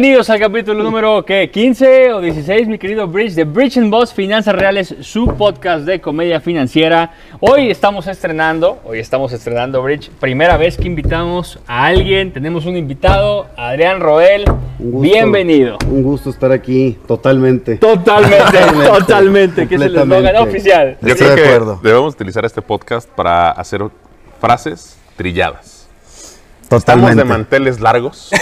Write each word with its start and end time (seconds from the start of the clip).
Bienvenidos 0.00 0.30
al 0.30 0.40
capítulo 0.40 0.82
número 0.82 1.22
¿qué? 1.26 1.50
15 1.50 2.14
o 2.14 2.20
16, 2.22 2.68
mi 2.68 2.78
querido 2.78 3.06
Bridge, 3.06 3.34
de 3.34 3.44
Bridge 3.44 3.76
and 3.76 3.90
Boss 3.90 4.14
Finanzas 4.14 4.54
Reales, 4.54 4.94
su 5.02 5.26
podcast 5.36 5.84
de 5.84 6.00
comedia 6.00 6.40
financiera. 6.40 7.12
Hoy 7.38 7.70
estamos 7.70 8.06
estrenando, 8.06 8.80
hoy 8.86 8.98
estamos 8.98 9.30
estrenando 9.34 9.82
Bridge, 9.82 10.08
primera 10.18 10.56
vez 10.56 10.78
que 10.78 10.86
invitamos 10.86 11.58
a 11.66 11.84
alguien, 11.84 12.32
tenemos 12.32 12.64
un 12.64 12.78
invitado, 12.78 13.48
Adrián 13.58 14.00
Roel, 14.00 14.44
Un 14.78 14.90
gusto. 14.90 15.00
bienvenido. 15.02 15.76
Un 15.86 16.02
gusto 16.02 16.30
estar 16.30 16.50
aquí, 16.50 16.96
totalmente. 17.06 17.76
Totalmente, 17.76 18.58
totalmente, 18.86 19.68
que 19.68 19.74
es 19.74 19.82
el 19.82 19.94
eslogan 19.98 20.36
oficial. 20.36 20.96
Yo 21.02 21.08
Estoy 21.08 21.26
creo 21.26 21.36
de 21.36 21.42
que 21.42 21.48
acuerdo. 21.48 21.80
debemos 21.82 22.14
utilizar 22.14 22.46
este 22.46 22.62
podcast 22.62 23.06
para 23.06 23.50
hacer 23.50 23.82
frases 24.40 24.96
trilladas. 25.18 25.86
Estamos 26.62 26.84
Totalmente. 26.86 27.16
de 27.16 27.24
manteles 27.24 27.80
largos. 27.80 28.30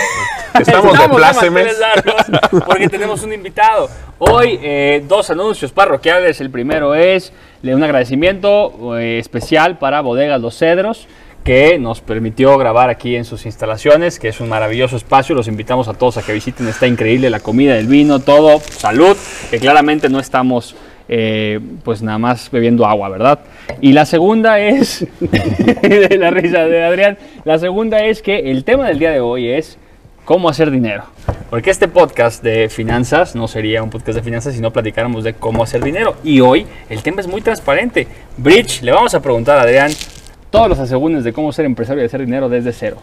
Estamos 0.61 0.99
de 0.99 1.09
plácemes. 1.09 1.79
largos 1.79 2.65
porque 2.67 2.89
tenemos 2.89 3.23
un 3.23 3.33
invitado. 3.33 3.89
Hoy 4.19 4.59
eh, 4.63 5.05
dos 5.07 5.31
anuncios 5.31 5.73
parroquiales. 5.73 6.41
El 6.41 6.51
primero 6.51 6.95
es 6.95 7.33
un 7.63 7.83
agradecimiento 7.83 8.99
eh, 8.99 9.19
especial 9.19 9.79
para 9.79 10.01
Bodegas 10.01 10.41
Los 10.41 10.57
Cedros 10.57 11.07
que 11.45 11.79
nos 11.79 12.01
permitió 12.01 12.59
grabar 12.59 12.91
aquí 12.91 13.17
en 13.17 13.25
sus 13.25 13.47
instalaciones, 13.47 14.19
que 14.19 14.29
es 14.29 14.41
un 14.41 14.49
maravilloso 14.49 14.97
espacio. 14.97 15.35
Los 15.35 15.49
invitamos 15.49 15.89
a 15.89 15.95
todos 15.95 16.19
a 16.19 16.23
que 16.23 16.33
visiten. 16.33 16.69
Está 16.69 16.87
increíble 16.87 17.31
la 17.31 17.41
comida, 17.41 17.79
el 17.79 17.87
vino, 17.87 18.19
todo. 18.19 18.61
Salud, 18.61 19.17
que 19.51 19.59
claramente 19.59 20.09
no 20.09 20.19
estamos 20.19 20.77
eh, 21.09 21.59
pues 21.85 22.03
nada 22.03 22.19
más 22.19 22.51
bebiendo 22.51 22.85
agua, 22.85 23.09
¿verdad? 23.09 23.41
Y 23.81 23.93
la 23.93 24.05
segunda 24.05 24.61
es, 24.61 25.07
de 25.21 26.17
la 26.19 26.31
risa 26.31 26.67
de 26.67 26.85
Adrián, 26.85 27.17
la 27.45 27.59
segunda 27.59 28.05
es 28.05 28.21
que 28.21 28.51
el 28.51 28.65
tema 28.65 28.87
del 28.89 28.99
día 28.99 29.13
de 29.13 29.21
hoy 29.21 29.49
es 29.49 29.79
cómo 30.29 30.51
hacer 30.51 30.71
dinero. 30.71 31.05
Porque 31.49 31.71
este 31.71 31.89
podcast 31.89 32.43
de 32.43 32.69
finanzas 32.69 33.35
no 33.35 33.49
sería 33.49 33.83
un 33.83 33.89
podcast 33.89 34.17
de 34.17 34.23
finanzas 34.23 34.53
si 34.55 34.61
no 34.61 34.71
platicáramos 34.71 35.25
de 35.25 35.33
cómo 35.33 35.63
hacer 35.63 35.83
dinero. 35.83 36.17
Y 36.23 36.41
hoy 36.43 36.67
el 36.91 37.03
tema 37.03 37.23
es 37.23 37.27
muy 37.27 37.41
transparente. 37.41 38.07
Bridge, 38.37 38.83
le 38.83 38.93
vamos 38.93 39.15
a 39.15 39.23
preguntar 39.23 39.57
a 39.59 39.63
Adrián 39.63 39.91
todos 40.51 40.69
los 40.69 40.79
asegúnes 40.79 41.25
de 41.25 41.33
cómo 41.33 41.51
ser 41.51 41.65
empresario 41.65 42.03
y 42.03 42.07
hacer 42.07 42.21
dinero 42.21 42.51
desde 42.51 42.75
cero. 42.75 42.99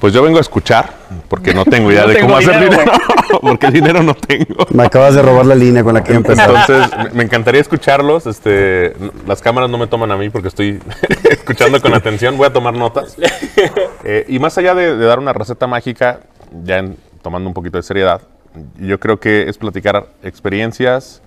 Pues 0.00 0.12
yo 0.12 0.20
vengo 0.20 0.38
a 0.38 0.40
escuchar, 0.40 0.90
porque 1.28 1.54
no 1.54 1.64
tengo 1.64 1.92
idea 1.92 2.02
No 2.06 2.08
de 2.08 2.14
tengo 2.16 2.26
cómo 2.26 2.38
hacer 2.38 2.54
dinero, 2.58 2.70
dinero. 2.82 2.92
porque 3.40 3.70
dinero 3.70 4.02
no 4.02 4.14
tengo. 4.14 4.66
Me 4.70 4.82
acabas 4.82 5.14
de 5.14 5.22
robar 5.22 5.46
la 5.46 5.54
línea 5.54 5.84
con 5.84 5.94
la 5.94 6.02
que 6.02 6.12
empezar. 6.14 6.50
Entonces, 6.50 7.14
me- 7.14 7.22
encantaría 7.22 7.60
escucharlos. 7.60 8.26
Este, 8.26 8.94
las 9.28 9.40
cámaras 9.40 9.70
no 9.70 9.78
me 9.78 9.86
toman 9.86 10.10
a 10.10 10.16
mí 10.16 10.28
porque 10.28 10.48
estoy 10.48 10.80
escuchando 11.30 11.80
con 11.80 11.94
atención. 11.94 12.36
Voy 12.36 12.48
a 12.48 12.52
tomar 12.52 12.74
notas. 12.74 13.14
Eh, 14.02 14.24
y 14.26 14.40
más 14.40 14.58
allá 14.58 14.74
de, 14.74 14.96
de 14.96 15.06
dar 15.06 15.20
una 15.20 15.32
receta 15.32 15.68
mágica, 15.68 16.18
ya 16.64 16.84
tomando 17.22 17.48
un 17.48 17.54
poquito 17.54 17.76
de 17.76 17.82
seriedad, 17.82 18.22
yo 18.78 19.00
creo 19.00 19.18
que 19.18 19.48
es 19.48 19.58
platicar 19.58 20.08
experiencias 20.22 21.22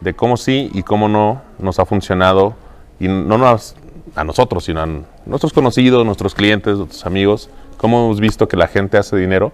de 0.00 0.14
cómo 0.14 0.36
sí 0.36 0.70
y 0.74 0.82
cómo 0.82 1.08
no 1.08 1.42
nos 1.58 1.78
ha 1.78 1.86
funcionado. 1.86 2.54
Y 3.00 3.08
no 3.08 3.38
nos, 3.38 3.74
a 4.14 4.22
nosotros, 4.24 4.64
sino 4.64 4.82
a 4.82 4.88
nuestros 5.26 5.52
conocidos, 5.52 6.04
nuestros 6.06 6.34
clientes, 6.34 6.76
nuestros 6.76 7.04
amigos, 7.06 7.50
cómo 7.76 8.04
hemos 8.04 8.20
visto 8.20 8.46
que 8.46 8.56
la 8.56 8.68
gente 8.68 8.98
hace 8.98 9.16
dinero 9.16 9.52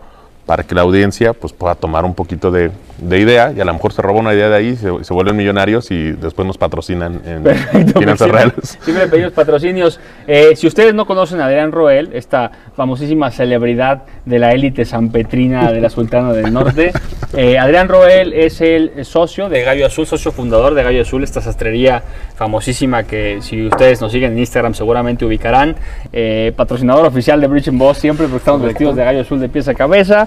para 0.51 0.65
que 0.65 0.75
la 0.75 0.81
audiencia 0.81 1.33
pues, 1.33 1.53
pueda 1.53 1.77
tomar 1.77 2.05
un 2.05 2.13
poquito 2.13 2.51
de, 2.51 2.73
de 2.99 3.19
idea 3.21 3.53
y 3.57 3.61
a 3.61 3.65
lo 3.65 3.73
mejor 3.73 3.93
se 3.93 4.03
roba 4.03 4.19
una 4.19 4.35
idea 4.35 4.49
de 4.49 4.57
ahí, 4.57 4.75
se, 4.75 4.89
se 5.05 5.15
vuelven 5.15 5.37
millonarios 5.37 5.93
y 5.93 6.11
después 6.11 6.45
nos 6.45 6.59
patrocinan 6.59 7.21
en 7.25 7.43
Perfecto, 7.45 8.01
finanzas 8.01 8.27
siempre- 8.27 8.39
reales. 8.43 8.79
Siempre 8.85 9.07
pedimos 9.07 9.33
patrocinios. 9.33 10.01
Eh, 10.27 10.57
si 10.57 10.67
ustedes 10.67 10.93
no 10.93 11.07
conocen 11.07 11.41
a 11.41 11.45
Adrián 11.47 11.71
Roel, 11.71 12.11
esta 12.15 12.51
famosísima 12.75 13.31
celebridad 13.31 14.03
de 14.25 14.41
la 14.41 14.51
élite 14.51 14.85
sanpetrina 14.85 15.71
de 15.71 15.81
la 15.83 15.89
Sultana 15.89 16.33
del 16.33 16.53
Norte, 16.53 16.91
eh, 17.37 17.57
Adrián 17.57 17.87
Roel 17.89 18.33
es 18.33 18.61
el 18.61 19.05
socio 19.05 19.49
de 19.49 19.63
Gallo 19.63 19.87
Azul, 19.87 20.05
socio 20.09 20.33
fundador 20.33 20.75
de 20.75 20.83
Gallo 20.83 21.03
Azul, 21.03 21.23
esta 21.23 21.41
sastrería 21.41 22.03
famosísima 22.35 23.05
que 23.05 23.39
si 23.41 23.69
ustedes 23.69 24.01
nos 24.01 24.11
siguen 24.11 24.33
en 24.33 24.39
Instagram 24.41 24.75
seguramente 24.75 25.25
ubicarán. 25.25 25.77
Eh, 26.13 26.53
patrocinador 26.57 27.07
oficial 27.07 27.41
de 27.41 27.47
Bridge 27.47 27.69
and 27.69 27.79
Boss 27.79 27.99
siempre 27.99 28.25
porque 28.27 28.39
estamos 28.39 28.63
vestidos 28.63 28.97
de 28.97 29.05
Gallo 29.05 29.21
Azul 29.21 29.39
de 29.39 29.49
pies 29.49 29.69
a 29.69 29.75
cabeza. 29.75 30.27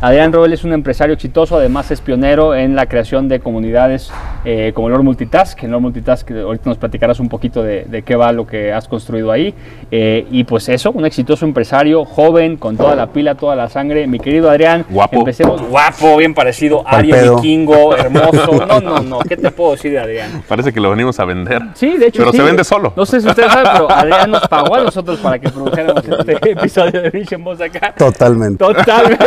Adrián 0.00 0.30
Roel 0.30 0.52
es 0.52 0.62
un 0.62 0.74
empresario 0.74 1.14
exitoso, 1.14 1.56
además 1.56 1.90
es 1.90 2.02
pionero 2.02 2.54
en 2.54 2.76
la 2.76 2.84
creación 2.84 3.28
de 3.28 3.40
comunidades 3.40 4.12
eh, 4.44 4.72
como 4.74 4.90
Lord 4.90 5.02
Multitask. 5.02 5.62
En 5.62 5.70
Lord 5.70 5.80
Multitask, 5.80 6.30
eh, 6.32 6.42
ahorita 6.42 6.68
nos 6.68 6.76
platicarás 6.76 7.18
un 7.18 7.30
poquito 7.30 7.62
de, 7.62 7.84
de 7.84 8.02
qué 8.02 8.14
va 8.14 8.30
lo 8.32 8.46
que 8.46 8.74
has 8.74 8.88
construido 8.88 9.32
ahí. 9.32 9.54
Eh, 9.90 10.26
y 10.30 10.44
pues 10.44 10.68
eso, 10.68 10.90
un 10.90 11.06
exitoso 11.06 11.46
empresario, 11.46 12.04
joven, 12.04 12.58
con 12.58 12.76
toda 12.76 12.94
la 12.94 13.06
pila, 13.06 13.36
toda 13.36 13.56
la 13.56 13.70
sangre. 13.70 14.06
Mi 14.06 14.20
querido 14.20 14.50
Adrián, 14.50 14.84
Guapo. 14.90 15.16
empecemos. 15.20 15.62
Guapo, 15.62 16.18
bien 16.18 16.34
parecido, 16.34 16.86
ario, 16.86 17.36
vikingo, 17.36 17.96
hermoso. 17.96 18.66
No, 18.66 18.80
no, 18.80 19.00
no, 19.00 19.18
¿qué 19.20 19.38
te 19.38 19.50
puedo 19.50 19.72
decir 19.72 19.92
de 19.92 19.98
Adrián? 19.98 20.42
Parece 20.46 20.74
que 20.74 20.80
lo 20.80 20.90
venimos 20.90 21.18
a 21.20 21.24
vender. 21.24 21.62
Sí, 21.72 21.96
de 21.96 22.08
hecho. 22.08 22.18
Pero 22.18 22.32
sí. 22.32 22.36
se 22.36 22.42
vende 22.44 22.64
solo. 22.64 22.92
No 22.94 23.06
sé 23.06 23.22
si 23.22 23.28
ustedes 23.28 23.50
saben, 23.50 23.72
pero 23.72 23.90
Adrián 23.96 24.30
nos 24.30 24.46
pagó 24.46 24.74
a 24.74 24.82
nosotros 24.82 25.18
para 25.20 25.38
que 25.38 25.48
produjéramos 25.48 26.04
este 26.06 26.32
episodio 26.52 27.00
de 27.00 27.26
en 27.30 27.42
Voz 27.42 27.60
acá. 27.60 27.94
Totalmente. 27.96 28.58
Totalmente. 28.58 29.26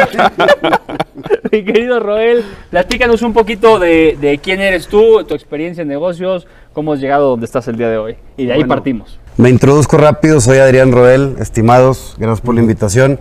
Mi 1.52 1.64
querido 1.64 2.00
Roel, 2.00 2.44
platícanos 2.70 3.22
un 3.22 3.34
poquito 3.34 3.80
de, 3.80 4.18
de 4.20 4.38
quién 4.38 4.62
eres 4.62 4.88
tú, 4.88 5.24
tu 5.24 5.34
experiencia 5.34 5.82
en 5.82 5.88
negocios, 5.88 6.48
cómo 6.74 6.94
has 6.94 7.00
llegado 7.00 7.30
donde 7.30 7.46
estás 7.46 7.68
el 7.68 7.78
día 7.78 7.90
de 7.90 7.98
hoy. 7.98 8.16
Y 8.38 8.46
de 8.46 8.54
ahí 8.54 8.60
Bueno. 8.60 8.76
partimos. 8.76 9.20
Me 9.38 9.50
introduzco 9.50 9.98
rápido, 9.98 10.42
soy 10.42 10.58
Adrián 10.60 10.92
Roel, 10.92 11.36
estimados, 11.40 12.16
gracias 12.18 12.42
por 12.42 12.56
la 12.56 12.62
invitación. 12.62 13.20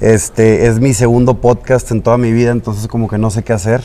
Este 0.00 0.66
es 0.66 0.78
mi 0.80 0.94
segundo 0.94 1.34
podcast 1.34 1.90
en 1.90 2.02
toda 2.02 2.18
mi 2.18 2.32
vida, 2.32 2.50
entonces 2.52 2.86
como 2.88 3.08
que 3.08 3.18
no 3.18 3.30
sé 3.30 3.42
qué 3.42 3.52
hacer, 3.52 3.80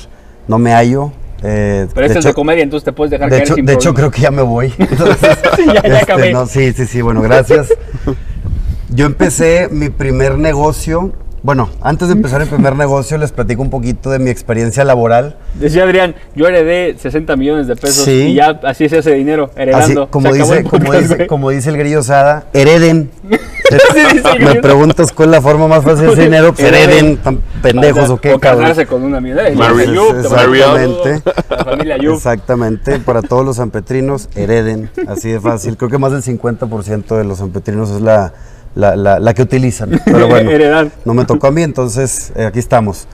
no 0.47 0.57
me 0.59 0.71
hallo. 0.73 1.11
eh, 1.43 1.87
Pero 1.93 2.05
este 2.05 2.19
es 2.19 2.25
de 2.25 2.33
comedia, 2.33 2.63
entonces 2.63 2.85
te 2.85 2.93
puedes 2.93 3.11
dejar 3.11 3.29
de 3.29 3.35
caer 3.37 3.43
hecho, 3.47 3.55
sin 3.55 3.65
de 3.65 3.73
hecho 3.73 3.93
creo 3.93 4.11
que 4.11 4.21
ya 4.21 4.31
me 4.31 4.41
voy. 4.43 4.73
Entonces, 4.79 5.37
Sí, 5.57 5.65
ya- 5.65 5.81
ya 5.87 5.99
este, 5.99 6.31
no, 6.31 6.45
sí, 6.45 6.71
sí, 6.73 6.85
sí, 6.85 7.01
bueno, 7.01 7.21
gracias. 7.21 7.73
Yo 8.89 9.05
empecé 9.05 9.67
mi 9.71 9.89
primer 9.89 10.37
negocio. 10.37 11.13
Bueno, 11.43 11.69
antes 11.81 12.07
de 12.07 12.13
empezar 12.13 12.41
el 12.41 12.47
primer 12.47 12.73
negocio 12.77 13.17
les 13.17 13.33
platico 13.33 13.61
un 13.61 13.69
poquito 13.69 14.09
de 14.09 14.17
mi 14.17 14.29
experiencia 14.29 14.85
laboral. 14.85 15.35
Decía 15.55 15.83
Adrián, 15.83 16.15
yo 16.35 16.47
heredé 16.47 16.95
60 16.97 17.35
millones 17.35 17.67
de 17.67 17.75
pesos 17.75 18.05
Sí. 18.05 18.27
y 18.29 18.35
ya 18.35 18.61
así 18.63 18.87
se 18.87 18.99
hace 18.99 19.11
dinero, 19.13 19.49
Así, 19.51 19.61
heredando. 19.61 20.07
como, 20.09 20.31
Se 20.31 20.37
dice, 20.39 20.57
el 20.59 20.63
como, 20.63 20.93
dice, 20.93 21.27
como 21.27 21.49
dice 21.49 21.69
el 21.69 21.77
grillo 21.77 22.01
Sada, 22.01 22.45
hereden. 22.53 23.11
dice 23.29 24.21
el 24.37 24.45
Me 24.45 24.55
preguntas 24.61 25.11
cuál 25.11 25.29
es 25.29 25.31
la 25.33 25.41
forma 25.41 25.67
más 25.67 25.83
fácil 25.83 26.05
de 26.05 26.11
hacer 26.13 26.23
dinero, 26.23 26.53
pues 26.53 26.65
Hereden. 26.65 27.17
tan 27.17 27.39
pendejos 27.61 28.09
o 28.09 28.21
qué, 28.21 28.33
O 28.35 28.39
cabrón. 28.39 28.61
casarse 28.61 28.87
con 28.87 29.03
una 29.03 29.17
un 29.17 29.27
Exactamente. 29.27 31.21
La 31.49 31.65
familia 31.65 31.95
Ayub. 31.95 32.13
Exactamente, 32.15 32.99
para 32.99 33.21
todos 33.21 33.45
los 33.45 33.57
sanpetrinos, 33.57 34.29
hereden, 34.35 34.89
así 35.09 35.31
de 35.31 35.41
fácil. 35.41 35.75
Creo 35.75 35.89
que 35.89 35.97
más 35.97 36.13
del 36.13 36.21
50% 36.23 37.17
de 37.17 37.25
los 37.25 37.39
sanpetrinos 37.39 37.89
es 37.89 37.99
la, 37.99 38.31
la, 38.75 38.95
la- 38.95 39.19
la 39.19 39.33
que 39.33 39.41
utilizan. 39.43 39.99
Pero 40.05 40.27
bueno, 40.27 40.51
no 41.05 41.13
me 41.13 41.25
tocó 41.25 41.47
a 41.47 41.51
mí, 41.51 41.61
entonces 41.63 42.31
eh, 42.35 42.45
aquí 42.45 42.59
estamos. 42.59 43.07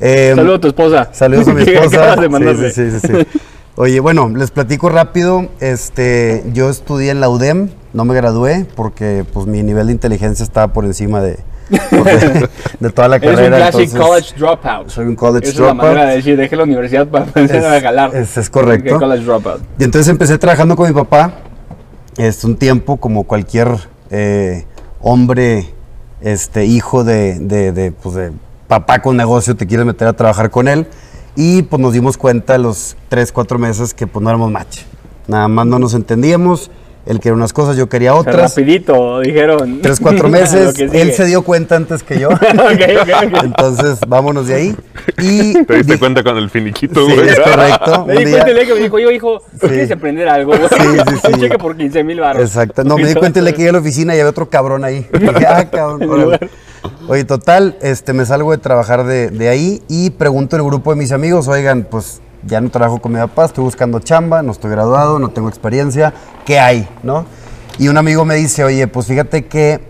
Eh, 0.00 0.32
Saludos 0.36 0.58
a 0.58 0.60
tu 0.60 0.68
esposa. 0.68 1.08
Saludos 1.12 1.48
a 1.48 1.54
mi 1.54 1.62
esposa. 1.66 2.16
de 2.16 2.70
Sí, 2.70 2.90
sí, 2.90 3.00
sí. 3.00 3.38
Oye, 3.76 4.00
bueno, 4.00 4.30
les 4.34 4.50
platico 4.50 4.88
rápido. 4.88 5.48
Este, 5.60 6.44
yo 6.52 6.70
estudié 6.70 7.10
en 7.10 7.20
la 7.20 7.28
UDEM, 7.28 7.68
no 7.92 8.04
me 8.04 8.14
gradué 8.14 8.66
porque 8.74 9.24
pues 9.32 9.46
mi 9.46 9.62
nivel 9.62 9.86
de 9.88 9.92
inteligencia 9.92 10.44
estaba 10.44 10.72
por 10.72 10.84
encima 10.86 11.20
de, 11.20 11.38
de, 11.70 12.48
de 12.80 12.90
toda 12.90 13.08
la 13.08 13.16
Eres 13.16 13.28
un 13.30 13.34
carrera. 13.36 13.56
classic 13.56 13.90
entonces- 13.92 14.00
college 14.00 14.34
dropout. 14.38 14.88
soy 14.88 15.06
un 15.06 15.14
college 15.16 15.44
Esa 15.48 15.52
es 15.52 15.58
la 15.60 15.66
dropout. 15.66 15.82
manera 15.88 16.06
de 16.10 16.16
decir, 16.16 16.36
dejé 16.38 16.56
la 16.56 16.62
universidad 16.64 17.06
para 17.06 17.26
Es- 17.34 17.50
a 17.64 17.80
jalar. 17.82 18.14
es- 18.16 18.36
es 18.38 18.48
correcto. 18.50 18.98
College 18.98 19.24
dropout. 19.24 19.60
Y 19.78 19.84
entonces 19.84 20.08
empecé 20.08 20.38
trabajando 20.38 20.74
con 20.76 20.88
mi 20.88 20.94
papá. 20.94 21.32
Este, 22.16 22.46
un 22.46 22.56
tiempo, 22.56 22.96
como 22.96 23.24
cualquier 23.24 23.68
eh, 24.10 24.64
hombre, 25.08 25.72
este, 26.20 26.64
hijo 26.64 27.04
de, 27.04 27.38
de- 27.38 27.70
de, 27.70 27.92
pues, 27.92 28.16
de 28.16 28.32
papá 28.66 29.00
con 29.00 29.16
negocio, 29.16 29.54
te 29.54 29.64
quieres 29.64 29.86
meter 29.86 30.08
a 30.08 30.14
trabajar 30.14 30.50
con 30.50 30.66
él. 30.66 30.88
Y 31.36 31.62
pues 31.62 31.80
nos 31.80 31.92
dimos 31.92 32.16
cuenta 32.16 32.58
los 32.58 32.96
3, 33.08 33.30
4 33.30 33.56
meses 33.58 33.94
que 33.94 34.06
pues 34.08 34.20
no 34.22 34.30
éramos 34.30 34.50
match. 34.50 34.80
Nada 35.28 35.46
más 35.46 35.66
no 35.66 35.78
nos 35.78 35.94
entendíamos. 35.94 36.70
Él 37.06 37.20
quería 37.20 37.34
unas 37.34 37.52
cosas, 37.52 37.76
yo 37.76 37.88
quería 37.88 38.14
O 38.14 38.22
sea, 38.24 38.32
otras. 38.32 38.50
rapidito, 38.50 39.20
dijeron. 39.20 39.80
Tres, 39.80 40.00
cuatro 40.00 40.28
meses. 40.28 40.76
Él 40.78 41.12
se 41.12 41.24
dio 41.26 41.42
cuenta 41.42 41.76
antes 41.76 42.02
que 42.02 42.18
yo. 42.18 42.28
Ok, 42.30 42.40
ok, 42.40 43.32
ok. 43.32 43.44
Entonces, 43.44 44.00
vámonos 44.08 44.48
de 44.48 44.54
ahí. 44.54 44.76
Y 45.18 45.64
Te 45.64 45.74
diste 45.76 45.92
di- 45.94 45.98
cuenta 45.98 46.24
con 46.24 46.36
el 46.36 46.50
finiquito, 46.50 47.06
Sí, 47.06 47.14
güey. 47.14 47.28
es 47.28 47.38
correcto. 47.40 48.04
Me 48.08 48.16
di 48.18 48.24
día- 48.24 48.30
cuenta 48.42 48.50
el 48.50 48.56
día 48.56 48.66
que 48.66 48.74
me 48.74 48.80
dijo, 48.80 48.98
yo 48.98 49.10
hijo, 49.12 49.38
¿tú 49.60 49.66
Sí. 49.66 49.68
quieres 49.68 49.90
aprender 49.92 50.28
algo? 50.28 50.52
güey? 50.56 50.68
Sí, 50.68 50.76
sí, 51.08 51.16
sí. 51.24 51.32
Un 51.32 51.40
cheque 51.40 51.58
por 51.58 51.76
15 51.76 52.02
mil 52.02 52.18
baros. 52.20 52.42
Exacto. 52.42 52.82
No, 52.84 52.96
me 52.98 53.06
di 53.06 53.14
cuenta 53.14 53.40
le 53.40 53.52
que 53.52 53.58
llegué 53.58 53.70
a 53.70 53.72
la 53.74 53.78
oficina 53.78 54.14
y 54.16 54.18
había 54.18 54.30
otro 54.30 54.50
cabrón 54.50 54.84
ahí. 54.84 55.06
Dije, 55.12 55.46
ah, 55.46 55.64
cabrón. 55.70 56.10
órale". 56.10 56.50
Oye, 57.08 57.24
total, 57.24 57.76
este, 57.82 58.12
me 58.12 58.24
salgo 58.26 58.50
de 58.52 58.58
trabajar 58.58 59.04
de, 59.04 59.30
de 59.30 59.48
ahí 59.48 59.82
y 59.88 60.10
pregunto 60.10 60.56
en 60.56 60.62
el 60.62 60.68
grupo 60.68 60.90
de 60.90 60.96
mis 60.96 61.12
amigos, 61.12 61.46
oigan, 61.48 61.86
pues 61.88 62.20
ya 62.46 62.60
no 62.60 62.70
trabajo 62.70 63.00
con 63.00 63.12
mi 63.12 63.18
papá, 63.18 63.44
estoy 63.46 63.64
buscando 63.64 63.98
chamba, 64.00 64.42
no 64.42 64.52
estoy 64.52 64.70
graduado, 64.70 65.18
no 65.18 65.28
tengo 65.30 65.48
experiencia, 65.48 66.12
¿qué 66.44 66.58
hay? 66.58 66.88
¿No? 67.02 67.24
Y 67.78 67.88
un 67.88 67.96
amigo 67.98 68.24
me 68.24 68.34
dice, 68.36 68.64
oye, 68.64 68.86
pues 68.88 69.06
fíjate 69.06 69.46
que 69.46 69.80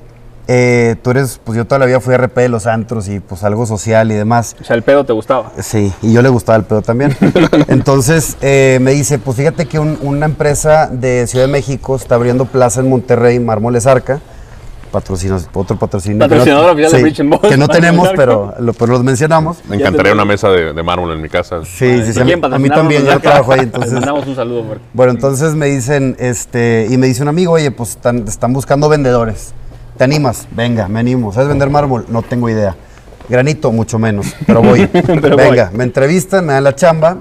eh, 0.49 0.95
tú 1.03 1.11
eres, 1.11 1.41
pues 1.43 1.57
yo 1.57 1.65
toda 1.67 1.81
la 1.81 1.87
vida 1.87 1.99
fui 2.01 2.15
RP 2.17 2.37
de 2.43 2.49
los 2.49 2.67
antros 2.67 3.09
y 3.09 3.19
pues 3.21 3.43
algo 3.43 3.67
social 3.67 4.11
y 4.13 4.15
demás. 4.15 4.55
O 4.61 4.65
sea, 4.65 4.77
el 4.77 4.83
pedo 4.85 5.05
te 5.05 5.13
gustaba. 5.13 5.51
Sí, 5.61 5.93
y 6.03 6.13
yo 6.13 6.23
le 6.23 6.29
gustaba 6.29 6.57
el 6.57 6.65
pedo 6.65 6.83
también. 6.83 7.17
Entonces 7.69 8.37
eh, 8.41 8.79
me 8.81 8.93
dice, 8.93 9.19
pues 9.19 9.37
fíjate 9.37 9.67
que 9.67 9.79
un- 9.79 9.99
una 10.03 10.27
empresa 10.27 10.87
de 10.89 11.27
Ciudad 11.27 11.47
de 11.47 11.53
México 11.53 11.97
está 11.97 12.15
abriendo 12.15 12.45
plaza 12.45 12.81
en 12.81 12.89
Monterrey, 12.89 13.39
Mármoles 13.41 13.87
Arca. 13.87 14.21
Patrocinos, 14.91 15.49
otro 15.53 15.77
Patrocinador 15.77 16.71
oficial 16.71 16.93
de 16.93 17.03
Rich 17.03 17.21
and 17.21 17.31
Boss, 17.31 17.41
Que 17.41 17.57
no 17.57 17.69
tenemos, 17.69 18.09
pero, 18.17 18.55
lo, 18.59 18.73
pero 18.73 18.93
los 18.93 19.05
mencionamos. 19.05 19.59
Me 19.69 19.77
encantaría 19.77 20.13
una 20.13 20.25
mesa 20.25 20.49
de, 20.49 20.73
de 20.73 20.83
mármol 20.83 21.13
en 21.13 21.23
mi 21.23 21.29
casa. 21.29 21.65
Sí, 21.65 22.03
sí, 22.05 22.13
sí. 22.13 22.21
A 22.21 22.25
mí, 22.59 22.69
también, 22.69 23.05
yo 23.05 23.21
trabajo 23.21 23.53
ahí, 23.53 23.59
Les 23.61 23.67
entonces. 23.67 23.93
mandamos 23.95 24.27
un 24.27 24.35
saludo, 24.37 24.65
Marco. 24.65 24.83
Bueno, 24.93 25.13
entonces 25.13 25.55
me 25.55 25.67
dicen, 25.67 26.17
este, 26.19 26.87
y 26.91 26.97
me 26.97 27.07
dice 27.07 27.23
un 27.23 27.29
amigo, 27.29 27.53
oye, 27.53 27.71
pues 27.71 27.91
están, 27.91 28.27
están 28.27 28.53
buscando 28.53 28.89
vendedores. 28.89 29.53
¿Te 29.97 30.05
animas? 30.05 30.47
Venga, 30.51 30.89
me 30.89 31.01
animo. 31.01 31.33
¿Sabes 31.33 31.49
vender 31.49 31.71
mármol? 31.71 32.05
No 32.09 32.23
tengo 32.23 32.49
idea. 32.51 32.77
Granito, 33.29 33.73
mucho 33.73 33.99
menos, 33.99 34.35
pero 34.47 34.63
voy. 34.63 34.87
Pero 34.93 35.37
Venga, 35.37 35.71
me 35.75 35.85
entrevistan, 35.85 36.47
me 36.47 36.53
dan 36.53 36.65
la 36.65 36.75
chamba. 36.75 37.19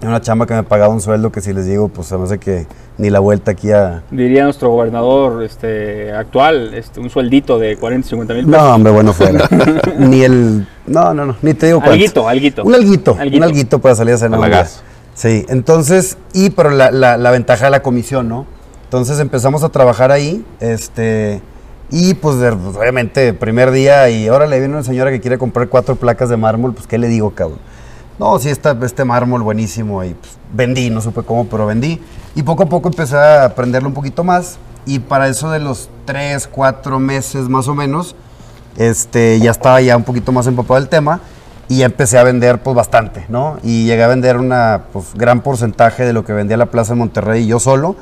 Una 0.00 0.20
chamba 0.20 0.46
que 0.46 0.54
me 0.54 0.62
pagaba 0.62 0.92
un 0.94 1.00
sueldo 1.00 1.32
que 1.32 1.40
si 1.40 1.52
les 1.52 1.66
digo, 1.66 1.88
pues 1.88 2.06
se 2.06 2.16
me 2.16 2.24
hace 2.24 2.38
que 2.38 2.66
ni 2.98 3.10
la 3.10 3.18
vuelta 3.18 3.50
aquí 3.50 3.72
a... 3.72 4.02
Diría 4.12 4.44
nuestro 4.44 4.70
gobernador 4.70 5.42
este, 5.42 6.12
actual, 6.12 6.72
este, 6.74 7.00
un 7.00 7.10
sueldito 7.10 7.58
de 7.58 7.76
40, 7.76 8.08
50 8.08 8.34
mil 8.34 8.46
pesos. 8.46 8.60
No, 8.62 8.74
hombre, 8.74 8.92
bueno, 8.92 9.12
fuera. 9.12 9.48
ni 9.98 10.22
el... 10.22 10.68
No, 10.86 11.12
no, 11.14 11.26
no, 11.26 11.36
ni 11.42 11.52
te 11.54 11.66
digo 11.66 11.78
cuánto. 11.80 11.94
Alguito, 11.94 12.28
alguito. 12.28 12.62
Un 12.62 12.74
alguito, 12.76 13.16
Alguito. 13.18 13.36
un 13.38 13.42
alguito 13.42 13.78
para 13.80 13.96
salir 13.96 14.14
a 14.14 14.18
cenar. 14.18 14.38
Un. 14.38 14.46
Sí, 15.14 15.44
entonces, 15.48 16.16
y 16.32 16.50
pero 16.50 16.70
la, 16.70 16.92
la- 16.92 17.16
la 17.16 17.30
ventaja 17.32 17.64
de 17.64 17.72
la 17.72 17.82
comisión, 17.82 18.28
¿no? 18.28 18.46
Entonces 18.84 19.18
empezamos 19.18 19.64
a 19.64 19.68
trabajar 19.70 20.12
ahí, 20.12 20.44
este, 20.60 21.42
y 21.90 22.14
pues, 22.14 22.38
de- 22.38 22.52
pues, 22.52 22.76
obviamente, 22.76 23.32
primer 23.34 23.72
día, 23.72 24.08
y 24.10 24.28
ahora 24.28 24.46
le 24.46 24.60
viene 24.60 24.74
una 24.74 24.84
señora 24.84 25.10
que 25.10 25.20
quiere 25.20 25.38
comprar 25.38 25.68
cuatro 25.68 25.96
placas 25.96 26.28
de 26.28 26.36
mármol, 26.36 26.72
pues, 26.72 26.86
¿qué 26.86 26.98
le 26.98 27.08
digo, 27.08 27.30
cabrón? 27.32 27.58
No, 28.18 28.38
sí, 28.38 28.48
está 28.48 28.76
este 28.82 29.04
mármol 29.04 29.42
buenísimo, 29.42 30.02
y 30.02 30.14
pues, 30.14 30.36
vendí, 30.52 30.90
no 30.90 31.00
supe 31.00 31.22
cómo, 31.22 31.46
pero 31.46 31.66
vendí. 31.66 32.00
Y 32.34 32.42
poco 32.42 32.64
a 32.64 32.66
poco 32.66 32.88
empecé 32.88 33.16
a 33.16 33.44
aprenderlo 33.44 33.88
un 33.88 33.94
poquito 33.94 34.24
más, 34.24 34.58
y 34.86 34.98
para 34.98 35.28
eso 35.28 35.50
de 35.50 35.60
los 35.60 35.88
tres, 36.04 36.48
cuatro 36.48 36.98
meses 36.98 37.48
más 37.48 37.68
o 37.68 37.74
menos, 37.74 38.16
este, 38.76 39.38
ya 39.40 39.50
estaba 39.50 39.80
ya 39.80 39.96
un 39.96 40.04
poquito 40.04 40.32
más 40.32 40.46
empapado 40.46 40.80
del 40.80 40.88
tema 40.88 41.20
y 41.68 41.82
empecé 41.82 42.16
a 42.16 42.22
vender 42.22 42.62
pues 42.62 42.74
bastante, 42.74 43.26
¿no? 43.28 43.58
Y 43.62 43.84
llegué 43.84 44.02
a 44.02 44.08
vender 44.08 44.38
una 44.38 44.84
pues 44.92 45.14
gran 45.14 45.42
porcentaje 45.42 46.04
de 46.04 46.12
lo 46.12 46.24
que 46.24 46.32
vendía 46.32 46.56
la 46.56 46.66
Plaza 46.66 46.94
de 46.94 47.00
Monterrey 47.00 47.46
yo 47.46 47.60
solo 47.60 47.96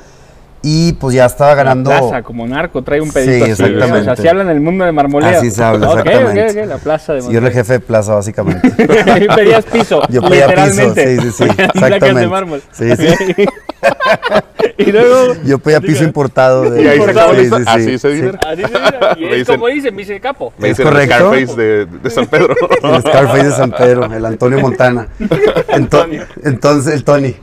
y 0.68 0.94
pues 0.94 1.14
ya 1.14 1.26
estaba 1.26 1.54
ganando 1.54 1.90
La 1.90 2.00
plaza, 2.00 2.22
como 2.22 2.44
narco, 2.44 2.82
trae 2.82 3.00
un 3.00 3.06
Sí, 3.08 3.14
pedito 3.14 3.44
así. 3.44 3.52
exactamente. 3.52 3.98
O 4.00 4.04
sea, 4.04 4.16
si 4.16 4.26
habla 4.26 4.42
en 4.42 4.48
el 4.50 4.60
mundo 4.60 4.84
de 4.84 4.90
marmoleo. 4.90 5.28
Así 5.38 5.50
se 5.52 5.62
habla, 5.62 5.88
Ok, 5.90 6.00
ok, 6.00 6.06
exactamente. 6.06 6.60
ok, 6.62 6.66
la 6.66 6.78
plaza 6.78 7.12
de 7.14 7.22
Sí, 7.22 7.28
yo 7.30 7.38
era 7.38 7.46
el 7.46 7.52
jefe 7.54 7.72
de 7.74 7.80
plaza 7.80 8.14
básicamente. 8.14 8.68
Y 9.24 9.28
pedías 9.28 9.64
piso, 9.64 10.02
Yo 10.08 10.22
pedía 10.22 10.48
piso, 10.48 10.66
literalmente. 10.66 11.20
sí, 11.22 11.30
sí, 11.30 11.32
sí, 11.32 11.44
Placas 11.54 11.72
de 11.72 11.86
exactamente. 11.86 12.28
mármol. 12.28 12.62
Sí, 12.72 12.96
sí. 12.96 13.44
y 14.78 14.92
luego... 14.92 15.34
Yo 15.44 15.58
pedía 15.58 15.80
piso 15.80 16.02
importado 16.04 16.70
de 16.70 16.82
Y 16.82 16.86
ahí 16.86 16.92
se 16.92 16.96
Importado. 16.96 17.34
sí, 17.34 17.46
la 17.48 17.56
sí, 17.58 17.62
sí, 17.64 17.68
Así 17.68 17.98
se 17.98 18.10
sí. 18.10 18.22
dice. 18.22 18.38
Así 18.46 18.62
se 18.62 18.68
mira. 18.68 19.16
Y 19.16 19.20
Me 19.20 19.30
es 19.30 19.36
dicen- 19.38 19.54
como 19.56 19.66
dicen, 19.68 19.94
me 19.94 20.02
dice 20.02 20.20
capo. 20.20 20.52
Me 20.58 20.70
Es 20.70 20.76
dicen 20.76 20.86
el 20.88 20.92
correcto. 20.92 21.14
Scarface 21.16 21.56
de, 21.60 21.86
de 21.86 22.10
San 22.10 22.26
Pedro. 22.26 22.54
El 22.82 23.00
Scarface 23.02 23.44
de 23.44 23.52
San 23.52 23.70
Pedro, 23.72 24.04
el 24.12 24.24
Antonio 24.24 24.58
Montana. 24.60 25.08
Ento- 25.20 26.26
entonces, 26.44 26.94
el 26.94 27.04
Tony, 27.04 27.36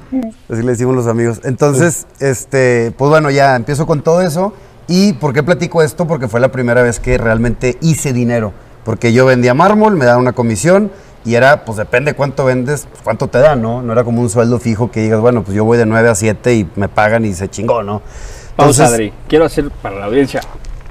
así 0.49 0.61
le 0.63 0.71
decimos 0.71 0.95
los 0.95 1.07
amigos. 1.07 1.41
Entonces, 1.43 2.07
este, 2.19 2.91
pues 2.97 3.11
bueno, 3.13 3.29
ya 3.29 3.55
empiezo 3.55 3.85
con 3.85 4.01
todo 4.01 4.21
eso. 4.21 4.53
¿Y 4.87 5.13
por 5.13 5.33
qué 5.33 5.43
platico 5.43 5.83
esto? 5.83 6.07
Porque 6.07 6.27
fue 6.27 6.39
la 6.39 6.51
primera 6.51 6.81
vez 6.81 6.99
que 6.99 7.19
realmente 7.19 7.77
hice 7.79 8.11
dinero. 8.11 8.53
Porque 8.83 9.13
yo 9.13 9.27
vendía 9.27 9.53
mármol, 9.53 9.95
me 9.95 10.05
daban 10.05 10.21
una 10.21 10.33
comisión 10.33 10.91
y 11.23 11.35
era, 11.35 11.63
pues 11.63 11.77
depende 11.77 12.15
cuánto 12.15 12.43
vendes, 12.43 12.87
pues, 12.89 13.03
cuánto 13.03 13.27
te 13.27 13.37
dan, 13.37 13.61
¿no? 13.61 13.83
No 13.83 13.93
era 13.93 14.03
como 14.03 14.19
un 14.19 14.31
sueldo 14.31 14.59
fijo 14.59 14.89
que 14.89 15.01
digas, 15.01 15.19
bueno, 15.19 15.43
pues 15.43 15.55
yo 15.55 15.63
voy 15.63 15.77
de 15.77 15.85
9 15.85 16.09
a 16.09 16.15
7 16.15 16.55
y 16.55 16.67
me 16.75 16.89
pagan 16.89 17.23
y 17.23 17.35
se 17.35 17.49
chingó, 17.49 17.83
¿no? 17.83 18.01
Entonces, 18.49 18.89
Adri. 18.89 19.13
Quiero 19.27 19.45
hacer 19.45 19.69
para 19.69 19.99
la 19.99 20.05
audiencia 20.07 20.41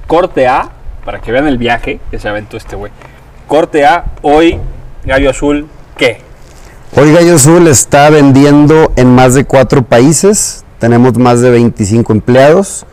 corte 0.07 0.47
A, 0.47 0.69
para 1.03 1.19
que 1.19 1.33
vean 1.33 1.45
el 1.45 1.57
viaje 1.57 1.99
que 2.09 2.19
se 2.19 2.29
aventó 2.29 2.55
este 2.55 2.77
güey. 2.77 2.93
Corte 3.49 3.85
A, 3.85 4.05
hoy, 4.21 4.61
Gallo 5.03 5.29
Azul, 5.29 5.67
¿qué? 5.97 6.21
Hoy 6.95 7.11
Gallo 7.11 7.35
Azul 7.35 7.67
está 7.67 8.09
vendiendo 8.09 8.93
en 8.95 9.13
más 9.13 9.33
de 9.33 9.43
cuatro 9.43 9.83
países. 9.83 10.62
Tenemos 10.83 11.17
más 11.17 11.39
de 11.39 11.49
25 11.49 12.11
empleados. 12.11 12.85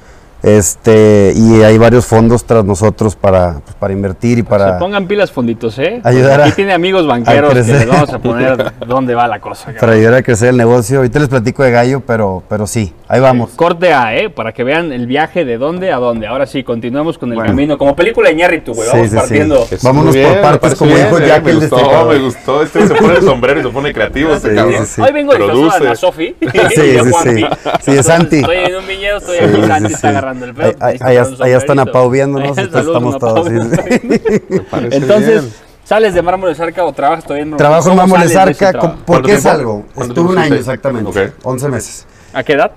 Este, 0.42 1.32
y 1.36 1.62
hay 1.62 1.76
varios 1.78 2.06
fondos 2.06 2.44
tras 2.44 2.64
nosotros 2.64 3.14
para, 3.14 3.60
pues, 3.60 3.74
para 3.76 3.92
invertir 3.92 4.38
y 4.38 4.42
Se 4.42 4.46
para. 4.48 4.78
pongan 4.78 5.06
pilas 5.06 5.30
fonditos, 5.30 5.78
¿eh? 5.78 6.00
Ayudar 6.02 6.40
a- 6.40 6.44
Aquí 6.44 6.52
tiene 6.56 6.72
amigos 6.72 7.06
banqueros 7.06 7.50
a 7.50 7.54
que 7.54 7.72
les 7.72 7.86
vamos 7.86 8.12
a 8.12 8.18
poner 8.18 8.72
dónde 8.86 9.14
va 9.14 9.28
la 9.28 9.40
cosa. 9.40 9.64
cabrón. 9.66 9.80
Para 9.80 9.92
ayudar 9.92 10.14
a 10.14 10.22
crecer 10.22 10.48
el 10.48 10.56
negocio. 10.56 10.98
Ahorita 10.98 11.18
les 11.18 11.28
platico 11.28 11.62
de 11.62 11.70
Gallo, 11.70 12.00
pero, 12.06 12.42
pero 12.48 12.66
sí, 12.66 12.92
ahí 13.08 13.20
vamos. 13.20 13.50
Corte 13.56 13.92
A, 13.92 14.16
¿eh? 14.16 14.30
Para 14.30 14.52
que 14.52 14.64
vean 14.64 14.92
el 14.92 15.06
viaje 15.06 15.44
de 15.44 15.58
dónde 15.58 15.92
a 15.92 15.96
dónde. 15.96 16.26
Ahora 16.26 16.46
sí, 16.46 16.62
continuamos 16.64 17.18
con 17.18 17.30
el 17.30 17.36
Bueno. 17.36 17.50
camino. 17.50 17.78
Como 17.78 17.94
película 17.94 18.28
de 18.30 18.34
Ñarritu, 18.36 18.72
güey. 18.74 18.88
Sí, 18.88 18.92
Vamos 18.92 19.06
sí, 19.06 19.10
sí. 19.10 19.16
partiendo. 19.16 19.66
Vámonos 19.82 20.16
por 20.16 20.40
partes, 20.40 20.74
como 20.74 20.94
dijo 20.96 21.18
eh, 21.18 21.26
Jack 21.26 21.44
me 21.44 21.50
el 21.50 21.60
gustó, 21.60 22.06
me 22.08 22.18
gustó. 22.18 22.62
Este 22.62 22.86
se 22.86 22.94
pone 22.94 23.14
el 23.16 23.22
sombrero 23.22 23.60
y 23.60 23.62
se 23.62 23.68
pone 23.68 23.92
creativo. 23.92 24.32
este 24.34 24.50
Sí, 24.50 24.54
cabrón. 24.56 24.86
sí, 24.86 24.92
sí. 24.96 25.00
Hoy 25.02 25.12
vengo 25.12 25.34
de. 25.34 25.70
Ana 25.74 25.94
Sofi. 25.96 26.34
Sí, 26.40 26.58
sí, 26.74 27.12
sí. 27.22 27.44
Sí, 27.82 27.92
de 27.92 28.02
Santi. 28.02 28.36
Estoy 28.38 28.56
en 28.56 28.76
un 28.76 28.86
viñedo, 28.86 29.18
estoy 29.18 29.38
Sí, 29.38 29.44
aquí. 29.44 29.54
sí, 29.60 29.66
Santi 29.66 29.88
sí. 29.88 29.94
está 29.94 30.08
agarrando 30.08 30.29
el 30.46 30.54
pedo. 30.54 30.72
Ahí- 30.80 30.96
ahí- 31.00 31.16
allá 31.40 31.56
están 31.58 31.78
viéndonos, 32.10 32.56
entonces 32.58 32.72
Saludos, 32.72 32.96
estamos 32.96 33.18
todos, 33.18 33.48
sí, 33.48 34.60
Parece 34.70 34.96
Entonces, 34.96 35.42
bien. 35.42 35.54
¿sales 35.84 36.14
de 36.14 36.22
Mármoles 36.22 36.60
Arca 36.60 36.84
o 36.84 36.92
trabajas 36.92 37.24
todavía 37.24 37.44
en 37.44 37.56
Trabajo 37.56 37.88
en 37.90 37.96
¿Cómo 37.96 37.96
Mármoles 38.08 38.32
sales 38.32 38.58
de 38.58 38.66
Arca. 38.66 38.80
¿Por 38.80 39.04
¿Cuánto 39.04 39.28
qué 39.28 39.38
salgo? 39.40 39.84
¿Cuánto 39.94 40.14
Estuve 40.14 40.32
un 40.32 40.38
año 40.38 40.54
exactamente. 40.54 41.10
Ok. 41.28 41.32
11 41.42 41.68
meses. 41.68 42.06
¿A 42.32 42.42
qué 42.42 42.52
edad? 42.54 42.72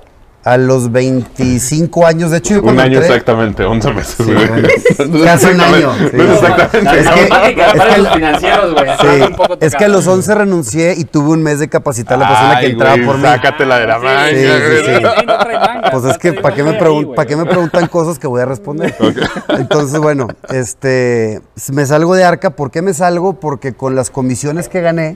A 0.46 0.58
los 0.58 0.92
25 0.92 2.06
años, 2.06 2.32
de 2.32 2.40
hecho, 2.40 2.56
yo 2.56 2.64
Un 2.64 2.78
año 2.78 3.00
entré- 3.00 3.06
exactamente, 3.06 3.64
11 3.64 3.94
meses. 3.94 4.16
Sí, 4.18 4.24
bueno, 4.34 4.68
casi 5.24 5.46
un 5.46 5.62
año, 5.62 5.94
exactamente- 5.96 6.12
sí. 6.12 6.18
No 6.18 6.24
es 6.24 6.28
No, 6.28 6.34
exactamente. 6.34 7.00
es 7.00 7.10
que- 7.10 7.30
matemáticas 7.30 7.68
es 7.74 7.80
para 7.80 7.96
que- 7.96 8.02
los 8.02 8.14
financieros, 8.14 8.74
güey. 8.74 8.86
Sí, 8.86 8.92
Están 9.08 9.22
un 9.32 9.36
poco 9.38 9.58
es 9.62 9.76
que 9.76 9.86
a 9.86 9.88
los 9.88 10.06
11 10.08 10.36
renuncié 10.36 10.96
y 10.98 11.06
tuve 11.06 11.30
un 11.30 11.44
mes 11.44 11.60
de 11.60 11.70
capacitar 11.70 12.16
a 12.16 12.22
la 12.24 12.28
persona 12.28 12.60
que 12.60 12.66
entraba 12.66 12.96
güey, 12.96 13.06
por 13.06 13.18
mí. 13.20 13.24
Sácatela 13.24 13.80
de 13.80 13.88
la 13.88 14.00
manga. 14.00 14.30
sí, 14.32 14.36
sí, 14.86 14.92
Pues 15.92 16.06
es 16.06 16.18
que, 16.18 16.34
¿para 16.34 16.56
qué, 16.56 16.64
me. 16.64 16.74
¿para 17.16 17.26
qué 17.26 17.36
me 17.38 17.46
preguntan 17.46 17.88
cosas 17.88 18.20
que 18.20 18.28
voy 18.28 18.42
a 18.42 18.46
responder? 18.46 18.94
Entonces, 19.48 19.98
bueno, 20.00 20.28
este, 20.50 21.42
me 21.72 21.86
salgo 21.86 22.16
de 22.16 22.26
Arca. 22.26 22.50
¿Por 22.50 22.70
qué 22.70 22.82
me 22.82 22.94
salgo? 22.94 23.40
Porque 23.40 23.74
con 23.74 23.96
las 23.96 24.10
comisiones 24.10 24.68
que 24.68 24.82
gané, 24.82 25.16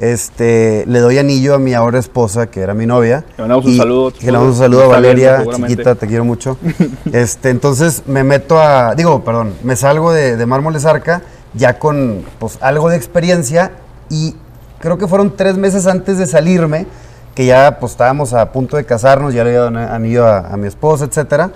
este, 0.00 0.84
le 0.86 0.98
doy 1.00 1.18
anillo 1.18 1.54
a 1.54 1.58
mi 1.58 1.74
ahora 1.74 1.98
esposa, 1.98 2.46
que 2.46 2.60
era 2.60 2.72
mi 2.72 2.86
novia. 2.86 3.22
Le 3.36 3.42
mandamos 3.42 3.66
un 3.66 3.76
saludo 3.76 4.10
Que 4.10 4.26
le 4.26 4.32
mandamos 4.32 4.54
un 4.54 4.62
saludo 4.62 4.84
a 4.84 4.88
Valeria, 4.88 5.44
chiquita, 5.44 5.94
te 5.94 6.06
quiero 6.06 6.24
mucho. 6.24 6.56
Este, 7.12 7.50
entonces 7.50 8.04
me 8.06 8.24
meto 8.24 8.58
a, 8.58 8.94
digo, 8.94 9.22
perdón, 9.22 9.54
me 9.62 9.76
salgo 9.76 10.12
de, 10.12 10.36
de 10.36 10.46
Mármoles 10.46 10.86
Arca 10.86 11.22
ya 11.52 11.78
con 11.78 12.24
pues, 12.38 12.58
algo 12.62 12.88
de 12.88 12.96
experiencia 12.96 13.72
y 14.08 14.34
creo 14.78 14.96
que 14.96 15.06
fueron 15.06 15.36
tres 15.36 15.58
meses 15.58 15.86
antes 15.86 16.16
de 16.16 16.26
salirme, 16.26 16.86
que 17.34 17.44
ya 17.44 17.78
pues 17.78 17.92
estábamos 17.92 18.32
a 18.32 18.52
punto 18.52 18.78
de 18.78 18.84
casarnos, 18.84 19.34
ya 19.34 19.44
le 19.44 19.50
había 19.50 19.70
dado 19.70 19.94
anillo 19.94 20.26
a, 20.26 20.38
a 20.38 20.56
mi 20.56 20.66
esposa, 20.66 21.04
etcétera. 21.04 21.50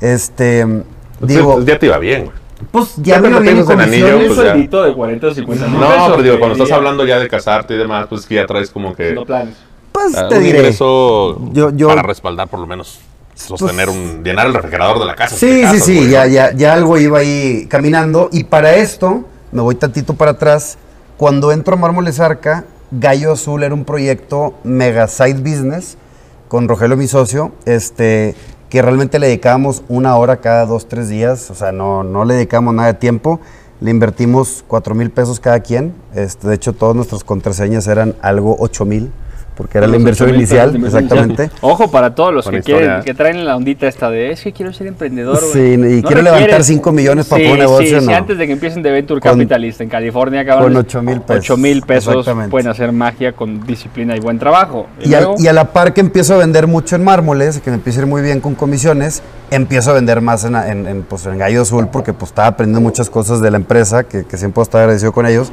Este, 0.00 0.64
digo, 1.20 1.54
Entonces, 1.58 1.66
ya 1.66 1.78
te 1.78 1.86
iba 1.86 1.98
bien, 1.98 2.26
güey. 2.26 2.39
Pues 2.70 2.94
ya 2.96 3.20
ya 3.20 3.20
metes 3.20 3.68
en 3.70 3.80
anillo, 3.80 4.18
pues, 4.26 4.36
ya. 4.38 4.54
de 4.54 4.94
40 4.94 5.26
o 5.26 5.34
50 5.34 5.66
mil 5.66 5.80
No, 5.80 5.88
pesos, 5.88 6.08
pero 6.10 6.22
digo, 6.22 6.38
cuando 6.38 6.56
estás 6.62 6.76
hablando 6.76 7.04
ya 7.06 7.18
de 7.18 7.28
casarte 7.28 7.74
y 7.74 7.78
demás, 7.78 8.06
pues 8.08 8.22
es 8.22 8.26
que 8.26 8.34
ya 8.36 8.46
traes 8.46 8.70
como 8.70 8.94
que 8.94 9.12
No 9.12 9.24
planes. 9.24 9.56
Pues 9.92 10.16
ah, 10.16 10.28
te 10.28 10.38
un 10.38 10.44
diré. 10.44 10.58
ingreso 10.58 11.38
Yo- 11.52 11.70
yo- 11.74 11.88
para 11.88 12.02
respaldar 12.02 12.48
por 12.48 12.60
lo 12.60 12.66
menos 12.66 13.00
sostener 13.34 13.88
un 13.88 14.22
llenar 14.22 14.46
el 14.46 14.54
refrigerador 14.54 14.98
de 14.98 15.06
la 15.06 15.14
casa. 15.16 15.34
Sí, 15.36 15.62
te 15.62 15.68
sí, 15.70 15.80
sí, 15.80 15.96
güey, 15.98 16.10
ya, 16.10 16.26
ya, 16.26 16.52
ya 16.52 16.74
algo 16.74 16.98
iba 16.98 17.18
ahí 17.18 17.66
caminando. 17.68 18.28
Y 18.32 18.44
para 18.44 18.74
esto, 18.76 19.24
me 19.52 19.62
voy 19.62 19.74
tantito 19.74 20.14
para 20.14 20.32
atrás. 20.32 20.76
Cuando 21.16 21.50
entro 21.52 21.74
a 21.74 21.76
Mármoles 21.78 22.20
Arca, 22.20 22.64
Gallo 22.90 23.32
Azul 23.32 23.62
era 23.62 23.74
un 23.74 23.84
proyecto 23.84 24.54
mega 24.64 25.06
side 25.08 25.40
business 25.40 25.96
con 26.48 26.68
Rogelio, 26.68 26.96
mi 26.96 27.06
socio, 27.08 27.52
este, 27.64 28.34
que 28.70 28.80
realmente 28.80 29.18
le 29.18 29.26
dedicábamos 29.26 29.82
una 29.88 30.16
hora 30.16 30.38
cada 30.38 30.64
dos, 30.64 30.86
tres 30.88 31.08
días. 31.08 31.50
O 31.50 31.54
sea, 31.54 31.72
no, 31.72 32.04
no 32.04 32.24
le 32.24 32.34
dedicamos 32.34 32.72
nada 32.72 32.92
de 32.92 32.98
tiempo. 32.98 33.40
Le 33.80 33.90
invertimos 33.90 34.64
cuatro 34.66 34.94
mil 34.94 35.10
pesos 35.10 35.40
cada 35.40 35.60
quien. 35.60 35.92
Este, 36.14 36.48
de 36.48 36.54
hecho, 36.54 36.72
todas 36.72 36.94
nuestras 36.94 37.24
contraseñas 37.24 37.88
eran 37.88 38.14
algo 38.22 38.56
ocho 38.60 38.84
mil. 38.84 39.10
Porque 39.60 39.76
era 39.76 39.86
la 39.86 39.96
inversión 39.98 40.30
8,000 40.30 40.40
pesos 40.48 40.74
inicial, 40.74 40.86
exactamente. 40.86 41.50
Ojo 41.60 41.90
para 41.90 42.14
todos 42.14 42.32
los 42.32 42.48
que 42.48 42.62
quieren, 42.62 43.02
que 43.02 43.12
traen 43.12 43.44
la 43.44 43.56
ondita 43.56 43.86
esta 43.88 44.08
de 44.08 44.30
es 44.32 44.40
que 44.42 44.52
quiero 44.54 44.72
ser 44.72 44.86
emprendedor. 44.86 45.38
güey". 45.38 45.52
Sí, 45.52 45.98
y 45.98 46.02
quiero 46.02 46.22
levantar 46.22 46.64
5 46.64 46.90
millones 46.92 47.26
para 47.26 47.42
Sí, 47.42 47.48
poner 47.50 47.66
un 47.66 47.70
negocio, 47.72 47.98
Sí, 47.98 48.04
sí, 48.06 48.10
no. 48.10 48.16
antes 48.16 48.38
de 48.38 48.46
que 48.46 48.52
empiecen 48.54 48.82
de 48.82 48.90
Venture 48.90 49.20
Con- 49.20 49.32
Capitalist 49.32 49.82
en 49.82 49.90
California, 49.90 50.46
cabrón. 50.46 50.72
con 50.72 50.76
8,000 50.78 51.20
pesos. 51.20 51.44
8 51.44 51.56
mil 51.58 51.82
pesos 51.82 52.26
pueden 52.48 52.68
hacer 52.68 52.90
magia 52.92 53.32
con 53.32 53.66
disciplina 53.66 54.16
y 54.16 54.20
buen 54.20 54.38
trabajo. 54.38 54.86
Y, 55.04 55.12
a, 55.12 55.20
luego- 55.20 55.34
y 55.38 55.46
a 55.46 55.52
la 55.52 55.66
par 55.74 55.92
que 55.92 56.00
empiezo 56.00 56.32
a 56.32 56.38
vender 56.38 56.66
mucho 56.66 56.96
en 56.96 57.04
mármoles, 57.04 57.60
que 57.60 57.68
me 57.68 57.76
empieza 57.76 58.00
a 58.00 58.04
ir 58.04 58.08
muy 58.08 58.22
bien 58.22 58.40
con 58.40 58.54
comisiones, 58.54 59.22
empiezo 59.50 59.90
a 59.90 59.94
vender 59.94 60.22
más 60.22 60.44
en, 60.44 60.54
en, 60.56 60.86
en, 60.86 61.02
pues, 61.02 61.26
en 61.26 61.36
Gallo 61.36 61.60
Azul 61.60 61.88
porque 61.88 62.14
pues, 62.14 62.30
estaba 62.30 62.48
aprendiendo 62.48 62.80
muchas 62.80 63.10
cosas 63.10 63.42
de 63.42 63.50
la 63.50 63.58
empresa, 63.58 64.04
que, 64.04 64.24
que 64.24 64.38
siempre 64.38 64.62
estoy 64.62 64.80
agradecido 64.80 65.12
con 65.12 65.26
ellos, 65.26 65.52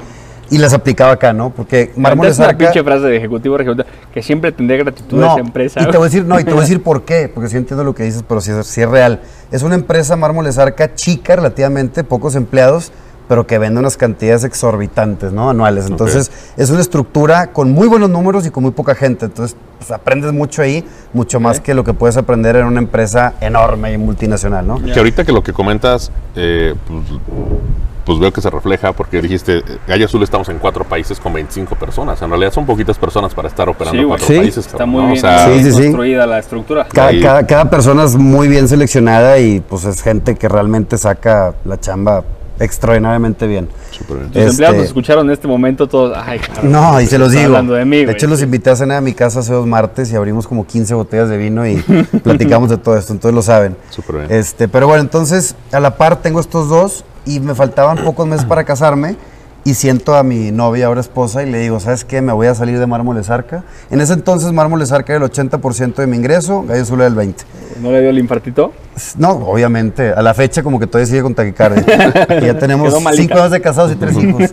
y 0.50 0.58
las 0.58 0.74
aplicaba 0.74 1.12
acá, 1.14 1.34
¿no? 1.34 1.50
Porque 1.52 1.92
mármoles 1.98 2.34
Es 2.34 2.40
una 2.40 2.48
Arca... 2.50 2.58
pinche 2.66 2.84
frase 2.84 3.06
de 3.08 3.18
ejecutivo 3.18 3.58
regional 3.58 3.86
que 4.14 4.22
siempre 4.24 4.52
tendré 4.52 4.78
gratitud 4.78 5.22
a 5.22 5.26
No, 5.26 5.32
esa 5.34 5.42
empresa. 5.42 5.82
y 5.82 5.86
te 5.86 5.98
voy 5.98 6.06
a 6.08 6.10
decir, 6.10 6.26
no, 6.26 6.40
y 6.40 6.44
te 6.44 6.52
voy 6.52 6.60
a 6.60 6.62
decir 6.64 6.82
por 6.84 7.04
qué, 7.04 7.30
porque 7.34 7.50
sí 7.50 7.58
entiendo 7.58 7.84
lo 7.84 7.94
que 7.96 8.04
dices, 8.04 8.24
pero 8.28 8.42
sí, 8.42 8.52
es- 8.52 8.68
sí 8.68 8.82
es 8.82 8.90
real. 8.90 9.20
Es 9.52 9.64
una 9.64 9.76
empresa 9.76 10.16
Mármoles 10.16 10.58
Arca 10.58 10.94
chica 10.96 11.36
relativamente, 11.36 12.04
pocos 12.04 12.36
empleados, 12.36 12.92
pero 13.28 13.46
que 13.46 13.58
vende 13.58 13.78
unas 13.82 13.98
cantidades 13.98 14.46
exorbitantes, 14.46 15.34
¿no? 15.34 15.50
Anuales. 15.50 15.88
Entonces, 15.88 16.32
es 16.56 16.70
una 16.70 16.80
estructura 16.80 17.48
con 17.48 17.72
muy 17.72 17.90
buenos 17.90 18.10
números 18.10 18.46
y 18.48 18.52
con 18.52 18.64
muy 18.64 18.72
poca 18.72 18.96
gente. 18.96 19.26
Entonces, 19.26 19.58
pues, 19.80 19.92
aprendes 19.92 20.32
mucho 20.32 20.62
ahí, 20.62 20.86
mucho 21.12 21.42
más 21.42 21.60
que 21.60 21.74
lo 21.74 21.84
que 21.84 21.94
puedes 21.94 22.16
aprender 22.16 22.56
en 22.56 22.66
una 22.68 22.80
empresa 22.80 23.34
enorme 23.42 23.92
y 23.92 23.98
multinacional, 23.98 24.66
¿no? 24.66 24.82
Que 24.82 24.98
ahorita 24.98 25.26
que 25.26 25.34
lo 25.34 25.44
que 25.44 25.52
comentas, 25.52 26.10
eh, 26.38 26.74
pues, 26.88 27.04
pues 28.08 28.20
veo 28.20 28.32
que 28.32 28.40
se 28.42 28.50
refleja 28.50 28.94
porque 28.94 29.22
dijiste, 29.22 29.58
eh, 29.58 29.64
Gallo 29.86 30.06
Azul 30.06 30.24
estamos 30.24 30.48
en 30.50 30.58
cuatro 30.60 30.86
países 30.86 31.20
con 31.20 31.34
25 31.34 31.76
personas. 31.76 32.22
En 32.22 32.30
realidad 32.30 32.54
son 32.54 32.66
poquitas 32.66 32.98
personas 32.98 33.34
para 33.36 33.50
estar 33.50 33.68
operando 33.68 33.98
Sí, 33.98 34.02
en 34.02 34.08
cuatro 34.08 34.28
Sí. 34.28 34.38
países. 34.38 34.66
Está 34.66 34.86
muy 34.86 35.02
¿no? 35.04 35.08
bien, 35.12 35.18
O 35.18 35.22
sea, 35.22 35.46
Sí, 35.54 35.64
sí, 35.64 35.72
sí. 35.74 35.82
construida 35.84 36.26
la 36.26 36.40
estructura. 36.40 36.88
Cada, 36.92 37.12
cada- 37.22 37.46
cada 37.46 37.70
persona 37.70 38.06
es 38.06 38.16
muy 38.16 38.48
bien 38.48 38.68
seleccionada 38.70 39.38
y 39.40 39.60
pues 39.60 39.84
es 39.84 40.02
gente 40.02 40.36
que 40.36 40.48
realmente 40.48 40.98
saca 40.98 41.54
la 41.66 41.78
chamba 41.80 42.24
extraordinariamente 42.60 43.46
bien. 43.46 43.68
súper 43.92 44.18
bien. 44.18 44.32
Tus 44.32 44.42
empleados 44.44 44.60
Este- 44.76 44.78
nos 44.78 44.86
escucharon 44.88 45.26
en 45.28 45.34
este 45.34 45.48
momento 45.48 45.88
todos. 45.88 46.18
Ay, 46.18 46.40
cabrón, 46.40 46.72
No, 46.72 47.02
y 47.02 47.08
se 47.08 47.18
los 47.18 47.32
digo. 47.32 47.46
hablando 47.46 47.74
de 47.74 47.86
mí, 47.86 48.04
güey. 48.04 48.16
hecho, 48.16 48.28
los 48.28 48.42
invité 48.42 48.70
a 48.70 48.76
cenar 48.76 48.98
a 48.98 49.02
mi 49.02 49.14
casa 49.14 49.40
hace 49.42 49.54
dos 49.54 49.68
martes 49.68 50.12
y 50.12 50.16
abrimos 50.16 50.48
como 50.48 50.66
15 50.66 50.94
botellas 50.94 51.30
de 51.30 51.38
vino 51.38 51.68
y 51.68 51.76
platicamos 52.24 52.70
de 52.70 52.78
todo 52.78 52.96
esto, 52.98 53.14
entonces 53.14 53.36
lo 53.36 53.42
saben. 53.42 53.76
Súper 53.90 54.18
bien. 54.28 54.28
Este, 54.32 54.68
pero 54.68 54.88
bueno, 54.88 55.02
entonces 55.02 55.56
a 55.72 55.80
la 55.80 55.98
par 55.98 56.22
tengo 56.22 56.40
estos 56.40 56.70
dos 56.70 57.04
y 57.28 57.40
me 57.40 57.54
faltaban 57.54 57.98
pocos 58.04 58.26
meses 58.26 58.46
para 58.46 58.64
casarme 58.64 59.18
y 59.68 59.74
siento 59.74 60.16
a 60.16 60.24
mi 60.24 60.50
novia, 60.52 60.86
ahora 60.86 61.02
esposa, 61.02 61.44
y 61.44 61.52
le 61.52 61.60
digo, 61.60 61.82
¿sabes 61.82 62.06
qué? 62.06 62.22
Me 62.22 62.32
voy 62.32 62.48
a 62.48 62.56
salir 62.56 62.80
de 62.80 62.88
Mármoles 62.88 63.30
Arca. 63.30 63.66
En 63.92 64.00
ese 64.00 64.14
entonces 64.14 64.54
Mármoles 64.54 64.94
Arca 64.94 65.14
era 65.14 65.26
el 65.26 65.30
80% 65.30 65.96
de 65.96 66.08
mi 66.08 66.16
ingreso, 66.16 66.64
Gallo 66.64 66.84
Azul 66.84 67.02
era 67.02 67.08
el 67.08 67.16
20%. 67.16 67.44
¿No 67.82 67.92
le 67.92 68.00
dio 68.00 68.10
el 68.12 68.18
infartito? 68.18 68.72
No, 69.18 69.32
obviamente, 69.32 70.14
a 70.14 70.22
la 70.22 70.34
fecha 70.34 70.64
como 70.64 70.80
que 70.80 70.88
todavía 70.88 71.08
sigue 71.08 71.22
con 71.22 71.36
taquicardia. 71.36 71.84
Y 72.42 72.46
ya 72.46 72.58
tenemos 72.58 72.94
cinco 73.14 73.34
años 73.34 73.52
de 73.52 73.60
casados 73.60 73.92
y 73.92 73.96
tres 73.98 74.16
hijos. 74.24 74.44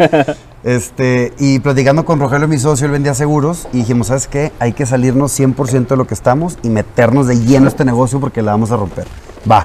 Este, 0.65 1.33
y 1.39 1.61
platicando 1.61 2.05
con 2.05 2.19
Rogelio, 2.19 2.49
mi 2.49 2.59
socio, 2.59 2.87
él 2.87 2.93
vendía 2.93 3.15
seguros 3.15 3.69
y 3.73 3.79
dijimos, 3.79 4.09
¿sabes 4.09 4.27
qué? 4.27 4.51
Hay 4.59 4.73
que 4.73 4.85
salirnos 4.85 5.39
100% 5.39 5.87
de 5.87 5.97
lo 5.97 6.09
que 6.09 6.15
estamos 6.15 6.59
y 6.65 6.71
meternos 6.71 7.29
de 7.29 7.39
lleno 7.39 7.67
a 7.67 7.69
este 7.69 7.85
negocio 7.85 8.19
porque 8.19 8.43
la 8.43 8.51
vamos 8.51 8.73
a 8.73 8.77
romper. 8.77 9.07
Va. 9.49 9.65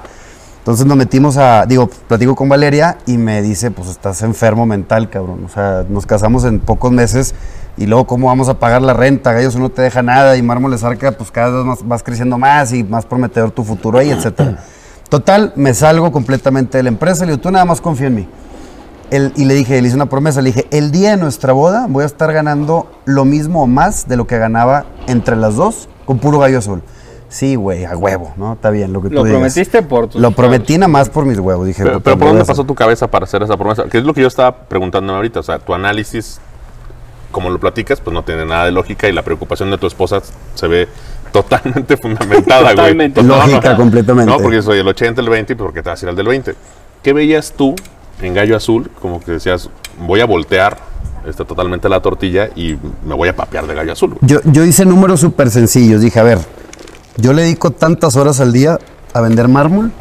Entonces 0.60 0.84
nos 0.86 0.96
metimos 0.96 1.36
a, 1.38 1.64
digo, 1.66 1.88
platico 2.06 2.36
con 2.36 2.48
Valeria 2.48 2.98
y 3.06 3.16
me 3.16 3.40
dice, 3.42 3.70
pues 3.70 3.88
estás 3.88 4.22
enfermo 4.22 4.66
mental, 4.66 5.08
cabrón. 5.08 5.42
O 5.46 5.48
sea, 5.48 5.84
nos 5.88 6.04
casamos 6.06 6.44
en 6.44 6.60
pocos 6.60 6.92
meses 6.92 7.34
y 7.78 7.86
luego 7.86 8.06
cómo 8.06 8.26
vamos 8.26 8.48
a 8.50 8.58
pagar 8.58 8.82
la 8.82 8.92
renta, 8.92 9.32
Gallos 9.32 9.56
no 9.56 9.70
te 9.70 9.80
deja 9.80 10.02
nada 10.02 10.36
y 10.36 10.42
Mármoles 10.42 10.84
Arca, 10.84 11.12
pues 11.12 11.30
cada 11.30 11.50
vez 11.50 11.64
más, 11.64 11.88
vas 11.88 12.02
creciendo 12.02 12.36
más 12.36 12.72
y 12.74 12.84
más 12.84 13.06
prometedor 13.06 13.50
tu 13.52 13.64
futuro 13.64 13.98
ahí, 13.98 14.10
etcétera. 14.10 14.62
Total, 15.08 15.52
me 15.56 15.72
salgo 15.72 16.12
completamente 16.12 16.76
de 16.76 16.82
la 16.84 16.90
empresa, 16.90 17.24
le 17.24 17.32
digo, 17.32 17.42
tú 17.42 17.50
nada 17.50 17.64
más 17.64 17.80
confía 17.80 18.08
en 18.08 18.14
mí. 18.16 18.28
El- 19.10 19.32
y 19.36 19.46
le 19.46 19.54
dije, 19.54 19.80
le 19.80 19.88
hice 19.88 19.96
una 19.96 20.06
promesa, 20.10 20.40
le 20.42 20.50
dije, 20.52 20.68
el 20.70 20.92
día 20.92 21.12
de 21.12 21.16
nuestra 21.16 21.52
boda 21.54 21.86
voy 21.88 22.02
a 22.04 22.06
estar 22.06 22.32
ganando 22.32 22.88
lo 23.06 23.24
mismo 23.24 23.62
o 23.62 23.66
más 23.66 24.06
de 24.06 24.16
lo 24.16 24.26
que 24.26 24.38
ganaba 24.38 24.84
entre 25.08 25.34
las 25.36 25.56
dos 25.56 25.88
con 26.04 26.18
puro 26.18 26.38
gallo 26.38 26.58
azul. 26.58 26.82
Sí, 27.30 27.54
güey, 27.54 27.84
a 27.84 27.96
huevo, 27.96 28.34
¿no? 28.36 28.54
Está 28.54 28.70
bien, 28.70 28.92
lo 28.92 29.00
que 29.00 29.08
tú 29.08 29.14
Lo 29.14 29.22
digas. 29.22 29.38
prometiste 29.38 29.82
por 29.82 30.08
tus 30.08 30.20
Lo 30.20 30.32
prometí 30.32 30.76
nada 30.76 30.88
más 30.88 31.08
por 31.08 31.24
mis 31.24 31.38
huevos, 31.38 31.64
dije. 31.64 31.84
Pero, 31.84 32.00
¿por 32.00 32.18
dónde 32.18 32.44
pasó 32.44 32.64
tu 32.64 32.74
cabeza 32.74 33.06
para 33.08 33.24
hacer 33.24 33.42
esa 33.44 33.56
promesa? 33.56 33.84
Que 33.84 33.98
es 33.98 34.04
lo 34.04 34.12
que 34.12 34.20
yo 34.20 34.26
estaba 34.26 34.52
preguntándome 34.52 35.16
ahorita. 35.16 35.38
O 35.38 35.42
sea, 35.44 35.60
tu 35.60 35.72
análisis, 35.72 36.40
como 37.30 37.48
lo 37.48 37.60
platicas, 37.60 38.00
pues 38.00 38.12
no 38.12 38.24
tiene 38.24 38.44
nada 38.44 38.64
de 38.64 38.72
lógica 38.72 39.08
y 39.08 39.12
la 39.12 39.22
preocupación 39.22 39.70
de 39.70 39.78
tu 39.78 39.86
esposa 39.86 40.20
se 40.54 40.66
ve 40.66 40.88
totalmente 41.32 41.96
fundamentada, 42.02 42.62
güey. 42.62 42.74
Totalmente. 42.74 43.22
Lógica, 43.22 43.76
completamente. 43.76 44.30
No, 44.32 44.38
porque 44.38 44.60
soy 44.60 44.80
el 44.80 44.88
80, 44.88 45.20
el 45.20 45.28
20, 45.28 45.54
pues 45.54 45.64
porque 45.64 45.82
te 45.84 45.88
vas 45.88 46.02
a 46.02 46.06
ir 46.06 46.10
al 46.10 46.16
del 46.16 46.26
20. 46.26 46.54
¿Qué 47.00 47.12
veías 47.12 47.52
tú 47.56 47.76
en 48.20 48.34
Gallo 48.34 48.56
Azul? 48.56 48.90
Como 49.00 49.20
que 49.22 49.30
decías, 49.30 49.70
voy 50.04 50.20
a 50.20 50.26
voltear 50.26 50.78
este, 51.24 51.44
totalmente 51.44 51.88
la 51.88 52.00
tortilla 52.00 52.50
y 52.56 52.76
me 53.06 53.14
voy 53.14 53.28
a 53.28 53.36
papear 53.36 53.68
de 53.68 53.74
Gallo 53.74 53.92
Azul. 53.92 54.10
güey. 54.10 54.20
Yo, 54.22 54.40
yo 54.46 54.64
hice 54.64 54.84
números 54.84 55.20
súper 55.20 55.48
sencillos. 55.50 56.00
Dije, 56.00 56.18
a 56.18 56.24
ver, 56.24 56.38
yo 57.16 57.32
le 57.32 57.42
dedico 57.42 57.70
tantas 57.70 58.16
horas 58.16 58.40
al 58.40 58.52
día 58.52 58.78
a 59.12 59.20
vender 59.20 59.48
mármol 59.48 59.92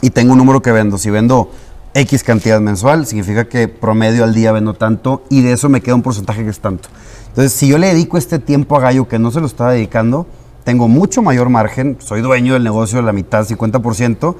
y 0.00 0.10
tengo 0.10 0.32
un 0.32 0.38
número 0.38 0.62
que 0.62 0.72
vendo. 0.72 0.98
Si 0.98 1.10
vendo 1.10 1.50
X 1.94 2.22
cantidad 2.22 2.60
mensual, 2.60 3.06
significa 3.06 3.46
que 3.46 3.68
promedio 3.68 4.24
al 4.24 4.34
día 4.34 4.52
vendo 4.52 4.74
tanto 4.74 5.24
y 5.30 5.42
de 5.42 5.52
eso 5.52 5.68
me 5.68 5.80
queda 5.80 5.94
un 5.94 6.02
porcentaje 6.02 6.44
que 6.44 6.50
es 6.50 6.60
tanto. 6.60 6.88
Entonces, 7.28 7.52
si 7.52 7.68
yo 7.68 7.78
le 7.78 7.88
dedico 7.88 8.18
este 8.18 8.38
tiempo 8.38 8.76
a 8.76 8.80
Gallo 8.80 9.08
que 9.08 9.18
no 9.18 9.30
se 9.30 9.40
lo 9.40 9.46
estaba 9.46 9.72
dedicando, 9.72 10.26
tengo 10.64 10.88
mucho 10.88 11.22
mayor 11.22 11.48
margen, 11.48 11.96
soy 12.00 12.20
dueño 12.20 12.54
del 12.54 12.64
negocio 12.64 12.98
de 12.98 13.04
la 13.04 13.12
mitad, 13.12 13.46
50%, 13.46 14.36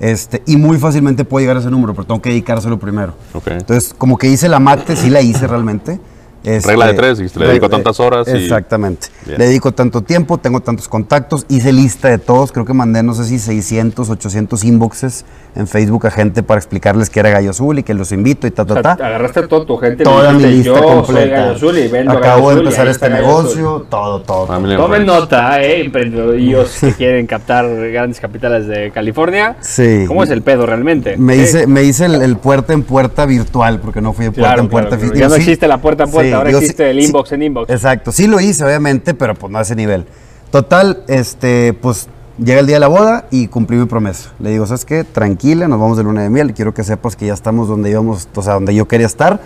este, 0.00 0.42
y 0.46 0.56
muy 0.56 0.78
fácilmente 0.78 1.24
puedo 1.24 1.42
llegar 1.42 1.56
a 1.56 1.60
ese 1.60 1.70
número, 1.70 1.94
pero 1.94 2.06
tengo 2.06 2.22
que 2.22 2.30
dedicárselo 2.30 2.78
primero. 2.78 3.14
Ok. 3.34 3.48
Entonces, 3.48 3.94
como 3.96 4.16
que 4.18 4.28
hice 4.28 4.48
la 4.48 4.58
mate, 4.58 4.96
sí 4.96 5.10
la 5.10 5.20
hice 5.20 5.46
realmente. 5.46 6.00
Este, 6.42 6.68
Regla 6.70 6.86
de 6.86 6.94
tres, 6.94 7.18
dijiste, 7.18 7.38
le 7.38 7.48
dedico 7.48 7.68
tantas 7.68 8.00
horas 8.00 8.26
Exactamente. 8.28 9.08
Le 9.26 9.36
dedico 9.46 9.72
tanto 9.72 10.00
tiempo, 10.02 10.38
tengo 10.38 10.60
tantos 10.60 10.88
contactos, 10.88 11.44
hice 11.48 11.70
lista 11.72 12.08
de 12.08 12.16
todos, 12.18 12.50
creo 12.50 12.64
que 12.64 12.72
mandé 12.72 13.02
no 13.02 13.12
sé 13.14 13.24
si 13.24 13.38
600, 13.38 14.08
800 14.08 14.64
inboxes 14.64 15.24
en 15.54 15.66
Facebook 15.66 16.06
a 16.06 16.10
gente 16.10 16.42
para 16.42 16.58
explicarles 16.58 17.10
que 17.10 17.20
era 17.20 17.28
Gallo 17.30 17.50
Azul 17.50 17.78
y 17.80 17.82
que 17.82 17.92
los 17.92 18.12
invito 18.12 18.46
y 18.46 18.52
ta, 18.52 18.64
ta, 18.64 18.74
sea, 18.74 18.82
ta. 18.82 18.92
agarraste 18.92 19.46
toda 19.48 19.66
tu 19.66 19.76
gente. 19.76 20.02
Toda 20.04 20.32
mi 20.32 20.44
lista 20.44 20.70
yo 20.70 20.78
Soy 20.78 20.86
completa. 20.86 21.36
Gallo 21.40 21.52
Azul 21.56 21.78
y 21.78 21.88
vendo 21.88 22.12
Gallo 22.14 22.24
Acabo 22.24 22.50
de 22.54 22.58
empezar 22.60 22.88
este 22.88 23.10
negocio, 23.10 23.86
todo, 23.90 24.20
todo. 24.22 24.46
Family 24.46 24.76
Tomen 24.76 25.04
nota, 25.06 25.62
eh, 25.62 25.82
emprendedores 25.84 26.78
que 26.80 26.92
quieren 26.94 27.26
captar 27.26 27.66
grandes 27.90 28.20
capitales 28.20 28.66
de 28.66 28.90
California. 28.92 29.56
Sí. 29.60 30.04
¿Cómo 30.06 30.22
es 30.24 30.30
el 30.30 30.42
pedo 30.42 30.64
realmente? 30.66 31.16
Me 31.16 31.34
Sí. 31.34 31.42
hice, 31.42 31.66
me 31.66 31.82
hice 31.82 32.06
el, 32.06 32.22
el 32.22 32.36
puerta 32.36 32.72
en 32.72 32.82
puerta 32.82 33.26
virtual, 33.26 33.80
porque 33.80 34.00
no 34.00 34.12
fui 34.12 34.26
de 34.26 34.30
puerta 34.32 34.48
Claro, 34.50 34.62
en 34.62 34.68
puerta 34.68 34.90
claro, 34.90 35.02
física. 35.02 35.18
Ya 35.20 35.28
no 35.28 35.34
existe 35.34 35.68
la 35.68 35.78
puerta 35.78 36.04
en 36.04 36.10
puerta, 36.10 36.28
sí, 36.28 36.29
ahora 36.32 36.48
digo, 36.48 36.60
sí, 36.60 36.66
existe 36.66 36.90
el 36.90 37.00
sí, 37.00 37.06
inbox 37.06 37.32
en 37.32 37.42
inbox. 37.42 37.70
Exacto, 37.70 38.12
sí 38.12 38.26
lo 38.26 38.40
hice, 38.40 38.64
obviamente, 38.64 39.14
pero 39.14 39.34
pues 39.34 39.50
no 39.52 39.58
a 39.58 39.62
ese 39.62 39.76
nivel. 39.76 40.06
Total, 40.50 41.02
este, 41.08 41.72
pues 41.74 42.08
llega 42.38 42.60
el 42.60 42.66
día 42.66 42.76
de 42.76 42.80
la 42.80 42.88
boda 42.88 43.26
y 43.30 43.46
cumplí 43.48 43.76
mi 43.76 43.86
promesa. 43.86 44.30
Le 44.40 44.50
digo, 44.50 44.66
¿sabes 44.66 44.84
qué? 44.84 45.04
Tranquila, 45.04 45.68
nos 45.68 45.78
vamos 45.80 45.96
de 45.96 46.04
luna 46.04 46.22
de 46.22 46.30
miel. 46.30 46.54
Quiero 46.54 46.74
que 46.74 46.82
sepas 46.84 47.14
que 47.16 47.26
ya 47.26 47.34
estamos 47.34 47.68
donde 47.68 47.90
íbamos, 47.90 48.28
o 48.34 48.42
sea, 48.42 48.54
donde 48.54 48.74
yo 48.74 48.88
quería 48.88 49.06
estar. 49.06 49.40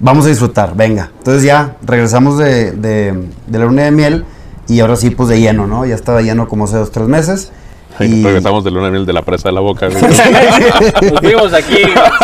Vamos 0.00 0.26
a 0.26 0.28
disfrutar, 0.28 0.76
venga. 0.76 1.10
Entonces 1.18 1.42
ya 1.42 1.76
regresamos 1.82 2.38
de, 2.38 2.72
de- 2.72 3.28
de 3.46 3.58
la 3.58 3.64
luna 3.64 3.82
de 3.84 3.90
miel 3.90 4.24
y 4.68 4.80
ahora 4.80 4.96
sí, 4.96 5.10
pues 5.10 5.28
de 5.28 5.40
lleno, 5.40 5.66
¿no? 5.66 5.86
Ya 5.86 5.94
estaba 5.94 6.20
lleno 6.22 6.46
como 6.46 6.64
hace 6.64 6.76
dos, 6.76 6.90
tres 6.92 7.08
meses. 7.08 7.50
Ay, 7.98 8.12
Y- 8.12 8.22
Regresamos 8.24 8.64
de 8.64 8.70
luna 8.70 8.86
de 8.86 8.90
miel 8.92 9.06
de 9.06 9.12
la 9.12 9.22
presa 9.22 9.48
de 9.48 9.54
la 9.54 9.60
boca. 9.60 9.88
Nos 9.90 11.20
fuimos 11.20 11.52
aquí 11.52 11.74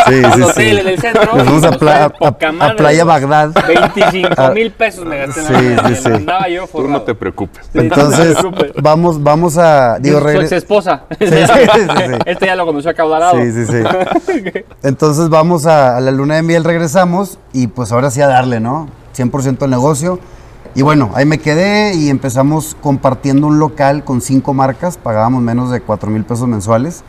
Sí, 0.07 0.21
sí, 0.35 0.41
hotel 0.41 0.53
sí. 0.53 0.77
en 0.81 0.87
el 0.87 0.99
centro. 0.99 1.43
Nos 1.43 1.63
a, 1.63 1.71
pla-. 1.71 2.75
Playa 2.77 3.03
Bagdad. 3.03 3.51
25 3.67 4.51
mil 4.53 4.71
pesos 4.71 5.05
me 5.05 5.17
gasté 5.17 5.41
en 5.41 5.75
la 5.75 5.87
Sí, 5.89 5.95
sí. 5.95 6.07
Andaba 6.11 6.47
yo 6.49 6.67
Tú 6.67 6.87
no 6.87 7.01
te 7.01 7.15
preocupes. 7.15 7.65
Sí, 7.71 7.79
Entonces, 7.79 8.37
vamos, 8.81 9.21
vamos 9.21 9.57
a. 9.57 9.97
Digo, 9.99 10.19
Su 10.21 10.29
ex 10.29 10.51
esposa. 10.51 11.03
sí, 11.19 11.27
sí, 11.27 11.35
sí. 11.35 12.13
Este 12.25 12.45
ya 12.45 12.55
lo 12.55 12.65
conoció 12.65 12.91
acaudalado. 12.91 13.39
Sí, 13.41 13.51
sí, 13.51 13.65
sí. 13.65 14.43
Entonces 14.83 15.29
vamos 15.29 15.65
a, 15.65 15.97
a 15.97 16.01
la 16.01 16.11
luna 16.11 16.35
de 16.35 16.41
miel, 16.43 16.63
regresamos 16.63 17.37
y 17.53 17.67
pues 17.67 17.91
ahora 17.91 18.11
sí 18.11 18.21
a 18.21 18.27
darle, 18.27 18.59
¿no? 18.59 18.87
100% 19.15 19.63
el 19.63 19.69
negocio. 19.69 20.19
Y 20.75 20.81
bueno, 20.81 21.11
ahí 21.15 21.25
me 21.25 21.37
quedé 21.39 21.95
y 21.95 22.09
empezamos 22.09 22.75
compartiendo 22.81 23.47
un 23.47 23.59
local 23.59 24.03
con 24.03 24.19
cinco 24.21 24.53
marcas, 24.53 24.97
pagábamos 24.97 25.41
menos 25.41 25.71
de 25.71 25.79
4 25.79 26.09
mil 26.11 26.25
pesos 26.25 26.47
mensuales. 26.49 27.03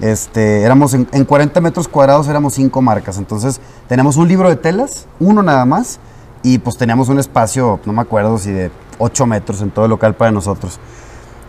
Este, 0.00 0.62
éramos 0.62 0.94
en, 0.94 1.08
en 1.12 1.24
40 1.24 1.60
metros 1.60 1.88
cuadrados 1.88 2.26
éramos 2.28 2.54
cinco 2.54 2.80
marcas, 2.80 3.18
entonces 3.18 3.60
teníamos 3.88 4.16
un 4.16 4.28
libro 4.28 4.48
de 4.48 4.56
telas, 4.56 5.06
uno 5.18 5.42
nada 5.42 5.66
más, 5.66 5.98
y 6.42 6.56
pues 6.58 6.78
teníamos 6.78 7.08
un 7.10 7.18
espacio, 7.18 7.80
no 7.84 7.92
me 7.92 8.00
acuerdo 8.00 8.38
si 8.38 8.50
de 8.50 8.70
8 8.98 9.26
metros 9.26 9.60
en 9.60 9.70
todo 9.70 9.84
el 9.86 9.90
local 9.90 10.14
para 10.14 10.30
nosotros. 10.30 10.78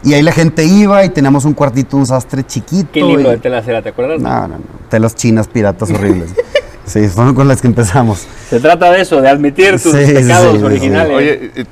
Y 0.03 0.15
ahí 0.15 0.23
la 0.23 0.31
gente 0.31 0.65
iba 0.65 1.05
y 1.05 1.09
teníamos 1.09 1.45
un 1.45 1.53
cuartito, 1.53 1.95
un 1.95 2.07
sastre 2.07 2.43
chiquito. 2.43 2.89
¿Qué 2.91 3.03
libro 3.03 3.21
y- 3.29 3.35
de 3.35 3.37
telas 3.37 3.67
era? 3.67 3.83
¿Te 3.83 3.89
acuerdas? 3.89 4.19
no, 4.19 4.29
no, 4.47 4.57
no. 4.57 4.63
Telas 4.89 5.13
chinas 5.15 5.47
piratas 5.47 5.91
horribles. 5.91 6.33
sí, 6.91 7.07
fueron 7.07 7.33
con 7.35 7.47
las 7.47 7.61
que 7.61 7.67
empezamos. 7.67 8.27
Se 8.49 8.59
trata 8.59 8.91
de 8.91 9.01
eso, 9.01 9.21
de 9.21 9.29
admitir 9.29 9.71
tus 9.81 9.91
Sí, 9.93 10.13
pecados 10.13 10.57
sí, 10.57 10.63
originales. 10.63 11.15
Oye, 11.17 11.51
eh, 11.55 11.65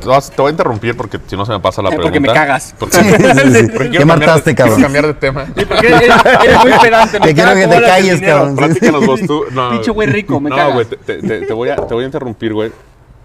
te 0.00 0.42
voy 0.42 0.48
a 0.48 0.50
interrumpir 0.50 0.96
porque 0.96 1.18
si 1.26 1.34
no 1.36 1.46
se 1.46 1.52
me 1.52 1.60
pasa 1.60 1.80
la 1.80 1.88
Eh, 1.88 1.92
pregunta. 1.96 2.10
porque 2.12 2.20
me 2.20 2.32
cagas. 2.34 2.74
Porque, 2.78 2.96
Sí, 2.98 3.04
sí, 3.04 3.54
sí. 3.54 3.68
porque 3.76 3.90
¿Qué 3.98 4.04
mataste, 4.04 4.50
de- 4.50 4.56
cabrón? 4.56 4.74
Quiero 4.76 4.86
cambiar 4.86 5.06
de 5.06 5.14
tema. 5.14 5.46
Porque 5.54 5.86
eres, 5.86 6.02
eres 6.44 6.58
muy 6.64 6.72
pedante. 6.82 7.20
Te 7.20 7.34
quiero 7.34 7.54
que 7.54 7.66
te 7.68 7.82
calles, 7.82 8.20
cabrón. 8.20 8.56
Platícanos 8.56 9.06
vos 9.06 9.20
tú. 9.26 9.44
No, 9.52 9.70
Pinche 9.70 9.90
güey 9.92 10.08
rico, 10.08 10.40
me 10.40 10.50
no, 10.50 10.72
güey, 10.72 10.86
te, 10.86 10.96
te- 10.96 11.22
te- 11.22 11.40
te 11.46 11.52
voy 11.52 11.70
a, 11.70 11.76
te 11.76 11.94
voy 11.94 12.02
a 12.02 12.06
interrumpir, 12.06 12.52
güey, 12.52 12.70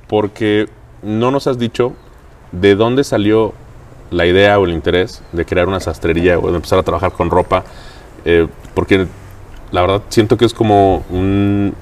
porque 0.07 0.67
no 1.03 1.31
nos 1.31 1.47
has 1.47 1.57
dicho 1.59 1.93
de 2.51 2.75
dónde 2.75 3.03
salió 3.03 3.53
la 4.11 4.25
idea 4.25 4.57
o 4.57 4.65
el 4.65 4.71
interés 4.71 5.21
de 5.33 5.45
crear 5.45 5.67
una 5.67 5.79
sastrería 5.79 6.39
o 6.39 6.49
de 6.49 6.55
empezar 6.55 6.79
a 6.79 6.83
trabajar 6.83 7.11
con 7.11 7.29
ropa, 7.29 7.63
eh, 8.25 8.47
porque 8.73 9.05
la 9.71 9.81
verdad 9.81 10.01
siento 10.09 10.37
que 10.37 10.45
es 10.45 10.53
como 10.53 11.03
un- 11.09 11.73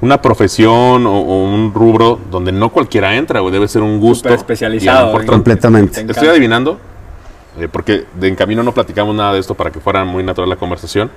una 0.00 0.22
profesión 0.22 1.06
o, 1.06 1.12
o 1.20 1.44
un 1.52 1.74
rubro 1.74 2.18
donde 2.30 2.52
no 2.52 2.70
cualquiera 2.70 3.14
entra, 3.16 3.40
güey, 3.40 3.52
debe 3.52 3.68
ser 3.68 3.82
un 3.82 4.00
gusto. 4.00 4.28
Súper 4.28 4.38
especializado, 4.38 5.22
y 5.22 5.26
Completamente. 5.26 6.00
Estoy 6.08 6.28
adivinando, 6.28 6.78
eh, 7.58 7.68
porque 7.70 8.06
de 8.18 8.28
en 8.28 8.34
camino 8.34 8.62
no 8.62 8.72
platicamos 8.72 9.14
nada 9.14 9.34
de 9.34 9.40
esto 9.40 9.54
para 9.54 9.70
que 9.70 9.78
fuera 9.80 10.04
muy 10.04 10.22
natural 10.22 10.48
la 10.48 10.56
conversación. 10.56 11.10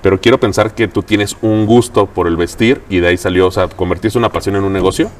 Pero 0.00 0.20
quiero 0.20 0.40
pensar 0.40 0.74
que 0.74 0.88
tú 0.88 1.02
tienes 1.02 1.36
un 1.42 1.66
gusto 1.66 2.06
por 2.06 2.26
el 2.26 2.36
vestir 2.36 2.80
y 2.88 2.98
de 2.98 3.08
ahí 3.08 3.16
salió, 3.18 3.46
o 3.46 3.50
sea, 3.50 3.68
convertiste 3.68 4.18
una 4.18 4.30
pasión 4.30 4.56
en 4.56 4.64
un 4.64 4.72
negocio. 4.72 5.10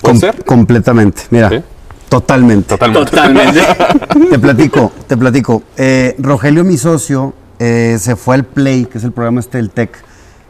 ¿Puede 0.00 0.14
Com- 0.14 0.20
ser? 0.20 0.44
Completamente. 0.44 1.22
Mira, 1.30 1.48
Sí. 1.50 1.60
totalmente. 2.08 2.68
Totalmente. 2.68 3.10
Totalmente. 3.10 3.60
Te 4.30 4.38
platico, 4.38 4.92
te 5.08 5.16
platico. 5.16 5.62
Eh, 5.76 6.14
Rogelio, 6.18 6.64
mi 6.64 6.76
socio, 6.78 7.34
eh, 7.64 7.96
se 8.00 8.16
fue 8.16 8.34
al 8.34 8.44
Play, 8.44 8.86
que 8.86 8.98
es 8.98 9.04
el 9.04 9.12
programa 9.12 9.38
este 9.38 9.58
del 9.58 9.70
Tech, 9.70 9.92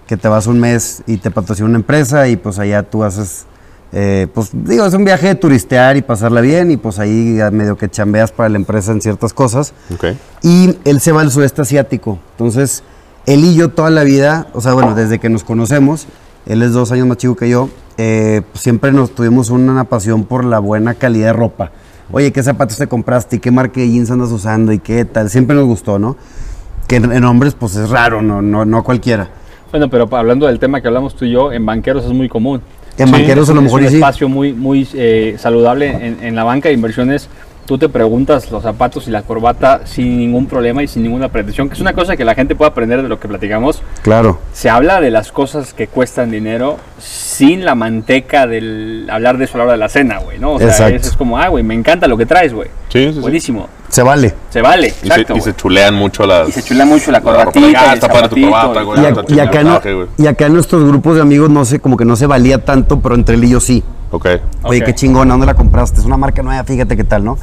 que 0.07 0.17
te 0.17 0.29
vas 0.29 0.47
un 0.47 0.59
mes 0.59 1.03
y 1.07 1.19
te 1.19 1.31
patrocina 1.31 1.69
una 1.69 1.77
empresa 1.77 2.27
y 2.27 2.37
pues 2.37 2.59
allá 2.59 2.85
tú 2.85 3.05
haces, 3.05 3.45
eh, 3.93 4.29
pues 4.33 4.49
digo, 4.55 4.87
es 4.87 4.95
un 4.95 5.05
viaje 5.05 5.27
de 5.27 5.35
turistear 5.35 5.99
y 5.99 6.01
pasarla 6.01 6.41
bien 6.41 6.71
y 6.71 6.79
pues 6.79 6.99
ahí 6.99 7.39
medio 7.53 7.77
que 7.77 7.91
chambeas 7.91 8.33
para 8.33 8.49
la 8.49 8.57
empresa 8.57 8.93
en 8.93 9.03
ciertas 9.03 9.35
cosas. 9.35 9.75
Ok. 9.95 10.17
Y 10.41 10.79
él 10.87 11.01
se 11.03 11.13
va 11.13 11.21
al 11.21 11.31
sudeste 11.31 11.61
asiático. 11.61 12.19
Entonces, 12.31 12.83
él 13.27 13.45
y 13.45 13.57
yo 13.57 13.69
toda 13.69 13.91
la 13.91 14.05
vida, 14.05 14.47
o 14.55 14.63
sea, 14.63 14.73
bueno, 14.73 14.95
desde 14.95 15.19
que 15.19 15.29
nos 15.29 15.45
conocemos, 15.45 16.07
él 16.47 16.63
es 16.63 16.73
dos 16.73 16.93
años 16.93 17.07
más 17.07 17.19
chico 17.19 17.37
que 17.37 17.51
yo, 17.51 17.69
eh, 17.99 18.41
pues, 18.51 18.63
siempre 18.63 18.91
nos 18.91 19.15
tuvimos 19.15 19.51
una 19.51 19.85
pasión 19.85 20.25
por 20.25 20.45
la 20.45 20.61
buena 20.61 20.95
calidad 20.95 21.27
de 21.27 21.33
ropa. 21.35 21.73
Oye, 22.11 22.33
¿qué 22.33 22.43
zapatos 22.43 22.79
te 22.79 22.87
compraste? 22.87 23.37
¿Y 23.37 23.39
qué 23.39 23.51
marca 23.51 23.81
de 23.81 23.91
jeans 23.91 24.11
andas 24.11 24.31
usando? 24.31 24.73
¿Y 24.73 24.79
qué 24.79 25.05
tal? 25.05 25.29
Siempre 25.29 25.55
nos 25.55 25.67
gustó, 25.67 25.99
¿no? 25.99 26.17
Que 26.87 26.97
en, 26.97 27.13
en 27.13 27.25
hombres, 27.25 27.55
pues 27.55 27.77
es 27.77 27.89
raro, 27.91 28.23
no, 28.23 28.43
no, 28.43 28.65
no 28.65 28.83
cualquiera. 28.85 29.29
Bueno, 29.71 29.89
pero 29.89 30.09
hablando 30.17 30.47
del 30.47 30.59
tema 30.59 30.81
que 30.81 30.89
hablamos 30.89 31.15
tú 31.17 31.25
y 31.25 31.31
yo, 31.31 31.53
en 31.53 31.65
banqueros 31.65 32.05
es 32.05 32.13
muy 32.13 32.29
común. 32.29 32.61
En 32.99 33.11
banqueros 33.11 33.49
a 33.49 33.55
lo 33.55 33.61
es 33.61 33.65
mejor 33.65 33.81
un 33.81 33.87
y 33.87 33.91
sí. 33.91 33.95
espacio 33.97 34.29
muy, 34.29 34.53
muy 34.53 34.87
eh, 34.95 35.37
saludable 35.39 35.91
en, 35.91 36.19
en 36.23 36.35
la 36.35 36.45
banca 36.45 36.69
de 36.69 36.75
inversiones. 36.75 37.29
Tú 37.73 37.79
te 37.79 37.89
preguntas 37.89 38.51
los 38.51 38.63
zapatos 38.63 39.09
y 39.09 39.11
la 39.11 39.23
corbata 39.23 39.87
sin 39.87 40.19
ningún 40.19 40.45
problema 40.45 40.83
y 40.83 40.89
sin 40.89 41.03
ninguna 41.05 41.31
pretensión, 41.31 41.71
que 41.71 41.75
es 41.75 41.81
una 41.81 41.95
cosa 41.95 42.19
que 42.19 42.25
la 42.27 42.35
gente 42.35 42.55
puede 42.55 42.71
aprender 42.71 43.03
de 43.03 43.09
lo 43.09 43.19
que 43.19 43.29
platicamos. 43.29 43.83
Claro. 44.03 44.41
Se 44.53 44.69
habla 44.69 45.01
de 45.01 45.11
las 45.11 45.33
cosas 45.33 45.73
que 45.73 45.87
cuestan 45.87 46.31
dinero 46.31 46.77
sin 46.99 47.65
la 47.65 47.75
manteca 47.75 48.47
del 48.47 49.09
hablar 49.11 49.39
de 49.39 49.47
eso 49.47 49.55
a 49.55 49.57
la 49.57 49.65
hora 49.65 49.73
de 49.73 49.79
la 49.79 49.89
cena, 49.89 50.19
güey, 50.19 50.39
¿no? 50.39 50.53
O 50.53 50.59
sea, 50.59 50.69
Exacto. 50.69 50.97
es, 50.97 51.07
es 51.07 51.17
como, 51.17 51.39
ah, 51.39 51.49
güey, 51.49 51.65
me 51.65 51.73
encanta 51.73 52.07
lo 52.09 52.19
que 52.19 52.27
traes, 52.27 52.53
güey. 52.53 52.69
Sí, 52.91 53.07
sí, 53.07 53.15
sí. 53.15 53.21
Buenísimo. 53.21 53.71
Se 53.89 54.03
vale. 54.03 54.35
Se 54.51 54.61
vale, 54.61 54.89
Y 54.89 54.91
se, 54.91 55.07
exacto. 55.07 55.37
y 55.37 55.41
se 55.41 55.57
chulean 55.57 55.95
mucho 55.95 56.27
las. 56.27 56.51
Y 56.51 56.53
se 56.53 56.63
chula 56.63 56.85
mucho 56.85 57.11
la 57.11 57.21
la 57.21 57.45
ropa. 57.45 57.53
corbatita, 57.53 59.25
y 60.19 60.27
acá 60.27 60.45
en 60.47 60.53
nuestros 60.53 60.85
grupos 60.85 61.15
de 61.15 61.23
amigos 61.23 61.49
no 61.49 61.65
sé, 61.65 61.81
como 61.81 61.97
que 61.97 62.05
no 62.05 62.17
se 62.17 62.27
valía 62.27 62.63
tanto, 62.63 63.01
pero 63.01 63.15
entre 63.15 63.37
él 63.37 63.45
y 63.45 63.49
yo 63.49 63.61
sí. 63.61 63.83
Ok. 64.13 64.27
Oye, 64.63 64.85
qué 64.85 64.95
chingona, 64.95 65.33
¿dónde 65.33 65.47
la 65.47 65.55
compraste? 65.55 65.99
Es 65.99 66.07
una 66.07 66.19
marca 66.19 66.43
nueva, 66.43 66.63
fíjate 66.65 66.97
qué 66.97 67.05
tal, 67.05 67.25
¿no? 67.25 67.39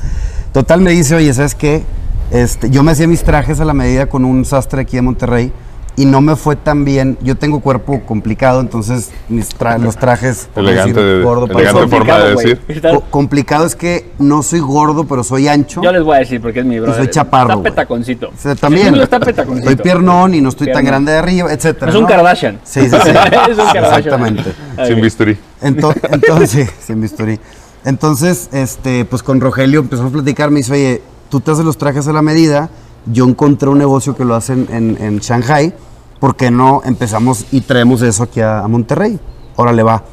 Total 0.54 0.80
me 0.82 0.92
dice, 0.92 1.16
oye, 1.16 1.34
¿sabes 1.34 1.56
qué? 1.56 1.84
Este, 2.32 2.70
yo 2.70 2.84
me 2.84 2.92
hacía 2.92 3.08
mis 3.08 3.24
trajes 3.24 3.60
a 3.60 3.66
la 3.66 3.74
medida 3.74 4.06
con 4.06 4.24
un 4.24 4.46
sastre 4.46 4.82
aquí 4.82 4.98
en 4.98 5.06
Monterrey 5.06 5.52
y 6.00 6.06
no 6.06 6.22
me 6.22 6.38
fue 6.38 6.56
tan 6.56 6.86
bien. 6.86 7.18
Yo 7.22 7.36
tengo 7.36 7.60
cuerpo 7.60 8.02
complicado, 8.06 8.62
entonces 8.62 9.12
mis 9.28 9.50
tra- 9.50 9.78
los 9.78 9.98
trajes... 9.98 10.48
Elegante, 10.56 10.94
decir 11.02 11.18
de- 11.18 11.24
gordo, 11.24 11.46
elegante 11.48 11.88
forma 11.90 12.18
de 12.20 12.34
güey. 12.36 12.46
decir. 12.68 12.82
Co- 12.90 13.02
complicado 13.10 13.66
es 13.66 13.76
que 13.76 14.10
no 14.18 14.42
soy 14.42 14.62
gordo, 14.62 15.04
pero 15.04 15.26
soy 15.26 15.50
ancho. 15.50 15.82
Yo 15.84 15.92
les 15.92 16.02
voy 16.04 16.16
a 16.16 16.20
decir 16.20 16.42
porque 16.42 16.62
es 16.62 16.66
mi 16.66 16.80
brother. 16.80 16.96
soy 17.04 17.10
chaparro, 17.10 17.50
Está 17.56 17.64
petaconcito. 17.64 18.28
O 18.30 18.32
sea, 18.42 18.56
también. 18.56 18.96
Está 18.96 19.20
petaconcito. 19.20 19.66
Soy 19.68 19.76
piernón 19.76 20.34
y 20.36 20.40
no 20.42 20.50
estoy 20.50 20.72
tan 20.72 20.86
grande 20.86 21.12
de 21.12 21.18
arriba, 21.18 21.52
etcétera. 21.52 21.90
Es 21.92 21.96
un 21.98 22.04
¿no? 22.04 22.08
Kardashian. 22.08 22.60
Sí, 22.64 22.82
sí, 22.82 22.90
sí. 22.90 22.96
es 23.50 23.58
un 23.58 23.66
Kardashian. 23.66 23.84
Exactamente. 23.86 24.54
Sin 24.88 25.02
bisturí. 25.02 25.38
Ento- 25.62 25.94
entonces, 26.12 26.70
sin 26.80 27.02
bisturí. 27.02 27.38
Entonces, 27.84 28.50
este, 28.54 29.06
pues 29.06 29.24
con 29.24 29.42
Rogelio 29.42 29.80
empezamos 29.82 30.12
a 30.12 30.14
platicar, 30.14 30.50
me 30.52 30.58
dice, 30.60 30.72
oye, 30.74 31.02
tú 31.30 31.40
te 31.40 31.52
haces 31.52 31.66
los 31.66 31.78
trajes 31.78 32.08
a 32.08 32.14
la 32.14 32.22
medida, 32.22 32.70
yo 33.06 33.26
encontré 33.26 33.70
un 33.70 33.78
negocio 33.78 34.16
que 34.16 34.26
lo 34.26 34.36
hacen 34.36 34.68
en, 34.72 34.98
en 35.00 35.20
Shanghai, 35.20 35.74
¿por 36.20 36.36
qué 36.36 36.52
no 36.52 36.82
empezamos 36.86 37.46
y 37.52 37.62
traemos 37.62 38.02
eso 38.02 38.24
aquí 38.24 38.42
a, 38.42 38.60
a 38.60 38.68
Monterrey? 38.68 39.20
Órale, 39.56 39.84
va. 39.84 40.04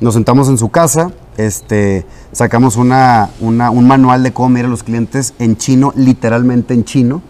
Nos 0.00 0.14
sentamos 0.14 0.48
en 0.48 0.58
su 0.58 0.68
casa, 0.68 1.10
este, 1.36 2.04
sacamos 2.32 2.76
una, 2.76 3.30
una- 3.40 3.70
un 3.70 3.86
manual 3.86 4.22
de 4.22 4.32
cómo 4.32 4.50
mirar 4.50 4.66
a 4.66 4.68
los 4.70 4.82
clientes 4.82 5.34
en 5.38 5.56
chino, 5.56 5.92
literalmente 5.96 6.74
en 6.74 6.84
chino, 6.84 7.22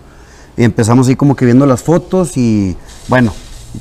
y 0.57 0.65
empezamos 0.65 1.07
ahí 1.09 1.17
como 1.17 1.37
que 1.37 1.45
viendo 1.45 1.67
las 1.67 1.83
fotos 1.83 2.37
y 2.37 2.77
bueno, 3.09 3.33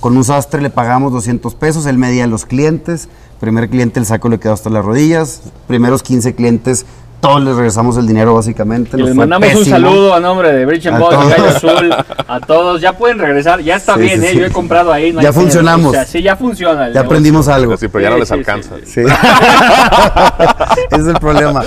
con 0.01 0.15
un 0.17 0.23
sastre 0.23 0.61
le 0.61 0.69
pagamos 0.69 1.11
200 1.13 1.55
pesos, 1.55 1.85
él 1.85 1.97
medía 1.97 2.25
a 2.25 2.27
los 2.27 2.45
clientes, 2.45 3.07
primer 3.39 3.69
cliente 3.69 3.99
el 3.99 4.05
saco 4.05 4.29
le 4.29 4.39
quedó 4.39 4.53
hasta 4.53 4.69
las 4.69 4.83
rodillas, 4.85 5.41
primeros 5.67 6.03
15 6.03 6.35
clientes, 6.35 6.85
todos 7.25 7.43
les 7.43 7.55
regresamos 7.55 7.97
el 7.97 8.07
dinero 8.07 8.35
básicamente. 8.35 8.97
Y 8.97 9.03
les 9.03 9.15
mandamos 9.15 9.53
un 9.55 9.65
saludo 9.65 10.13
a 10.13 10.19
nombre 10.19 10.51
de 10.51 10.65
Bridge 10.65 10.88
and 10.88 10.99
todos. 10.99 11.27
Gallo 11.29 11.47
Azul, 11.49 11.95
a 12.27 12.39
todos. 12.39 12.81
Ya 12.81 12.93
pueden 12.97 13.19
regresar, 13.19 13.59
ya 13.61 13.75
está 13.75 13.95
Sí, 13.95 14.01
bien, 14.01 14.21
sí, 14.21 14.27
¿eh? 14.27 14.31
sí. 14.31 14.39
Yo 14.39 14.45
he 14.45 14.51
comprado 14.51 14.91
ahí. 14.93 15.11
no 15.11 15.21
Ya 15.21 15.33
funcionamos. 15.33 15.89
O 15.89 15.93
sea, 15.93 16.05
sí, 16.05 16.21
ya 16.21 16.35
funciona. 16.35 16.88
el 16.88 16.93
Ya 16.93 17.01
negocio. 17.01 17.07
aprendimos 17.07 17.47
algo. 17.47 17.77
Sí, 17.77 17.88
pero 17.88 18.03
ya 18.03 18.09
no 18.11 18.17
les 18.17 18.27
sí, 18.27 18.33
alcanza. 18.33 18.69
sí, 18.85 18.85
Sí. 18.85 19.01
Ese 19.01 19.11
es 21.01 21.07
el 21.07 21.19
problema. 21.19 21.63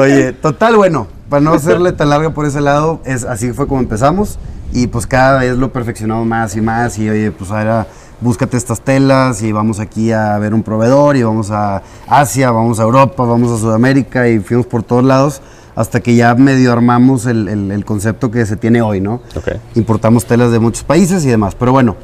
Oye, 0.00 0.32
total, 0.32 0.76
bueno, 0.76 1.06
para 1.28 1.40
no 1.40 1.52
hacerle 1.52 1.92
tan 1.92 2.10
larga 2.10 2.30
por 2.30 2.46
ese 2.46 2.60
lado, 2.60 3.00
es 3.04 3.24
así 3.24 3.52
fue 3.52 3.66
como 3.66 3.80
empezamos 3.80 4.38
y 4.72 4.86
pues 4.86 5.06
cada 5.06 5.40
vez 5.40 5.56
lo 5.56 5.72
perfeccionamos 5.72 6.26
más 6.26 6.56
y 6.56 6.60
más 6.60 6.98
y 6.98 7.10
oye, 7.10 7.30
pues 7.32 7.50
ahora 7.50 7.86
búscate 8.20 8.56
estas 8.56 8.80
telas 8.80 9.42
y 9.42 9.52
vamos 9.52 9.80
aquí 9.80 10.12
a 10.12 10.36
ver 10.38 10.52
un 10.54 10.62
proveedor 10.62 11.16
y 11.16 11.22
vamos 11.22 11.50
a 11.50 11.82
Asia, 12.06 12.50
vamos 12.50 12.78
a 12.80 12.82
Europa, 12.82 13.24
vamos 13.24 13.50
a 13.50 13.58
Sudamérica 13.58 14.28
y 14.28 14.38
fuimos 14.40 14.66
por 14.66 14.82
todos 14.82 15.04
lados 15.04 15.40
hasta 15.74 16.00
que 16.00 16.14
ya 16.14 16.34
medio 16.34 16.72
armamos 16.72 17.26
el, 17.26 17.48
el- 17.48 17.70
el 17.70 17.84
concepto 17.84 18.30
que 18.30 18.44
se 18.44 18.56
tiene 18.56 18.82
hoy, 18.82 19.00
¿no? 19.00 19.20
Ok. 19.36 19.48
Importamos 19.76 20.26
telas 20.26 20.50
de 20.52 20.58
muchos 20.58 20.84
países 20.84 21.24
y 21.24 21.28
demás, 21.28 21.54
pero 21.54 21.72
bueno, 21.72 21.96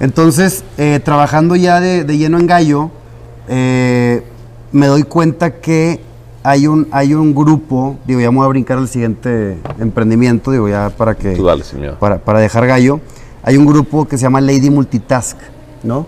entonces 0.00 0.64
eh, 0.78 1.00
trabajando 1.04 1.54
ya 1.54 1.80
de, 1.80 2.04
de 2.04 2.16
lleno 2.18 2.38
en 2.38 2.46
Gallo, 2.46 2.90
eh, 3.48 4.22
me 4.72 4.86
doy 4.86 5.02
cuenta 5.04 5.60
que 5.60 6.00
hay 6.42 6.66
un, 6.66 6.88
hay 6.90 7.12
un 7.14 7.34
grupo, 7.34 7.98
digo, 8.06 8.20
ya 8.20 8.30
me 8.30 8.38
voy 8.38 8.46
a 8.46 8.48
brincar 8.48 8.78
al 8.78 8.88
siguiente 8.88 9.58
emprendimiento, 9.78 10.50
digo, 10.50 10.68
ya 10.68 10.88
para 10.90 11.14
que... 11.14 11.32
Tú 11.36 11.44
dale. 11.44 11.62
Para, 12.00 12.18
para 12.18 12.40
dejar 12.40 12.66
gallo, 12.66 12.98
hay 13.42 13.56
un 13.58 13.66
grupo 13.66 14.08
que 14.08 14.16
se 14.16 14.22
llama 14.22 14.40
Lady 14.40 14.70
Multitask, 14.70 15.36
¿no? 15.82 16.06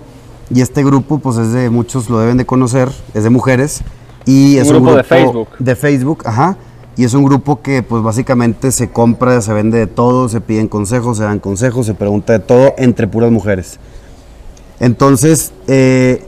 Y 0.55 0.61
este 0.61 0.85
grupo, 0.85 1.19
pues 1.19 1.39
es 1.39 1.53
de, 1.53 1.71
muchos 1.71 2.11
lo 2.11 2.19
deben 2.19 2.37
de 2.37 2.47
conocer, 2.47 2.91
es 3.15 3.25
de 3.25 3.31
mujeres. 3.31 3.83
Y 4.27 4.57
Un 4.57 4.63
es 4.63 4.69
grupo 4.69 4.95
de 4.95 5.05
Facebook. 5.05 5.49
De 5.59 5.77
Facebook, 5.77 6.23
ajá. 6.27 6.57
Y 6.97 7.05
es 7.05 7.15
un 7.15 7.25
grupo 7.25 7.63
que, 7.63 7.83
pues 7.83 8.03
básicamente 8.03 8.71
se 8.71 8.91
compra, 8.91 9.41
se 9.41 9.53
vende 9.53 9.79
de 9.79 9.87
todo, 9.87 10.29
se 10.29 10.41
piden 10.41 10.69
consejos, 10.69 11.17
se 11.17 11.25
dan 11.25 11.39
consejos, 11.39 11.87
se 11.87 11.95
pregunta 11.95 12.35
de 12.35 12.39
todo 12.41 12.75
entre 12.77 13.07
puras 13.07 13.31
mujeres. 13.31 13.79
Entonces, 14.79 15.53
eh, 15.69 16.23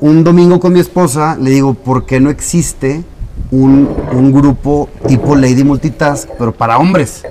un 0.00 0.24
domingo 0.24 0.58
con 0.58 0.72
mi 0.72 0.80
esposa 0.80 1.36
le 1.40 1.50
digo, 1.50 1.74
¿por 1.74 2.04
qué 2.04 2.18
no 2.18 2.30
existe 2.30 3.04
un, 3.52 3.88
un 4.12 4.32
grupo 4.32 4.88
tipo 5.06 5.36
Lady 5.36 5.62
Multitask, 5.62 6.28
pero 6.36 6.52
para 6.52 6.78
hombres? 6.78 7.22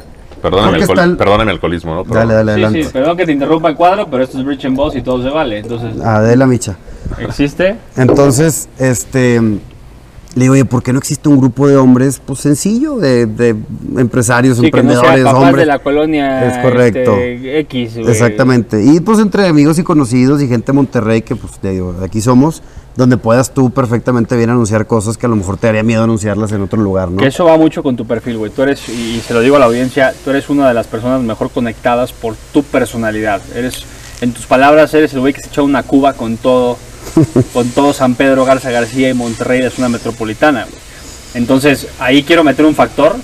Perdóname, 0.41 0.77
alcohol- 0.77 0.99
el- 0.99 1.17
perdóname 1.17 1.51
alcoholismo, 1.51 1.95
¿no? 1.95 2.03
Pero- 2.03 2.15
Dale, 2.19 2.33
dale, 2.33 2.51
Sí, 2.51 2.53
adelante. 2.63 2.83
sí, 2.83 2.89
perdón 2.93 3.17
que 3.17 3.25
te 3.25 3.31
interrumpa 3.31 3.69
el 3.69 3.75
cuadro, 3.75 4.07
pero 4.09 4.23
esto 4.23 4.37
es 4.37 4.45
Bridge 4.45 4.65
and 4.65 4.75
Boss 4.77 4.95
y 4.95 5.01
todo 5.01 5.21
se 5.23 5.29
vale. 5.29 5.59
Entonces, 5.59 5.99
Adela 6.01 6.45
Micha. 6.47 6.75
¿existe? 7.19 7.75
Entonces, 7.97 8.67
este, 8.77 9.39
le 9.41 10.41
digo, 10.41 10.53
oye, 10.53 10.65
¿por 10.65 10.83
qué 10.83 10.91
no 10.91 10.99
existe 10.99 11.29
un 11.29 11.37
grupo 11.39 11.67
de 11.67 11.77
hombres, 11.77 12.21
pues 12.25 12.39
sencillo, 12.39 12.97
de, 12.97 13.25
de 13.25 13.55
empresarios, 13.97 14.57
Sí, 14.57 14.63
que 14.63 14.71
no 14.71 14.77
emprendedores, 14.91 15.15
sea 15.23 15.23
papás 15.31 15.39
hombres? 15.47 15.61
de 15.61 15.65
la 15.65 15.79
colonia 15.79 16.47
Es 16.47 16.57
correcto. 16.57 17.15
este, 17.17 17.59
X, 17.59 17.93
güey. 17.97 18.09
Exactamente. 18.09 18.83
Y 18.83 18.99
pues 18.99 19.19
entre 19.19 19.47
amigos 19.47 19.79
y 19.79 19.83
conocidos 19.83 20.41
y 20.41 20.47
gente 20.47 20.67
de 20.67 20.73
Monterrey, 20.73 21.21
que 21.21 21.35
pues 21.35 21.53
te 21.59 21.69
digo, 21.71 21.95
aquí 22.03 22.21
somos, 22.21 22.61
donde 22.95 23.17
puedas 23.17 23.53
tú 23.53 23.71
perfectamente 23.71 24.37
bien 24.37 24.49
anunciar 24.49 24.87
cosas 24.87 25.17
que 25.17 25.25
a 25.25 25.29
lo 25.29 25.35
mejor 25.35 25.57
te 25.57 25.67
haría 25.67 25.83
miedo 25.83 26.03
anunciarlas 26.03 26.51
en 26.51 26.61
otro 26.61 26.81
lugar, 26.81 27.11
¿no? 27.11 27.17
Que 27.17 27.27
eso 27.27 27.45
va 27.45 27.57
mucho 27.57 27.83
con 27.83 27.95
tu 27.95 28.05
perfil, 28.05 28.37
güey. 28.37 28.51
Tú 28.51 28.63
eres, 28.63 28.87
y 28.89 29.19
se 29.19 29.33
lo 29.33 29.41
digo 29.41 29.57
a 29.57 29.59
la 29.59 29.65
audiencia, 29.65 30.13
tú 30.23 30.29
eres 30.29 30.49
una 30.49 30.67
de 30.67 30.73
las 30.73 30.87
personas 30.87 31.21
mejor 31.21 31.51
conectadas 31.51 32.13
por 32.13 32.35
tu 32.53 32.63
personalidad. 32.63 33.41
Eres, 33.53 33.83
en 34.21 34.31
tus 34.31 34.45
palabras, 34.45 34.93
eres 34.93 35.13
el 35.13 35.19
güey 35.19 35.33
que 35.33 35.41
se 35.41 35.49
echa 35.49 35.61
una 35.61 35.83
cuba 35.83 36.13
con 36.13 36.37
todo. 36.37 36.77
con 37.53 37.69
todo 37.69 37.93
San 37.93 38.15
Pedro, 38.15 38.45
Garza 38.45 38.71
García 38.71 39.09
y 39.09 39.13
Monterrey 39.13 39.61
de 39.61 39.69
zona 39.69 39.89
metropolitana. 39.89 40.63
güey. 40.63 40.75
Entonces, 41.35 41.87
ahí 41.99 42.23
quiero 42.23 42.43
meter 42.43 42.65
un 42.65 42.75
factor. 42.75 43.15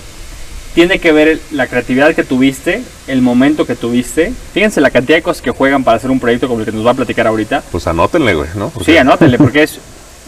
Tiene 0.73 0.99
que 0.99 1.11
ver 1.11 1.39
la 1.51 1.67
creatividad 1.67 2.15
que 2.15 2.23
tuviste, 2.23 2.81
el 3.07 3.21
momento 3.21 3.65
que 3.65 3.75
tuviste. 3.75 4.31
Fíjense 4.53 4.79
la 4.79 4.89
cantidad 4.89 5.17
de 5.17 5.21
cosas 5.21 5.41
que 5.41 5.51
juegan 5.51 5.83
para 5.83 5.97
hacer 5.97 6.09
un 6.11 6.19
proyecto 6.19 6.47
como 6.47 6.61
el 6.61 6.65
que 6.65 6.71
nos 6.71 6.85
va 6.85 6.91
a 6.91 6.93
platicar 6.93 7.27
ahorita. 7.27 7.61
Pues 7.71 7.87
anótenle, 7.87 8.35
güey, 8.35 8.49
¿no? 8.55 8.69
Porque- 8.69 8.91
Sí, 8.93 8.97
anótenle, 8.97 9.37
porque 9.37 9.63
es 9.63 9.79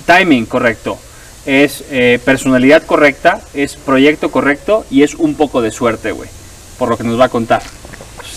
timing 0.06 0.46
correcto, 0.46 0.98
es 1.46 1.86
eh, 1.92 2.20
personalidad 2.26 2.84
correcta, 2.84 3.40
es 3.54 3.76
proyecto 3.78 4.32
correcto 4.32 4.86
y 4.92 5.04
es 5.04 5.16
un 5.16 5.36
poco 5.36 5.62
de 5.62 5.72
suerte, 5.72 6.12
güey, 6.12 6.30
por 6.78 6.90
lo 6.90 6.98
que 6.98 7.06
nos 7.06 7.18
va 7.18 7.26
a 7.26 7.30
contar. 7.30 7.62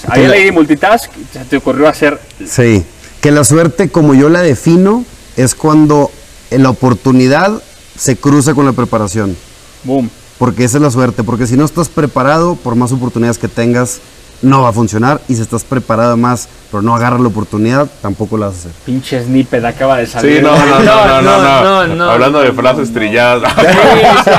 Ahí 0.07 0.23
Que- 0.23 0.29
Lady 0.29 0.53
Multitask 0.53 1.11
se 1.33 1.45
te 1.47 1.57
ocurrió 1.57 1.89
hacer 1.89 2.21
Sí, 2.47 2.85
que 3.21 3.33
la 3.33 3.43
suerte 3.43 3.89
como 3.89 4.15
yo 4.15 4.29
la 4.29 4.43
defino 4.43 5.05
es 5.37 5.57
cuando 5.57 6.13
la 6.51 6.71
oportunidad 6.71 7.61
se 7.99 8.15
cruza 8.17 8.55
con 8.55 8.65
la 8.65 8.73
preparación. 8.73 9.37
boom. 9.83 10.09
Porque 10.39 10.65
esa 10.65 10.77
es 10.79 10.83
la 10.83 10.91
suerte, 10.91 11.23
porque 11.25 11.47
si 11.47 11.57
no 11.57 11.65
estás 11.65 11.89
preparado, 11.89 12.57
por 12.57 12.75
más 12.75 12.93
oportunidades 12.93 13.39
que 13.39 13.49
tengas, 13.49 14.01
no 14.43 14.61
va 14.61 14.69
a 14.69 14.73
funcionar. 14.73 15.23
Y 15.29 15.35
si 15.35 15.41
estás 15.41 15.65
preparado 15.65 16.15
más, 16.19 16.47
pero 16.71 16.83
no 16.83 16.95
agarras 16.95 17.21
la 17.21 17.29
oportunidad, 17.29 17.89
tampoco 18.03 18.37
la 18.37 18.49
vas 18.49 18.57
a 18.57 18.59
hacer. 18.59 18.73
Pinche 18.85 19.25
snippet 19.25 19.65
acaba 19.65 19.97
de 19.97 20.07
salir. 20.07 20.37
Sí, 20.37 20.43
no, 20.43 20.51
no, 20.59 20.79
no, 20.81 21.23
no, 21.23 21.23
no, 21.23 21.87
no, 21.87 21.95
no, 21.97 22.11
Hablando 22.11 22.41
de 22.41 22.49
no, 22.51 22.55
frases 22.55 22.89
no. 22.91 22.95
trilladas. 22.95 23.51
Sí, 23.63 23.63
sí. 24.25 24.31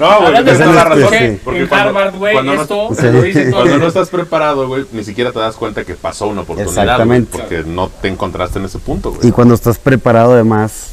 No, 0.00 0.06
güey, 0.16 0.26
Hablando 0.26 0.50
de 0.50 0.56
esa 0.56 0.68
es 0.68 0.74
la 0.74 0.84
razón. 0.84 1.10
que- 1.10 1.40
Porque 1.44 1.60
en 1.60 1.66
cuando- 1.68 1.88
Harvard, 1.90 2.14
güey, 2.16 2.32
cuando 2.32 2.54
no- 2.56 2.62
esto 2.62 2.88
Sí. 2.90 3.00
se 3.00 3.12
lo 3.12 3.22
dice 3.22 3.44
todo. 3.50 3.60
Cuando 3.60 3.78
no 3.78 3.86
estás 3.86 4.08
preparado, 4.08 4.66
güey, 4.66 4.86
ni 4.92 5.04
siquiera 5.04 5.30
te 5.30 5.38
das 5.38 5.54
cuenta 5.54 5.84
que 5.84 5.94
pasó 5.94 6.26
una 6.26 6.40
oportunidad, 6.40 6.82
Exactamente. 6.82 7.38
porque 7.38 7.62
no 7.64 7.88
te 7.88 8.08
encontraste 8.08 8.58
en 8.58 8.64
ese 8.64 8.78
punto, 8.80 9.12
Y 9.14 9.16
güey. 9.18 9.30
cuando 9.32 9.54
estás 9.54 9.78
preparado, 9.78 10.32
además, 10.32 10.88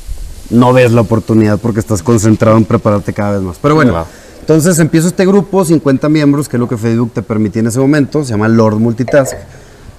no 0.51 0.71
ves 0.73 0.91
la 0.91 1.01
oportunidad 1.01 1.57
porque 1.57 1.79
estás 1.79 2.03
concentrado 2.03 2.57
en 2.57 2.65
prepararte 2.65 3.11
cada 3.13 3.31
vez 3.31 3.41
más. 3.41 3.57
Pero 3.59 3.73
bueno, 3.73 3.91
Claro. 3.91 4.07
Entonces 4.45 4.77
empiezo 4.77 5.07
este 5.07 5.25
grupo, 5.25 5.65
50 5.65 6.07
miembros, 6.07 6.47
que 6.47 6.57
es 6.57 6.59
lo 6.59 6.69
que 6.69 6.77
Facebook 6.77 7.09
te 7.15 7.23
permitía 7.23 7.61
en 7.61 7.67
ese 7.69 7.79
momento, 7.79 8.23
se 8.23 8.29
llama 8.29 8.47
Lord 8.47 8.77
Multitask. 8.77 9.33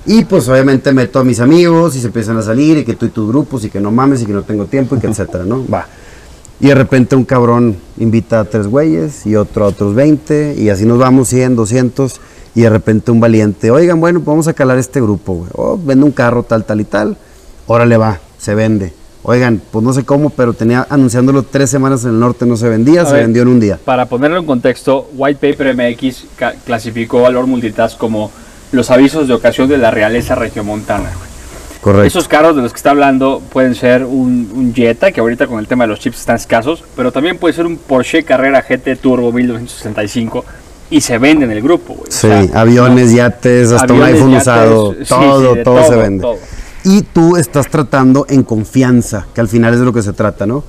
Y 0.06 0.24
pues 0.24 0.48
obviamente 0.48 0.92
meto 0.92 1.18
a 1.18 1.24
mis 1.24 1.40
amigos 1.40 1.96
y 1.96 2.00
se 2.00 2.06
empiezan 2.06 2.36
a 2.36 2.42
salir 2.42 2.78
y 2.78 2.84
que 2.84 2.94
tú 2.94 3.06
y 3.06 3.08
tus 3.08 3.26
grupos 3.26 3.64
y 3.64 3.70
que 3.70 3.80
no 3.80 3.90
mames 3.90 4.22
y 4.22 4.26
que 4.26 4.32
no 4.32 4.42
tengo 4.42 4.66
tiempo 4.66 4.94
y 4.94 5.00
que 5.00 5.08
etcétera, 5.08 5.42
¿no? 5.42 5.66
Va. 5.66 5.88
Y 6.60 6.68
de 6.68 6.76
repente 6.76 7.16
un 7.16 7.24
cabrón 7.24 7.76
invita 7.98 8.38
a 8.38 8.44
tres 8.44 8.68
güeyes 8.68 9.26
y 9.26 9.34
otro 9.34 9.64
a 9.64 9.68
otros 9.70 9.96
20 9.96 10.54
y 10.56 10.68
así 10.68 10.86
nos 10.86 10.98
vamos 10.98 11.26
100, 11.26 11.56
200 11.56 12.20
y 12.54 12.60
de 12.60 12.70
repente 12.70 13.10
un 13.10 13.18
valiente, 13.18 13.72
oigan, 13.72 13.98
bueno, 13.98 14.20
pues 14.20 14.28
vamos 14.28 14.46
a 14.46 14.52
calar 14.52 14.78
este 14.78 15.00
grupo, 15.00 15.34
güey. 15.34 15.50
Oh, 15.54 15.76
vende 15.76 16.04
un 16.04 16.12
carro 16.12 16.44
tal, 16.44 16.64
tal 16.64 16.80
y 16.80 16.84
tal. 16.84 17.16
Órale 17.66 17.96
va, 17.96 18.20
se 18.38 18.54
vende. 18.54 18.92
Oigan, 19.28 19.60
pues 19.72 19.84
no 19.84 19.92
sé 19.92 20.04
cómo, 20.04 20.30
pero 20.30 20.52
tenía 20.52 20.86
anunciándolo 20.88 21.42
tres 21.42 21.68
semanas 21.68 22.04
en 22.04 22.10
el 22.10 22.20
norte, 22.20 22.46
no 22.46 22.56
se 22.56 22.68
vendía, 22.68 23.02
A 23.02 23.06
se 23.06 23.14
ver. 23.14 23.22
vendió 23.22 23.42
en 23.42 23.48
un 23.48 23.58
día. 23.58 23.76
Para 23.84 24.06
ponerlo 24.06 24.38
en 24.38 24.46
contexto, 24.46 25.10
White 25.16 25.40
Paper 25.52 25.74
MX 25.74 26.26
clasificó 26.64 27.26
a 27.26 27.30
Lord 27.30 27.48
Multitask 27.48 27.98
como 27.98 28.30
los 28.70 28.88
avisos 28.92 29.26
de 29.26 29.34
ocasión 29.34 29.68
de 29.68 29.78
la 29.78 29.90
realeza 29.90 30.36
regiomontana. 30.36 31.10
Correcto. 31.80 32.06
Esos 32.06 32.28
carros 32.28 32.54
de 32.54 32.62
los 32.62 32.72
que 32.72 32.76
está 32.76 32.90
hablando 32.90 33.42
pueden 33.52 33.74
ser 33.74 34.04
un, 34.04 34.50
un 34.54 34.72
Jetta, 34.74 35.10
que 35.10 35.20
ahorita 35.20 35.46
con 35.48 35.58
el 35.58 35.66
tema 35.66 35.84
de 35.84 35.88
los 35.88 35.98
chips 35.98 36.20
están 36.20 36.36
escasos, 36.36 36.84
pero 36.94 37.10
también 37.10 37.36
puede 37.38 37.54
ser 37.54 37.66
un 37.66 37.76
Porsche 37.78 38.22
Carrera 38.24 38.62
GT 38.62 38.96
Turbo 39.00 39.32
1965 39.32 40.44
y 40.90 41.00
se 41.00 41.18
vende 41.18 41.46
en 41.46 41.50
el 41.50 41.62
grupo, 41.62 41.94
güey. 41.94 42.08
O 42.08 42.12
Sí, 42.12 42.28
sea, 42.28 42.46
aviones, 42.54 43.12
yates, 43.12 43.72
hasta 43.72 43.92
un 43.92 44.02
iPhone 44.02 44.30
yates, 44.32 44.42
usado, 44.42 44.92
sí, 44.94 45.04
todo, 45.08 45.54
sí, 45.54 45.60
todo, 45.64 45.84
se 45.88 45.96
vende. 45.96 46.22
todo. 46.22 46.38
Y 46.88 47.02
tú 47.02 47.36
estás 47.36 47.68
tratando 47.68 48.26
en 48.28 48.44
confianza, 48.44 49.26
que 49.34 49.40
al 49.40 49.48
final 49.48 49.74
es 49.74 49.80
de 49.80 49.84
lo 49.84 49.92
que 49.92 50.02
se 50.02 50.12
trata, 50.12 50.46
¿no? 50.46 50.62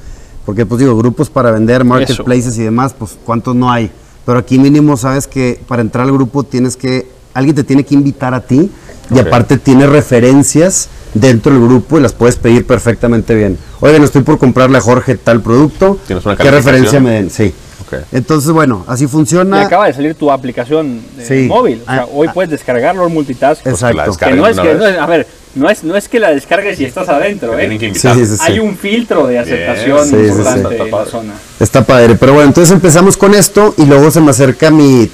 Porque, 0.47 0.65
pues 0.65 0.79
digo, 0.79 0.97
grupos 0.97 1.29
para 1.29 1.51
vender, 1.51 1.83
marketplaces 1.83 2.57
y 2.57 2.63
demás, 2.63 2.95
pues 2.97 3.15
cuántos 3.23 3.55
no 3.55 3.71
hay. 3.71 3.91
Pero 4.25 4.39
aquí 4.39 4.57
mínimo 4.57 4.97
sabes 4.97 5.27
que 5.27 5.61
para 5.67 5.83
entrar 5.83 6.07
al 6.07 6.11
grupo 6.11 6.43
tienes 6.43 6.75
que, 6.75 7.07
alguien 7.35 7.55
te 7.55 7.63
tiene 7.63 7.83
que 7.83 7.93
invitar 7.93 8.33
a 8.33 8.41
ti 8.41 8.71
y 9.13 9.19
aparte 9.19 9.59
tiene 9.59 9.85
referencias 9.85 10.89
dentro 11.13 11.53
del 11.53 11.61
grupo 11.61 11.99
y 11.99 12.01
las 12.01 12.13
puedes 12.13 12.35
pedir 12.35 12.65
perfectamente 12.65 13.35
bien. 13.35 13.59
Oigan, 13.79 14.03
estoy 14.03 14.23
por 14.23 14.39
comprarle 14.39 14.79
a 14.79 14.81
Jorge 14.81 15.17
tal 15.17 15.41
producto. 15.41 15.99
¿Tienes 16.07 16.25
una 16.25 16.35
¿Qué 16.35 16.49
referencia 16.49 16.99
me 16.99 17.11
den? 17.11 17.29
Sí. 17.29 17.53
Ok. 17.87 17.99
Entonces, 18.11 18.51
bueno, 18.51 18.83
así 18.87 19.05
Y 19.05 19.07
funciona. 19.07 19.61
acaba 19.61 19.87
de 19.87 19.93
salir 19.93 20.15
tu 20.15 20.29
aplicación 20.31 21.01
de 21.15 21.25
Sí. 21.25 21.47
móvil. 21.47 21.81
O 21.83 21.85
sea, 21.85 22.01
Ah, 22.01 22.07
hoy 22.13 22.27
ah. 22.29 22.33
puedes 22.33 22.51
descargar 22.51 22.95
Lord 22.95 23.09
Multitask. 23.11 23.61
Pues 23.63 23.79
que 23.79 23.87
Exacto. 23.87 24.17
Que 24.17 24.33
no 24.33 24.47
es 24.47 24.53
una 24.57 24.63
que, 24.63 24.73
no 24.75 24.85
es- 24.87 24.97
a 24.97 25.05
ver, 25.05 25.27
no 25.55 25.69
es, 25.69 25.83
no 25.83 25.95
es 25.95 26.07
que 26.09 26.19
la 26.19 26.29
descargues 26.31 26.79
y 26.79 26.85
estás 26.85 27.07
adentro, 27.09 27.53
¿eh? 27.53 27.59
tienen 27.59 27.79
que 27.79 27.85
Sí, 27.85 28.07
invitar. 28.07 28.15
sí, 28.15 28.25
sí. 28.25 28.43
Hay 28.43 28.59
un 28.59 28.77
filtro 28.77 29.25
de 29.27 29.39
aceptación 29.39 30.03
Sí, 30.03 30.09
sí, 30.09 30.15
sí. 30.17 30.27
importante 30.27 30.59
Está 30.59 30.83
en 30.83 30.91
la 30.91 30.97
padre. 30.97 31.11
zona. 31.11 31.33
Está 31.59 31.83
padre, 31.85 32.15
pero 32.19 32.33
bueno, 32.33 32.47
entonces 32.49 32.71
empezamos 32.73 33.15
con 33.17 33.33
esto 33.33 33.73
y 33.77 33.85
luego 33.85 34.11
se 34.11 34.19
me 34.21 34.31
acerca 34.31 34.69
mi, 34.69 35.09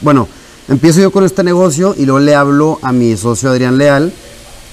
bueno, 0.00 0.26
empiezo 0.68 1.00
yo 1.00 1.10
con 1.10 1.24
este 1.24 1.44
negocio 1.44 1.94
y 1.98 2.06
luego 2.06 2.20
le 2.20 2.34
hablo 2.34 2.78
a 2.82 2.90
mi 2.92 3.16
socio 3.18 3.50
Adrián 3.50 3.76
Leal 3.78 4.12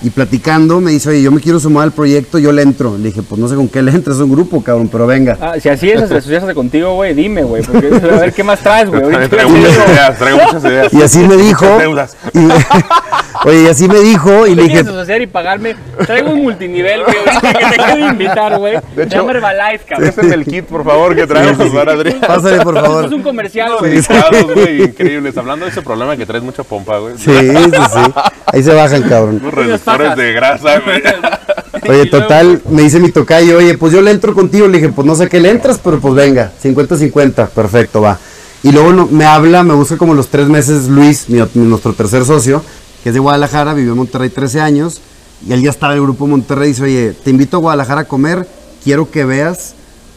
y 0.04 0.10
platicando 0.10 0.82
me 0.82 0.92
dice, 0.92 1.10
oye, 1.10 1.22
yo 1.22 1.32
me 1.32 1.40
quiero 1.42 1.60
sumar 1.60 1.84
al 1.84 1.92
proyecto, 1.92 2.40
yo 2.40 2.52
le 2.52 2.62
entro. 2.64 2.98
Le 2.98 3.06
dije, 3.10 3.22
pues 3.22 3.40
no 3.40 3.48
sé 3.48 3.56
con 3.56 3.68
qué 3.68 3.82
le 3.82 3.92
entras, 3.92 4.16
es 4.18 4.22
un 4.24 4.32
grupo, 4.32 4.64
cabrón, 4.64 4.88
pero 4.92 5.06
venga. 5.08 5.38
Ah, 5.40 5.54
si 5.62 5.70
así 5.70 5.90
es, 5.90 6.02
asociarse 6.02 6.54
contigo, 6.56 6.96
güey, 6.96 7.14
dime, 7.14 7.44
güey. 7.44 7.64
Porque 7.64 7.88
a 7.88 8.20
ver 8.20 8.34
qué 8.34 8.44
más 8.44 8.60
traes, 8.60 8.90
güey. 8.90 9.02
Traigo 9.30 9.50
muchas 9.52 9.78
ideas, 9.88 10.18
traigo 10.18 10.40
muchas 10.44 10.64
ideas. 10.66 10.94
Y 10.94 11.02
así 11.02 11.20
me 11.20 11.38
dijo, 11.38 11.66
y- 12.34 12.40
oye, 13.48 13.64
y 13.64 13.68
así 13.68 13.88
me 13.88 14.00
dijo 14.00 14.48
y 14.48 14.50
¿Te 14.52 14.56
le 14.56 14.62
dije, 14.64 14.74
quieres 14.76 14.92
asociar 14.92 15.22
y 15.22 15.28
pagarme? 15.28 15.76
Traigo 16.06 16.32
un 16.32 16.42
multinivel, 16.44 17.04
güey, 17.04 17.16
ahorita 17.18 17.54
que 17.54 17.66
te 17.78 17.84
quiero 17.84 18.08
invitar, 18.12 18.58
güey. 18.58 18.78
De 18.96 19.04
hecho, 19.04 19.30
Herbalife, 19.30 19.86
cabrón. 19.88 20.10
Este 20.10 20.22
es 20.28 20.32
el 20.34 20.46
kit, 20.46 20.66
por 20.66 20.84
favor, 20.84 21.16
que 21.16 21.28
traemos 21.28 21.70
para 21.74 21.94
Adrián. 21.94 22.20
pásale 22.22 22.60
por 22.62 22.76
Esto 22.76 22.88
favor. 22.88 23.06
es 23.06 23.12
un 23.12 23.22
comercial, 23.24 23.72
güey. 23.80 23.92
Dedicados, 23.92 24.54
güey, 24.54 24.84
increíbles. 24.84 25.38
Hablando 25.38 25.66
de 25.66 25.72
ese 25.72 25.82
problema 25.82 26.16
que 26.18 26.26
traes 26.26 26.44
mucha 26.44 26.64
pompa, 26.64 26.98
güey. 26.98 27.14
Sí, 27.18 27.32
sí, 27.32 27.72
sí. 27.94 28.14
Ahí 28.48 28.64
se 28.64 28.74
bajan, 28.74 29.04
cabrón. 29.04 29.42
De 30.16 30.34
grasa, 30.34 30.80
güey. 30.80 31.02
Oye, 31.90 32.04
Y 32.04 32.10
total, 32.10 32.62
me 32.70 32.84
dice 32.84 33.00
mi 33.00 33.10
tocayo, 33.12 33.58
oye, 33.58 33.78
pues 33.78 33.92
yo 33.92 34.02
le 34.02 34.12
entro 34.12 34.34
contigo. 34.36 34.68
Le 34.68 34.78
dije, 34.78 34.90
pues 34.94 35.06
no 35.08 35.16
sé 35.16 35.28
qué 35.30 35.40
le 35.40 35.50
entras, 35.50 35.80
pero 35.84 36.00
pues 36.00 36.14
venga, 36.14 36.52
50-50, 36.64 37.48
perfecto, 37.50 38.02
va. 38.02 38.20
Y 38.62 38.72
luego 38.72 38.94
no- 38.94 39.08
me 39.08 39.26
habla, 39.26 39.64
me 39.64 39.74
busca 39.74 39.98
como 39.98 40.14
los 40.14 40.28
tres 40.28 40.48
meses 40.48 40.88
Luis, 40.88 41.28
mi 41.28 41.40
nuestro 41.56 41.94
tercer 41.94 42.24
socio, 42.26 42.64
que 43.04 43.10
es 43.10 43.14
de 43.16 43.20
Guadalajara, 43.20 43.74
vivió 43.74 43.94
en 43.94 43.98
Monterrey 43.98 44.30
13 44.30 44.62
años, 44.62 45.02
y 45.48 45.54
él 45.54 45.62
ya 45.64 45.72
estaba 45.72 45.94
en 45.94 45.98
el 46.00 46.04
grupo 46.04 46.28
Monterrey, 46.28 46.68
dice, 46.70 46.84
oye, 46.84 47.14
te 47.24 47.32
invito 47.32 47.58
a 47.58 47.60
Guadalajara 47.62 48.02
a 48.02 48.06
comer, 48.06 48.48
quiero 48.84 49.10
que 49.10 49.26
veas, 49.26 49.74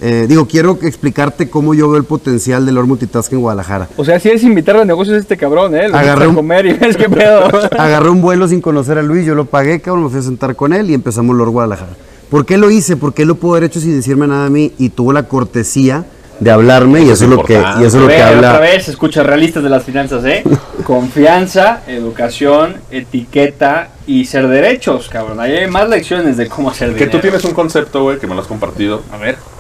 eh, 0.07 0.27
digo, 0.29 0.47
quiero 0.47 0.79
explicarte 0.83 1.49
cómo 1.49 1.73
yo 1.73 1.89
veo 1.89 1.97
el 1.97 2.05
potencial 2.05 2.67
del 2.67 2.75
Lord 2.75 2.87
Multitask 2.89 3.33
en 3.33 3.41
Guadalajara. 3.41 3.89
O 3.97 4.05
sea, 4.05 4.21
si 4.21 4.29
es 4.29 4.43
invitar 4.43 4.77
a 4.77 4.85
negocios 4.85 5.17
a 5.17 5.21
este 5.21 5.37
cabrón, 5.39 5.75
¿eh? 5.75 5.89
Lo 5.89 5.97
Agarré 5.97 6.27
a 6.27 6.29
un- 6.29 6.35
comer 6.35 6.67
y 6.67 6.73
ves 6.79 6.97
qué 6.97 7.09
pedo. 7.09 7.47
Agarré 7.79 8.11
un 8.11 8.21
vuelo 8.21 8.47
sin 8.47 8.61
conocer 8.61 8.99
a 8.99 9.03
Luis, 9.03 9.25
yo 9.25 9.35
lo 9.35 9.47
pagué, 9.47 9.81
cabrón, 9.81 10.05
me 10.05 10.11
fui 10.11 10.19
a 10.19 10.23
sentar 10.23 10.55
con 10.57 10.73
él 10.75 10.91
y 10.91 10.95
empezamos 10.95 11.35
Lord 11.35 11.51
Guadalajara. 11.51 11.93
¿Por 12.31 12.45
qué 12.45 12.59
lo 12.59 12.71
hice? 12.71 12.97
Porque 12.97 13.23
él 13.23 13.29
lo 13.29 13.37
pudo 13.37 13.53
haber 13.53 13.65
hecho 13.65 13.81
sin 13.81 13.97
decirme 13.97 14.27
nada 14.27 14.47
a 14.47 14.51
mí 14.51 14.73
y 14.79 14.91
tuvo 14.91 15.13
la 15.13 15.23
cortesía 15.29 16.05
de 16.41 16.51
hablarme 16.51 17.01
y 17.03 17.11
Eso 17.11 17.25
es 17.25 17.31
lo 17.31 17.45
que, 17.45 17.55
y 17.55 17.85
eso 17.85 17.87
es 17.87 17.95
lo 17.95 18.07
Ve, 18.09 18.17
que 18.17 18.23
Otra 18.25 18.29
habla. 18.55 18.59
vez, 18.59 18.89
escucha 18.89 19.23
realistas 19.23 19.63
de 19.63 19.71
las 19.71 19.85
finanzas, 19.85 20.25
¿eh? 20.25 20.43
Confianza, 20.85 21.81
educación, 21.87 22.77
etiqueta 22.91 23.89
y 24.07 24.25
ser 24.25 24.49
derechos, 24.49 25.09
cabrón. 25.09 25.39
Ahí 25.41 25.53
hay 25.53 25.71
más 25.71 25.89
lecciones 25.89 26.37
de 26.37 26.49
cómo 26.49 26.71
hacer 26.71 26.89
Que 26.91 26.95
dinero. 26.95 27.13
tú 27.13 27.19
tienes 27.21 27.45
un 27.45 27.53
concepto, 27.53 28.03
güey, 28.03 28.19
que 28.19 28.27
me 28.27 28.35
lo 28.35 28.41
has 28.41 28.47
compartido. 28.47 29.03
A 29.13 29.17
ver, 29.17 29.37
que- 29.37 29.54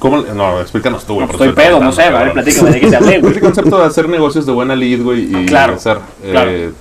¿Cómo? 0.00 0.22
No, 0.22 0.60
explícanos 0.60 1.04
tú, 1.06 1.14
güey. 1.14 1.26
por 1.28 1.36
estoy 1.36 1.52
pedo, 1.52 1.78
no 1.78 1.92
sé, 1.92 2.02
a 2.02 2.10
ver, 2.10 2.32
platícame 2.32 2.70
de 2.72 2.80
qué 2.80 2.88
te 2.88 2.96
hablé, 2.96 3.18
güey. 3.20 3.30
Ese 3.32 3.40
concepto 3.40 3.78
de 3.78 3.84
hacer 3.86 4.08
negocios 4.08 4.46
de 4.46 4.52
buena 4.52 4.74
lead, 4.74 5.00
güey, 5.02 5.32
y 5.42 5.46
Claro, 5.46 5.74
hacer... 5.74 5.98
claro. 6.28 6.50
Eh, 6.50 6.72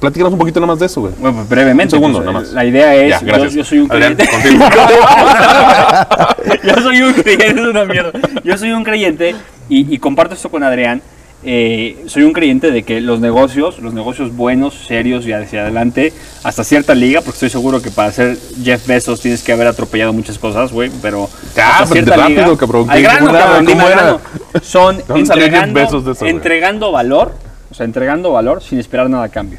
platícanos 0.00 0.32
un 0.32 0.38
poquito 0.38 0.60
nomás 0.60 0.78
de 0.78 0.86
eso, 0.86 1.00
güey. 1.02 1.12
Bueno, 1.18 1.36
pues 1.38 1.48
brevemente. 1.48 1.96
Un 1.96 2.00
segundo, 2.00 2.18
pues, 2.20 2.26
nada 2.26 2.40
más. 2.40 2.52
La 2.52 2.64
idea 2.64 2.94
es, 2.94 3.20
Ya, 3.20 3.36
yo- 3.38 3.46
yo, 3.48 3.64
soy 3.64 3.78
un 3.80 3.88
creyente. 3.88 4.26
yo 6.62 6.76
soy 6.82 7.02
un 7.02 7.12
creyente, 7.14 7.60
es 7.60 7.66
una 7.66 7.84
mierda. 7.84 8.12
Yo 8.42 8.58
soy 8.58 8.72
un 8.72 8.84
creyente 8.84 9.34
y, 9.68 9.94
y 9.94 9.98
comparto 9.98 10.34
esto 10.34 10.48
con 10.50 10.62
Adrián. 10.62 11.02
Eh, 11.44 12.02
soy 12.06 12.22
un 12.22 12.32
creyente 12.32 12.70
de 12.70 12.82
que 12.84 13.00
los 13.00 13.20
negocios, 13.20 13.78
los 13.78 13.92
negocios 13.94 14.34
buenos, 14.34 14.74
serios 14.86 15.26
y 15.26 15.32
hacia 15.32 15.62
adelante, 15.62 16.12
hasta 16.42 16.64
cierta 16.64 16.94
liga, 16.94 17.20
porque 17.20 17.36
estoy 17.36 17.50
seguro 17.50 17.82
que 17.82 17.90
para 17.90 18.10
ser 18.12 18.38
Jeff 18.62 18.86
Bezos 18.86 19.20
tienes 19.20 19.42
que 19.42 19.52
haber 19.52 19.66
atropellado 19.66 20.12
muchas 20.12 20.38
cosas, 20.38 20.72
güey, 20.72 20.90
pero 21.02 21.28
Ya, 21.56 21.78
hasta 21.78 21.86
pues, 21.94 22.06
rápido, 22.06 22.56
cabrón, 22.56 22.88
al 22.90 22.96
¿qué- 22.96 23.02
grano, 23.02 23.32
cabrón, 23.32 23.66
dime 23.66 23.72
¿Cómo 23.82 23.86
al 23.86 23.92
era? 23.92 24.02
grano. 24.02 24.20
Son 24.62 25.02
¿Dónde 25.08 25.26
salió 25.26 25.44
Jeff 25.44 25.54
entregando, 25.54 25.80
Bezos 25.80 26.04
de 26.04 26.12
eso, 26.12 26.20
güey? 26.20 26.30
entregando 26.34 26.92
valor, 26.92 27.34
o 27.70 27.74
sea, 27.74 27.84
entregando 27.84 28.32
valor 28.32 28.62
sin 28.62 28.78
esperar 28.78 29.10
nada 29.10 29.24
a 29.24 29.28
cambio. 29.28 29.58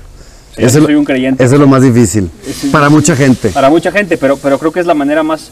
O 0.52 0.56
sea, 0.56 0.62
yo 0.64 0.68
Eso, 0.68 0.82
soy 0.86 0.96
un 0.96 1.04
creyente 1.06 1.44
eso 1.44 1.56
es 1.56 1.60
lo 1.60 1.68
más 1.68 1.84
difícil 1.84 2.30
Es- 2.48 2.66
para 2.72 2.90
mucha 2.90 3.16
gente. 3.16 3.50
para 3.50 3.70
mucha 3.70 3.92
gente, 3.92 4.18
pero, 4.18 4.38
pero 4.38 4.58
creo 4.58 4.72
que 4.72 4.80
es 4.80 4.86
la 4.86 4.94
manera 4.94 5.22
más 5.22 5.52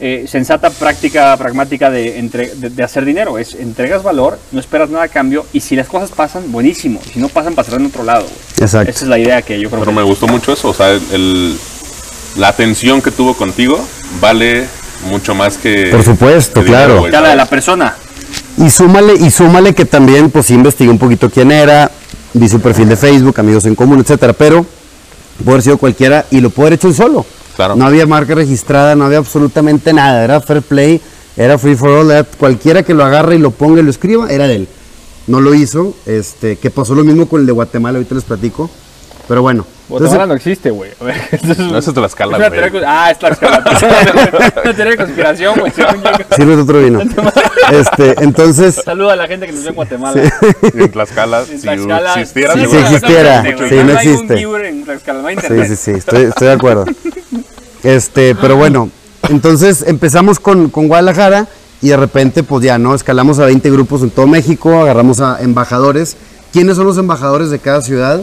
eh, 0.00 0.26
sensata, 0.28 0.70
práctica, 0.70 1.36
pragmática 1.36 1.90
de, 1.90 2.18
entre- 2.18 2.54
de, 2.54 2.70
de 2.70 2.82
hacer 2.82 3.04
dinero. 3.04 3.38
Es 3.38 3.54
entregas 3.54 4.02
valor, 4.02 4.38
no 4.52 4.60
esperas 4.60 4.90
nada 4.90 5.04
a 5.04 5.08
cambio 5.08 5.44
y 5.52 5.60
si 5.60 5.74
las 5.76 5.88
cosas 5.88 6.10
pasan, 6.10 6.50
buenísimo. 6.52 7.00
Si 7.12 7.18
no 7.18 7.28
pasan, 7.28 7.54
pasarán 7.54 7.80
en 7.80 7.86
otro 7.88 8.04
lado. 8.04 8.26
Exacto. 8.58 8.90
Esa 8.90 9.04
es 9.04 9.08
la 9.08 9.18
idea 9.18 9.42
que 9.42 9.58
yo 9.60 9.68
creo 9.68 9.80
Pero 9.80 9.92
que... 9.92 9.96
me 9.96 10.02
gustó 10.02 10.26
mucho 10.26 10.52
eso, 10.52 10.68
o 10.68 10.74
sea, 10.74 10.90
el, 10.90 11.02
el- 11.12 11.58
la 12.36 12.48
atención 12.48 13.02
que 13.02 13.10
tuvo 13.10 13.34
contigo 13.34 13.80
vale 14.20 14.66
mucho 15.08 15.34
más 15.34 15.56
que. 15.56 15.88
Por 15.90 16.04
supuesto, 16.04 16.60
que 16.60 16.66
dinero, 16.66 16.98
claro. 16.98 17.10
Cara 17.10 17.28
de 17.30 17.36
la 17.36 17.46
persona. 17.46 17.96
Y 18.58 18.70
súmale, 18.70 19.14
y 19.14 19.30
súmale 19.30 19.74
que 19.74 19.84
también 19.84 20.30
pues 20.30 20.50
investigué 20.50 20.90
un 20.90 20.98
poquito 20.98 21.30
quién 21.30 21.50
era, 21.52 21.90
vi 22.34 22.48
su 22.48 22.60
perfil 22.60 22.88
de 22.88 22.96
Facebook, 22.96 23.38
amigos 23.40 23.64
en 23.66 23.74
común, 23.74 24.00
etcétera, 24.00 24.32
pero 24.32 24.64
puede 25.44 25.50
haber 25.50 25.62
sido 25.62 25.78
cualquiera 25.78 26.26
y 26.30 26.40
lo 26.40 26.50
puede 26.50 26.68
haber 26.68 26.78
hecho 26.78 26.88
él 26.88 26.94
solo. 26.94 27.24
Claro. 27.58 27.74
No 27.74 27.84
había 27.86 28.06
marca 28.06 28.36
registrada, 28.36 28.94
no 28.94 29.04
había 29.04 29.18
absolutamente 29.18 29.92
nada, 29.92 30.22
era 30.22 30.40
fair 30.40 30.62
play, 30.62 31.00
era 31.36 31.58
free 31.58 31.74
for 31.74 31.90
all, 31.90 32.10
era 32.10 32.22
cualquiera 32.22 32.84
que 32.84 32.94
lo 32.94 33.04
agarre 33.04 33.34
y 33.34 33.38
lo 33.38 33.50
ponga 33.50 33.80
y 33.80 33.82
lo 33.82 33.90
escriba, 33.90 34.30
era 34.30 34.46
de 34.46 34.54
él. 34.54 34.68
No 35.26 35.40
lo 35.40 35.52
hizo, 35.54 35.94
este, 36.06 36.54
que 36.56 36.70
pasó 36.70 36.94
lo 36.94 37.02
mismo 37.02 37.28
con 37.28 37.40
el 37.40 37.46
de 37.46 37.52
Guatemala, 37.52 37.98
ahorita 37.98 38.14
les 38.14 38.22
platico. 38.22 38.70
Pero 39.26 39.42
bueno, 39.42 39.66
Guatemala 39.90 40.24
no 40.26 40.34
existe, 40.34 40.70
güey. 40.70 40.90
Es- 41.32 41.58
No, 41.58 41.76
es 41.78 41.84
Tlaxcala, 41.84 42.38
es 42.38 42.48
güey. 42.48 42.60
teoría 42.70 42.84
Ah, 42.86 43.10
es 43.10 43.18
Tlaxcala. 43.18 43.58
una 44.64 44.74
teoría 44.74 44.90
de 44.92 44.96
conspiración, 44.96 45.58
güey. 45.58 45.72
según 45.72 46.02
yo. 46.02 46.10
sirve 46.36 46.56
otro 46.56 46.80
vino. 46.80 47.00
este, 47.72 48.14
entonces, 48.24 48.76
Saluda 48.84 49.12
a 49.12 49.16
la 49.16 49.26
gente 49.26 49.46
que 49.46 49.52
nos 49.52 49.64
ve 49.64 49.68
en 49.70 49.74
Guatemala. 49.74 50.22
En 50.74 50.90
Tlaxcala, 50.92 51.44
si 51.44 51.58
Tlaxcala. 51.58 52.14
existiera, 52.14 52.54
Sí, 52.54 52.60
sí. 52.60 52.66
Sí, 53.68 53.74
no, 53.74 53.84
no 53.84 53.98
hay 53.98 54.06
un 54.08 54.12
existe. 54.14 54.34
viewer 54.36 54.64
en 54.64 54.84
Tlaxcala, 54.84 55.20
no 55.22 55.26
hay 55.28 55.36
Sí, 55.36 55.40
internet. 55.42 55.66
sí, 55.68 55.76
sí, 55.76 55.90
estoy, 55.90 56.22
estoy 56.22 56.46
de 56.48 56.54
acuerdo. 56.54 56.84
Este, 57.88 58.34
pero 58.34 58.56
bueno, 58.56 58.90
entonces 59.30 59.82
empezamos 59.86 60.38
con, 60.38 60.68
con 60.68 60.88
Guadalajara 60.88 61.46
y 61.80 61.88
de 61.88 61.96
repente, 61.96 62.42
pues 62.42 62.62
ya, 62.62 62.76
¿no? 62.76 62.94
Escalamos 62.94 63.38
a 63.38 63.46
20 63.46 63.70
grupos 63.70 64.02
en 64.02 64.10
todo 64.10 64.26
México, 64.26 64.78
agarramos 64.78 65.20
a 65.20 65.40
embajadores. 65.40 66.18
¿Quiénes 66.52 66.76
son 66.76 66.86
los 66.86 66.98
embajadores 66.98 67.48
de 67.48 67.60
cada 67.60 67.80
ciudad? 67.80 68.20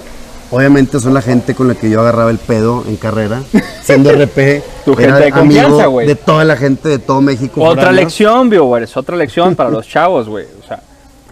Obviamente 0.52 1.00
son 1.00 1.16
la 1.16 1.24
gente 1.24 1.56
con 1.56 1.68
la 1.68 1.74
que 1.74 1.90
yo 1.90 2.02
agarraba 2.02 2.30
el 2.30 2.38
pedo 2.38 2.84
en 2.88 2.96
carrera, 2.98 3.42
siendo 3.82 4.12
RP. 4.14 4.62
Tu 4.86 4.96
gente 4.96 5.20
de 5.20 5.32
confianza, 5.32 5.88
güey. 5.88 6.06
De 6.06 6.16
toda 6.16 6.46
la 6.46 6.58
gente 6.58 6.88
de 6.88 7.00
todo 7.00 7.22
México. 7.22 7.64
Otra 7.64 7.92
lección, 7.92 8.52
viewers, 8.52 8.96
otra 8.96 9.16
lección 9.16 9.56
para 9.56 9.72
los 9.72 9.88
chavos, 9.88 10.30
güey. 10.30 10.46
O 10.64 10.68
sea, 10.68 10.80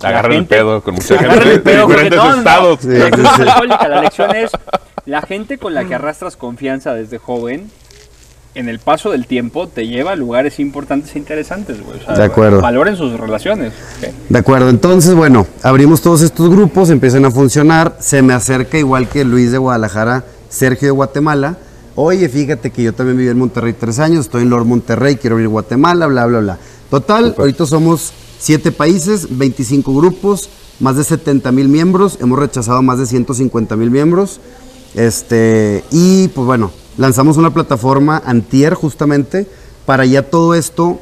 Agarran 0.02 0.34
el 0.34 0.46
pedo 0.48 0.82
con 0.82 0.96
mucha 0.96 1.13
Agarran 1.13 1.50
gente 1.50 1.72
el 1.72 1.78
de 1.78 1.86
diferentes 1.86 2.17
no, 2.17 2.32
no, 2.32 2.38
estados. 2.38 2.80
Sí, 2.82 2.88
sí, 2.88 3.24
sí. 3.38 3.43
la 3.67 4.02
lección 4.02 4.36
es 4.36 4.50
la 5.06 5.22
gente 5.22 5.60
con 5.60 5.76
la 5.76 5.86
que 5.86 5.93
arrastras 5.93 6.36
confianza 6.36 6.96
desde 6.96 7.19
joven. 7.19 7.69
En 8.55 8.69
el 8.69 8.77
paso 8.77 9.09
del 9.09 9.25
tiempo 9.25 9.67
te 9.67 9.87
lleva 9.87 10.11
a 10.11 10.15
lugares 10.15 10.59
importantes 10.59 11.15
e 11.15 11.19
interesantes, 11.19 11.83
güey. 11.83 11.99
O 11.99 12.03
sea, 12.03 12.13
De 12.13 12.23
acuerdo. 12.23 12.61
Valoren 12.61 12.95
sus 12.95 13.19
relaciones. 13.19 13.73
De 14.29 14.37
acuerdo, 14.37 14.69
entonces, 14.69 15.15
bueno, 15.15 15.47
abrimos 15.63 16.01
todos 16.01 16.21
estos 16.21 16.49
grupos, 16.51 16.91
empiezan 16.91 17.25
a 17.25 17.31
funcionar. 17.31 17.97
Se 17.99 18.21
me 18.21 18.33
acerca, 18.33 18.77
igual 18.77 19.09
que 19.09 19.25
Luis 19.25 19.51
de 19.51 19.57
Guadalajara, 19.57 20.23
Sergio 20.49 20.89
de 20.89 20.91
Guatemala. 20.91 21.57
Oye, 21.95 22.29
fíjate 22.29 22.69
que 22.69 22.83
yo 22.83 22.93
también 22.93 23.17
viví 23.17 23.29
en 23.29 23.39
Monterrey 23.39 23.73
tres 23.73 23.97
años, 23.97 24.25
estoy 24.25 24.43
en 24.43 24.49
Lord 24.49 24.65
Monterrey, 24.65 25.15
quiero 25.15 25.39
ir 25.39 25.45
a 25.45 25.49
Guatemala, 25.49 26.05
bla, 26.07 26.25
bla, 26.27 26.39
bla. 26.39 26.57
Total, 26.91 27.33
ahorita 27.37 27.65
somos 27.65 28.13
siete 28.39 28.71
países, 28.71 29.27
25 29.35 29.95
grupos, 29.95 30.49
más 30.79 30.95
de 30.95 31.03
70 31.03 31.51
mil 31.51 31.69
miembros, 31.69 32.17
hemos 32.21 32.37
rechazado 32.37 32.81
más 32.81 32.99
de 32.99 33.05
150 33.07 33.75
mil 33.75 33.89
miembros. 33.89 34.39
Este, 34.95 35.83
y 35.91 36.27
pues 36.29 36.45
bueno, 36.45 36.71
lanzamos 36.97 37.38
una 37.38 37.53
plataforma 37.53 38.21
antier 38.25 38.73
justamente 38.73 39.47
para 39.86 40.06
ya 40.06 40.21
todo 40.23 40.53
esto 40.56 40.99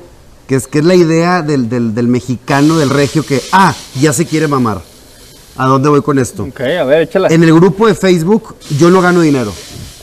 que 0.47 0.55
es, 0.55 0.67
que 0.67 0.79
es 0.79 0.85
la 0.85 0.95
idea 0.95 1.41
del, 1.41 1.69
del- 1.69 1.93
del 1.95 2.07
mexicano, 2.07 2.77
del 2.77 2.89
regio, 2.89 3.25
que, 3.25 3.41
ah, 3.53 3.73
ya 3.99 4.11
se 4.11 4.25
quiere 4.25 4.47
mamar. 4.47 4.81
¿A 5.55 5.65
dónde 5.67 5.87
voy 5.89 6.01
con 6.01 6.17
esto? 6.19 6.43
Ok, 6.43 6.59
a 6.61 6.83
ver, 6.83 7.03
échala. 7.03 7.27
En 7.29 7.43
el 7.43 7.53
grupo 7.53 7.87
de 7.87 7.95
Facebook 7.95 8.55
yo 8.77 8.89
no 8.89 9.01
gano 9.01 9.21
dinero. 9.21 9.53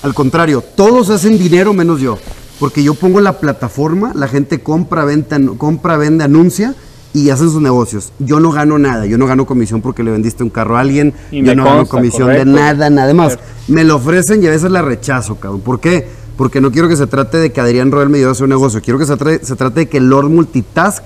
Al 0.03 0.15
contrario, 0.15 0.63
todos 0.77 1.11
hacen 1.11 1.39
dinero 1.39 1.73
menos 1.75 2.01
yo. 2.01 2.19
Porque 2.61 2.83
yo 2.83 2.95
pongo 2.95 3.21
la 3.21 3.39
plataforma, 3.41 4.13
la 4.15 4.27
gente 4.29 4.61
compra, 4.63 5.05
vende, 5.05 5.37
anu- 5.37 5.57
compra, 5.59 5.97
vende, 5.97 6.25
anuncia 6.25 6.75
y 7.15 7.31
hacen 7.31 7.51
sus 7.51 7.61
negocios. 7.63 8.13
Yo 8.19 8.39
no 8.41 8.51
gano 8.53 8.79
nada, 8.79 9.07
yo 9.07 9.19
no 9.19 9.27
gano 9.27 9.47
comisión 9.47 9.81
porque 9.81 10.03
le 10.03 10.11
vendiste 10.11 10.43
un 10.45 10.51
carro 10.51 10.77
a 10.77 10.81
alguien, 10.81 11.15
Y 11.31 11.43
yo 11.43 11.55
no 11.55 11.65
gano 11.65 11.87
comisión 11.87 12.29
correcto. 12.29 12.45
de 12.51 12.53
nada, 12.53 12.91
nada 12.91 13.15
más. 13.15 13.39
Me 13.67 13.85
lo 13.85 13.97
ofrecen 13.97 14.43
y 14.43 14.47
a 14.47 14.51
veces 14.51 14.71
la 14.71 14.83
rechazo, 14.83 15.37
cabrón. 15.37 15.61
¿Por 15.63 15.81
qué? 15.81 16.09
Porque 16.37 16.61
no 16.61 16.71
quiero 16.71 16.89
que 16.89 16.97
se 16.97 17.07
trate 17.07 17.39
de 17.39 17.51
que 17.53 17.61
Adrián 17.61 17.91
Roel 17.91 18.09
me 18.09 18.19
ayude 18.19 18.29
a 18.29 18.33
hacer 18.33 18.45
un 18.45 18.51
negocio. 18.51 18.81
Quiero 18.83 18.99
que 18.99 19.07
se, 19.07 19.17
trate- 19.17 19.43
se 19.43 19.57
trate 19.57 19.81
de 19.81 19.89
que 19.89 20.01
Lord 20.01 20.29
Multitask 20.31 21.05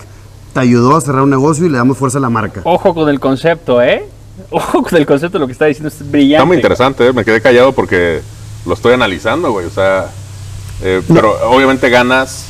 te 0.53 0.61
ayudó 0.61 0.97
a 0.97 1.01
cerrar 1.01 1.23
un 1.23 1.31
negocio 1.31 1.65
y 1.65 1.71
le 1.71 1.79
damos 1.79 1.97
fuerza 1.97 2.19
a 2.19 2.21
la 2.21 2.29
marca. 2.31 2.61
Ojo 2.65 2.93
con 2.95 3.09
el 3.09 3.19
concepto, 3.19 3.81
¿eh? 3.81 4.05
Ojo 4.51 4.83
con 4.83 4.97
el 4.99 5.07
concepto, 5.07 5.39
lo 5.39 5.47
que 5.47 5.53
está 5.53 5.65
diciendo 5.67 5.89
es 5.89 6.11
brillante. 6.11 6.35
Está 6.35 6.45
muy 6.45 6.57
interesante, 6.57 7.07
¿eh? 7.07 7.13
me 7.13 7.25
quedé 7.25 7.41
callado 7.41 7.73
porque 7.73 8.21
lo 8.67 8.75
estoy 8.75 8.93
analizando, 8.93 9.51
güey. 9.53 9.67
O 9.67 9.71
sea, 9.71 10.11
eh, 10.83 11.01
pero 11.13 11.33
obviamente 11.49 11.89
ganas. 11.89 12.47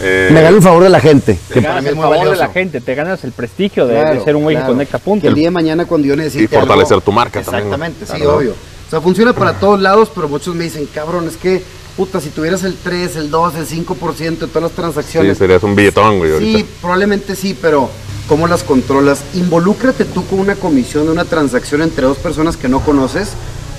Eh, 0.00 0.30
Me 0.32 0.42
gano 0.42 0.56
el 0.56 0.62
favor 0.62 0.82
de 0.82 0.88
la 0.90 1.00
gente. 1.00 1.34
Te 1.48 1.54
que 1.54 1.60
para 1.62 1.74
ganas 1.74 1.82
mí 1.82 1.88
el 1.88 1.92
es 1.92 1.96
muy 1.96 2.02
favor 2.02 2.16
de 2.18 2.24
valioso. 2.30 2.42
la 2.46 2.52
gente, 2.52 2.80
te 2.80 2.94
ganas 2.94 3.24
el 3.24 3.32
prestigio 3.32 3.86
de, 3.86 3.94
de 4.04 4.24
ser 4.24 4.36
un 4.36 4.42
güey 4.42 4.56
claro. 4.56 4.68
que 4.68 4.72
conecta 4.74 4.98
Que 4.98 5.04
puntos. 5.04 5.28
el 5.28 5.34
día 5.34 5.46
de 5.46 5.50
mañana 5.52 5.84
cuando 5.86 6.06
yo 6.06 6.16
necesite 6.16 6.44
Y 6.56 6.58
fortalecer 6.58 6.94
algo- 6.94 7.04
tu 7.04 7.12
marca 7.12 7.42
también, 7.42 7.68
güey. 7.68 7.74
Exactamente, 7.74 8.06
sí, 8.06 8.12
Claro. 8.22 8.36
obvio. 8.36 8.50
O 8.52 8.90
sea, 8.90 9.00
funciona 9.00 9.32
para 9.32 9.54
todos 9.54 9.80
lados, 9.80 10.10
pero 10.14 10.28
muchos 10.28 10.54
me 10.54 10.64
dicen, 10.64 10.86
cabrón, 10.94 11.26
es 11.28 11.36
que, 11.36 11.62
puta, 11.96 12.20
si 12.20 12.28
tuvieras 12.30 12.62
el 12.64 12.76
3, 12.76 13.16
el 13.16 13.30
2, 13.30 13.54
el 13.56 13.66
5% 13.66 14.46
de 14.46 14.52
todas 14.52 14.62
las 14.64 14.70
Sí, 14.72 14.76
transacciones. 14.76 15.38
serías 15.38 15.62
un 15.62 15.74
billetón, 15.74 16.18
güey. 16.18 16.30
Sí, 16.38 16.52
ahorita. 16.52 16.68
probablemente 16.80 17.34
sí, 17.36 17.56
pero 17.60 17.88
¿cómo 18.28 18.46
las 18.46 18.62
controlas? 18.62 19.22
Involúcrate 19.34 20.04
tú 20.04 20.24
con 20.26 20.38
una 20.40 20.54
comisión 20.54 21.06
de 21.06 21.12
una 21.12 21.24
transacción 21.24 21.82
entre 21.82 22.04
dos 22.04 22.18
personas 22.18 22.56
que 22.56 22.68
no 22.68 22.80
conoces. 22.80 23.30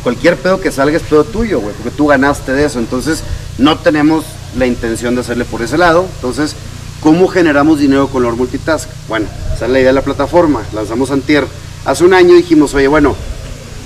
Cualquier 0.03 0.35
pedo 0.37 0.59
que 0.59 0.71
salga 0.71 0.97
es 0.97 1.03
pedo 1.03 1.23
tuyo, 1.23 1.59
güey, 1.61 1.73
porque 1.75 1.91
tú 1.95 2.07
ganaste 2.07 2.51
de 2.53 2.65
eso. 2.65 2.79
Entonces, 2.79 3.23
no 3.57 3.77
tenemos 3.79 4.23
la 4.57 4.65
intención 4.65 5.15
de 5.15 5.21
hacerle 5.21 5.45
por 5.45 5.61
ese 5.61 5.77
lado. 5.77 6.05
Entonces, 6.15 6.55
¿cómo 7.01 7.27
generamos 7.27 7.79
dinero 7.79 8.07
con 8.07 8.23
Lord 8.23 8.37
Multitask? 8.37 8.89
Bueno, 9.07 9.27
esa 9.53 9.65
es 9.65 9.71
la 9.71 9.79
idea 9.79 9.89
de 9.89 9.95
la 9.95 10.01
plataforma. 10.01 10.63
Lanzamos 10.73 11.11
Antier. 11.11 11.45
Hace 11.85 12.03
un 12.03 12.13
año 12.13 12.33
dijimos, 12.33 12.73
oye, 12.73 12.87
bueno, 12.87 13.15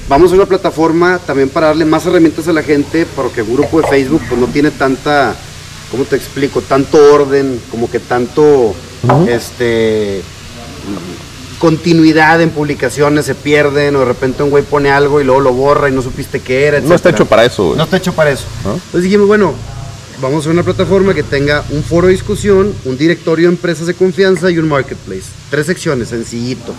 vamos 0.07 0.31
a 0.31 0.35
una 0.35 0.45
plataforma 0.45 1.19
también 1.19 1.49
para 1.49 1.67
darle 1.67 1.85
más 1.85 2.05
herramientas 2.05 2.47
a 2.47 2.53
la 2.53 2.63
gente, 2.63 3.05
porque 3.15 3.41
un 3.41 3.55
grupo 3.55 3.81
de 3.81 3.87
Facebook 3.87 4.21
pues 4.27 4.39
no 4.39 4.47
tiene 4.47 4.71
tanta, 4.71 5.35
¿cómo 5.91 6.03
te 6.05 6.15
explico? 6.15 6.61
Tanto 6.61 6.97
orden, 7.13 7.61
como 7.69 7.89
que 7.89 7.99
tanto, 7.99 8.73
este, 9.27 10.21
continuidad 11.59 12.41
en 12.41 12.49
publicaciones, 12.49 13.25
se 13.25 13.35
pierden, 13.35 13.95
o 13.97 13.99
de 13.99 14.05
repente 14.05 14.41
un 14.43 14.49
güey 14.49 14.63
pone 14.63 14.89
algo 14.89 15.21
y 15.21 15.25
luego 15.25 15.41
lo 15.41 15.53
borra 15.53 15.89
y 15.89 15.91
no 15.91 16.01
supiste 16.01 16.39
qué 16.39 16.65
era, 16.67 16.79
No 16.79 16.95
está 16.95 17.09
hecho 17.09 17.25
para 17.25 17.45
eso, 17.45 17.65
güey. 17.65 17.77
No 17.77 17.83
está 17.83 17.97
hecho 17.97 18.13
para 18.13 18.31
eso. 18.31 18.45
Entonces 18.63 19.03
dijimos, 19.03 19.27
bueno, 19.27 19.53
vamos 20.21 20.45
a 20.45 20.49
una 20.49 20.63
plataforma 20.63 21.13
que 21.13 21.23
tenga 21.23 21.63
un 21.69 21.83
foro 21.83 22.07
de 22.07 22.13
discusión, 22.13 22.73
un 22.85 22.97
directorio 22.97 23.47
de 23.47 23.55
empresas 23.55 23.87
de 23.87 23.93
confianza 23.93 24.51
y 24.51 24.57
un 24.57 24.67
marketplace. 24.67 25.23
Tres 25.49 25.67
secciones, 25.67 26.09
sencillito. 26.09 26.73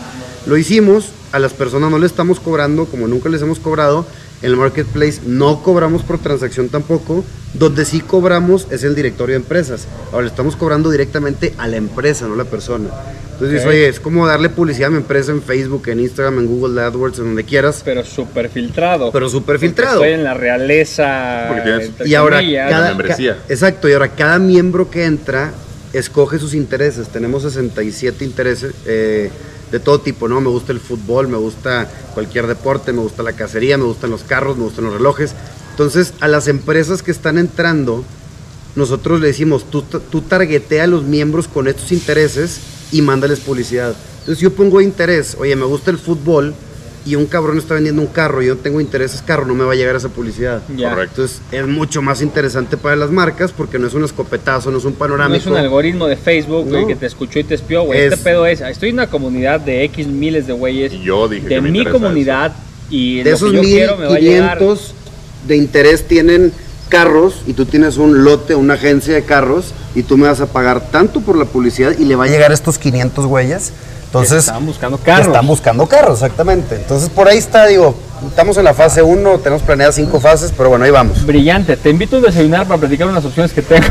Lo 0.46 0.56
hicimos, 0.56 1.10
a 1.32 1.38
las 1.38 1.52
personas 1.52 1.90
no 1.90 1.98
le 1.98 2.06
estamos 2.06 2.40
cobrando, 2.40 2.86
como 2.86 3.08
nunca 3.08 3.28
les 3.28 3.42
hemos 3.42 3.58
cobrado. 3.58 4.06
En 4.42 4.50
el 4.50 4.56
marketplace 4.56 5.20
no 5.26 5.62
cobramos 5.62 6.02
por 6.02 6.18
transacción 6.18 6.68
tampoco. 6.68 7.24
Donde 7.52 7.84
sí 7.84 8.00
cobramos 8.00 8.68
es 8.70 8.84
el 8.84 8.94
directorio 8.94 9.34
de 9.34 9.38
empresas. 9.42 9.86
Ahora 10.12 10.22
le 10.22 10.28
estamos 10.30 10.54
cobrando 10.56 10.88
directamente 10.90 11.52
a 11.58 11.66
la 11.66 11.76
empresa, 11.76 12.26
no 12.28 12.34
a 12.34 12.36
la 12.36 12.44
persona. 12.44 12.88
Entonces 13.32 13.50
dices, 13.50 13.64
Ok. 13.66 13.70
oye, 13.70 13.88
es 13.88 13.98
como 14.00 14.26
darle 14.26 14.50
publicidad 14.50 14.88
a 14.88 14.90
mi 14.90 14.98
empresa 14.98 15.32
en 15.32 15.42
Facebook, 15.42 15.88
en 15.88 15.98
Instagram, 16.00 16.38
en 16.38 16.46
Google 16.46 16.80
AdWords, 16.80 17.18
en 17.18 17.24
donde 17.24 17.44
quieras. 17.44 17.82
Pero 17.84 18.04
súper 18.04 18.50
filtrado. 18.50 19.10
Pero 19.10 19.28
súper 19.28 19.58
filtrado. 19.58 19.96
Estoy 19.96 20.12
en 20.14 20.22
la 20.24 20.34
realeza. 20.34 21.46
Porque 21.48 21.62
tienes- 21.64 21.86
entre 21.88 22.08
Y 22.08 22.14
ahora, 22.14 22.36
comillas. 22.38 22.70
cada, 22.70 22.88
membresía. 22.90 23.36
ca- 23.36 23.42
exacto, 23.52 23.88
y 23.88 23.92
ahora 23.94 24.08
cada 24.14 24.38
miembro 24.38 24.90
que 24.90 25.04
entra 25.04 25.52
escoge 25.92 26.38
sus 26.38 26.54
intereses. 26.54 27.08
Tenemos 27.08 27.42
67 27.42 28.24
intereses 28.24 28.72
eh, 28.86 29.30
de 29.70 29.80
todo 29.80 30.00
tipo, 30.00 30.28
¿no? 30.28 30.40
Me 30.40 30.48
gusta 30.48 30.72
el 30.72 30.80
fútbol, 30.80 31.28
me 31.28 31.36
gusta 31.36 31.90
cualquier 32.14 32.46
deporte, 32.46 32.92
me 32.92 33.00
gusta 33.00 33.22
la 33.22 33.32
cacería, 33.32 33.78
me 33.78 33.84
gustan 33.84 34.10
los 34.10 34.22
carros, 34.22 34.56
me 34.56 34.64
gustan 34.64 34.84
los 34.84 34.94
relojes. 34.94 35.34
Entonces, 35.70 36.14
a 36.20 36.28
las 36.28 36.48
empresas 36.48 37.02
que 37.02 37.10
están 37.10 37.38
entrando, 37.38 38.04
nosotros 38.76 39.20
le 39.20 39.28
decimos, 39.28 39.70
tú, 39.70 39.82
tú 39.82 40.20
targetea 40.22 40.84
a 40.84 40.88
los 40.88 41.04
miembros 41.04 41.48
con 41.48 41.68
estos 41.68 41.92
intereses 41.92 42.60
y 42.92 43.02
mándales 43.02 43.40
publicidad. 43.40 43.94
Entonces 44.20 44.42
yo 44.42 44.52
pongo 44.52 44.80
interés, 44.80 45.36
oye, 45.38 45.56
me 45.56 45.64
gusta 45.64 45.90
el 45.90 45.98
fútbol 45.98 46.54
y 47.06 47.14
un 47.14 47.26
cabrón 47.26 47.56
está 47.58 47.74
vendiendo 47.74 48.02
un 48.02 48.08
carro 48.08 48.42
y 48.42 48.46
yo 48.46 48.56
tengo 48.58 48.80
intereses 48.80 49.22
carro, 49.22 49.46
no 49.46 49.54
me 49.54 49.64
va 49.64 49.72
a 49.72 49.74
llegar 49.76 49.96
esa 49.96 50.08
publicidad. 50.10 50.60
Ya. 50.76 50.90
Correcto. 50.90 51.22
Entonces 51.22 51.40
es 51.50 51.66
mucho 51.66 52.02
más 52.02 52.20
interesante 52.22 52.76
para 52.76 52.94
las 52.96 53.10
marcas 53.10 53.52
porque 53.52 53.78
no 53.78 53.86
es 53.86 53.94
un 53.94 54.04
escopetazo, 54.04 54.70
no 54.70 54.78
es 54.78 54.84
un 54.84 54.92
No 54.92 54.98
panorámico. 54.98 55.40
es 55.40 55.46
un 55.46 55.56
algoritmo 55.56 56.06
de 56.06 56.16
Facebook, 56.16 56.68
güey, 56.68 56.82
No. 56.82 56.86
que 56.88 56.96
te 56.96 57.06
escuchó 57.06 57.38
y 57.38 57.44
te 57.44 57.54
espió, 57.54 57.82
güey. 57.84 58.00
Es- 58.00 58.12
Este 58.12 58.24
pedo 58.24 58.44
es, 58.46 58.60
estoy 58.60 58.90
en 58.90 58.96
una 58.96 59.06
comunidad 59.08 59.60
de 59.60 59.84
X 59.84 60.06
miles 60.08 60.46
de 60.46 60.52
güeyes 60.52 60.92
Y 60.92 61.02
yo 61.02 61.26
dije 61.28 61.44
de 61.48 61.54
que 61.54 61.60
me 61.62 61.70
mi 61.70 61.86
comunidad 61.86 62.52
y 62.90 63.22
de 63.22 63.30
esos 63.32 63.50
que 63.50 63.56
yo 63.56 63.62
quiero 63.62 63.96
me 63.96 64.06
va 64.06 64.14
a 64.16 64.18
llegar. 64.18 64.58
1500 64.60 64.94
de 65.48 65.56
interés 65.56 66.06
tienen 66.06 66.52
carros 66.90 67.42
y 67.46 67.52
tú 67.54 67.64
tienes 67.66 67.96
un 67.96 68.24
lote, 68.24 68.54
una 68.56 68.74
agencia 68.74 69.14
de 69.14 69.22
carros 69.22 69.72
y 69.94 70.02
tú 70.02 70.18
me 70.18 70.26
vas 70.28 70.40
a 70.40 70.46
pagar 70.46 70.90
tanto 70.90 71.20
por 71.20 71.36
la 71.38 71.44
publicidad 71.44 71.94
y 71.98 72.04
le 72.04 72.16
va 72.16 72.24
a 72.24 72.26
llegar 72.28 72.50
a 72.50 72.54
estos 72.54 72.78
500 72.78 73.26
güeyes. 73.26 73.72
Entonces, 74.10 74.38
Estaban 74.38 74.66
buscando 74.66 74.98
carros. 74.98 75.26
están 75.28 75.46
buscando 75.46 75.86
carros, 75.86 76.14
exactamente. 76.20 76.74
Entonces, 76.74 77.08
por 77.08 77.28
ahí 77.28 77.38
está, 77.38 77.66
digo, 77.66 77.94
estamos 78.28 78.56
en 78.58 78.64
la 78.64 78.74
fase 78.74 79.02
1, 79.02 79.38
tenemos 79.38 79.62
planeadas 79.62 79.94
cinco 79.94 80.18
fases, 80.18 80.52
pero 80.56 80.68
bueno, 80.68 80.84
ahí 80.84 80.90
vamos. 80.90 81.24
Brillante. 81.24 81.76
Te 81.76 81.90
invito 81.90 82.16
a 82.16 82.20
desayunar 82.20 82.66
para 82.66 82.80
platicar 82.80 83.06
unas 83.06 83.24
opciones 83.24 83.52
que 83.52 83.62
tengo. 83.62 83.86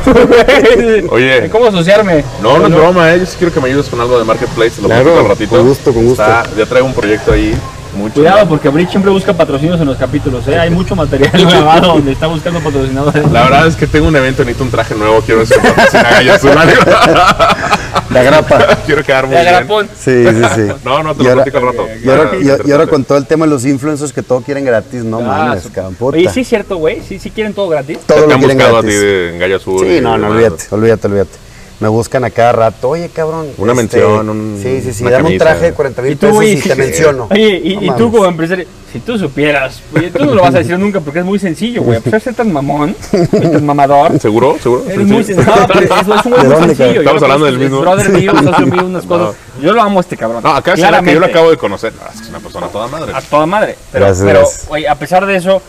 Oye. 1.11 1.49
¿Cómo 1.49 1.67
asociarme? 1.67 2.25
No, 2.41 2.57
no 2.59 2.67
es 2.67 2.73
broma, 2.75 3.13
eh. 3.13 3.19
Yo 3.21 3.25
sí 3.25 3.35
quiero 3.37 3.53
que 3.53 3.61
me 3.61 3.69
ayudes 3.69 3.87
con 3.87 4.01
algo 4.01 4.19
de 4.19 4.25
Marketplace. 4.25 4.81
Lo 4.81 4.87
Claro, 4.89 5.03
platico 5.03 5.19
al 5.21 5.27
ratito. 5.29 5.49
con 5.55 5.65
gusto, 5.67 5.93
con 5.93 6.03
gusto. 6.05 6.21
Está- 6.21 6.43
ya 6.57 6.65
traigo 6.65 6.87
un 6.87 6.93
proyecto 6.93 7.31
ahí. 7.31 7.57
Mucho. 7.95 8.15
Cuidado, 8.15 8.47
porque 8.47 8.69
Bridge 8.69 8.91
siempre 8.91 9.09
busca 9.11 9.33
patrocinios 9.33 9.79
en 9.81 9.87
los 9.87 9.97
capítulos. 9.97 10.47
¿eh? 10.47 10.59
Hay 10.59 10.69
mucho 10.69 10.95
material 10.95 11.31
grabado 11.33 11.93
donde 11.93 12.11
está 12.11 12.27
buscando 12.27 12.59
patrocinadores. 12.59 13.31
La 13.31 13.43
verdad 13.43 13.67
es 13.67 13.75
que 13.75 13.87
tengo 13.87 14.07
un 14.09 14.15
evento, 14.15 14.43
necesito 14.43 14.63
un 14.65 14.69
traje 14.69 14.93
nuevo. 14.95 15.21
Quiero 15.21 15.39
ver 15.39 15.47
si 15.47 15.55
me 15.59 15.71
patrocina. 15.71 16.59
La 18.11 18.23
grapa. 18.23 18.77
Quiero 18.85 19.03
quedar 19.03 19.25
muy 19.27 19.35
De 19.35 19.41
bien. 19.41 19.53
agrapón. 19.53 19.87
Sí, 19.97 20.25
sí, 20.25 20.41
sí. 20.55 20.61
No, 20.83 21.03
no, 21.03 21.15
te 21.15 21.21
Y 21.21 21.25
lo 21.25 21.29
ahora- 21.31 21.43
platico 21.43 21.57
al 21.57 21.63
rato. 21.65 21.87
Y 22.03 22.09
ahora, 22.09 22.29
Ah, 22.33 22.35
y- 22.35 22.45
y 22.45 22.49
ahora 22.49 22.57
interesante. 22.63 22.89
con 22.91 23.03
todo 23.05 23.17
el 23.17 23.25
tema 23.27 23.45
de 23.45 23.51
los 23.51 23.65
influencers 23.65 24.11
que 24.13 24.23
todo 24.23 24.41
quieren 24.41 24.65
gratis, 24.65 25.03
no 25.03 25.19
Ah, 25.19 25.21
mames, 25.47 25.67
cabrón. 25.73 25.95
Oye, 25.99 26.29
sí 26.29 26.41
es 26.41 26.47
cierto, 26.47 26.77
güey. 26.77 27.01
Sí, 27.07 27.19
sí 27.19 27.29
quieren 27.29 27.53
todo 27.53 27.69
gratis. 27.69 27.99
todo 28.05 28.21
Te 28.21 28.27
lo 28.27 28.33
han 28.33 28.39
quieren 28.39 28.57
buscado 28.57 28.77
a 28.77 28.81
ti 28.81 28.87
gratis. 28.87 29.01
de 29.01 29.37
Gallo 29.39 29.55
Azul. 29.57 29.79
Sí, 29.87 29.95
y 29.97 30.01
no, 30.01 30.17
no, 30.17 30.27
olvídate, 30.29 30.63
olvídate, 30.71 31.07
olvídate. 31.07 31.48
Me 31.79 31.87
buscan 31.87 32.25
a 32.25 32.29
cada 32.29 32.51
rato, 32.51 32.89
oye, 32.89 33.07
cabrón. 33.07 33.47
este, 33.51 33.61
Una 33.61 33.73
mención, 33.73 34.29
un- 34.29 34.59
Sí, 34.61 34.81
sí, 34.81 34.91
sí, 34.93 35.03
dame 35.05 35.15
un 35.17 35.23
camisa. 35.23 35.45
traje 35.45 35.65
de 35.67 35.73
40 35.73 36.01
mil 36.01 36.11
Y 36.11 36.15
tú, 36.15 36.19
pesos 36.21 36.35
güey, 36.35 36.51
y 36.51 36.61
te 36.61 36.73
sí. 36.73 36.77
menciono. 36.77 37.27
Oye, 37.31 37.61
y, 37.63 37.75
No 37.77 37.81
y 37.83 37.97
tú 37.97 38.11
como 38.11 38.25
empresario, 38.25 38.65
si 38.91 38.99
tú 38.99 39.17
supieras, 39.17 39.79
oye, 39.95 40.09
tú 40.11 40.25
no 40.25 40.35
lo 40.35 40.41
vas 40.41 40.55
a 40.55 40.57
decir 40.57 40.77
nunca 40.77 40.99
porque 40.99 41.19
es 41.19 41.25
muy 41.25 41.39
sencillo, 41.39 41.81
güey. 41.83 41.97
A 41.97 42.01
pesar 42.01 42.19
de 42.19 42.23
ser 42.25 42.33
tan 42.35 42.51
mamón, 42.51 42.93
y 43.13 43.25
tan 43.47 43.65
mamador, 43.65 44.19
¿Seguro? 44.19 44.57
¿Seguro? 44.61 44.83
eres 44.89 45.07
muy 45.07 45.23
sencillo. 45.23 45.55
No, 45.55 45.67
pero 45.67 45.79
eso 46.01 46.15
es 46.15 46.25
un 46.25 46.31
güey 46.33 46.43
¿De 46.49 46.49
muy 46.49 46.75
sencillo. 46.75 46.99
Estamos 46.99 47.23
hablando 47.23 47.45
del 47.45 47.57
mismo. 47.59 47.75
es 47.77 47.81
Brother 47.81 48.09
mío, 48.09 48.31
socio 48.43 48.65
mío, 48.67 48.85
unas 48.85 49.05
cosas. 49.05 49.35
Yo 49.61 49.71
lo 49.73 49.81
amo 49.81 49.99
a 49.99 50.01
este 50.01 50.17
cabrón. 50.17 50.43
No, 50.43 50.53
acá 50.55 50.73
es 50.73 50.79
una 50.81 51.01
que 51.01 51.13
yo 51.13 51.19
lo 51.21 51.27
acabo 51.27 51.49
de 51.49 51.55
conocer. 51.57 51.93
No, 51.93 52.01
es 52.13 52.19
es 52.21 52.27
una 52.29 52.39
persona 52.39 52.67
toda 52.67 52.87
madre. 52.87 53.13
A 53.15 53.21
toda 53.21 53.45
madre. 53.45 53.77
Pero, 53.93 54.05
Gracias, 54.05 54.25
pero 54.27 54.39
gracias. 54.41 54.65
oye, 54.69 54.87
a 54.89 54.95
pesar 54.95 55.25
de 55.25 55.35
eso, 55.37 55.61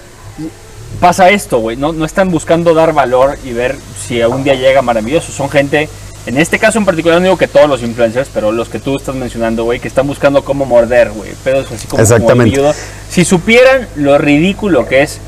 pasa 0.98 1.30
esto, 1.30 1.58
güey. 1.58 1.76
No, 1.76 1.92
no 1.92 2.04
están 2.04 2.30
buscando 2.30 2.74
dar 2.74 2.92
valor 2.92 3.38
y 3.44 3.52
ver 3.52 3.76
si 4.06 4.20
algún 4.20 4.44
día 4.44 4.54
llega 4.54 4.82
maravilloso. 4.82 5.32
Son 5.32 5.48
gente, 5.48 5.88
en 6.26 6.36
este 6.36 6.58
caso 6.58 6.78
en 6.78 6.84
particular, 6.84 7.18
no 7.18 7.24
digo 7.24 7.38
que 7.38 7.48
todos 7.48 7.68
los 7.68 7.82
influencers, 7.82 8.28
pero 8.32 8.52
los 8.52 8.68
que 8.68 8.78
tú 8.78 8.96
estás 8.96 9.14
mencionando, 9.14 9.64
güey, 9.64 9.80
que 9.80 9.88
están 9.88 10.06
buscando 10.06 10.44
cómo 10.44 10.66
morder, 10.66 11.10
güey. 11.10 11.30
Pedos 11.44 11.66
así 11.72 11.86
como, 11.86 12.02
Exactamente. 12.02 12.60
Si 13.08 13.24
supieran 13.24 13.88
lo 13.96 14.18
ridículo 14.18 14.86
que 14.86 15.02
es 15.02 15.18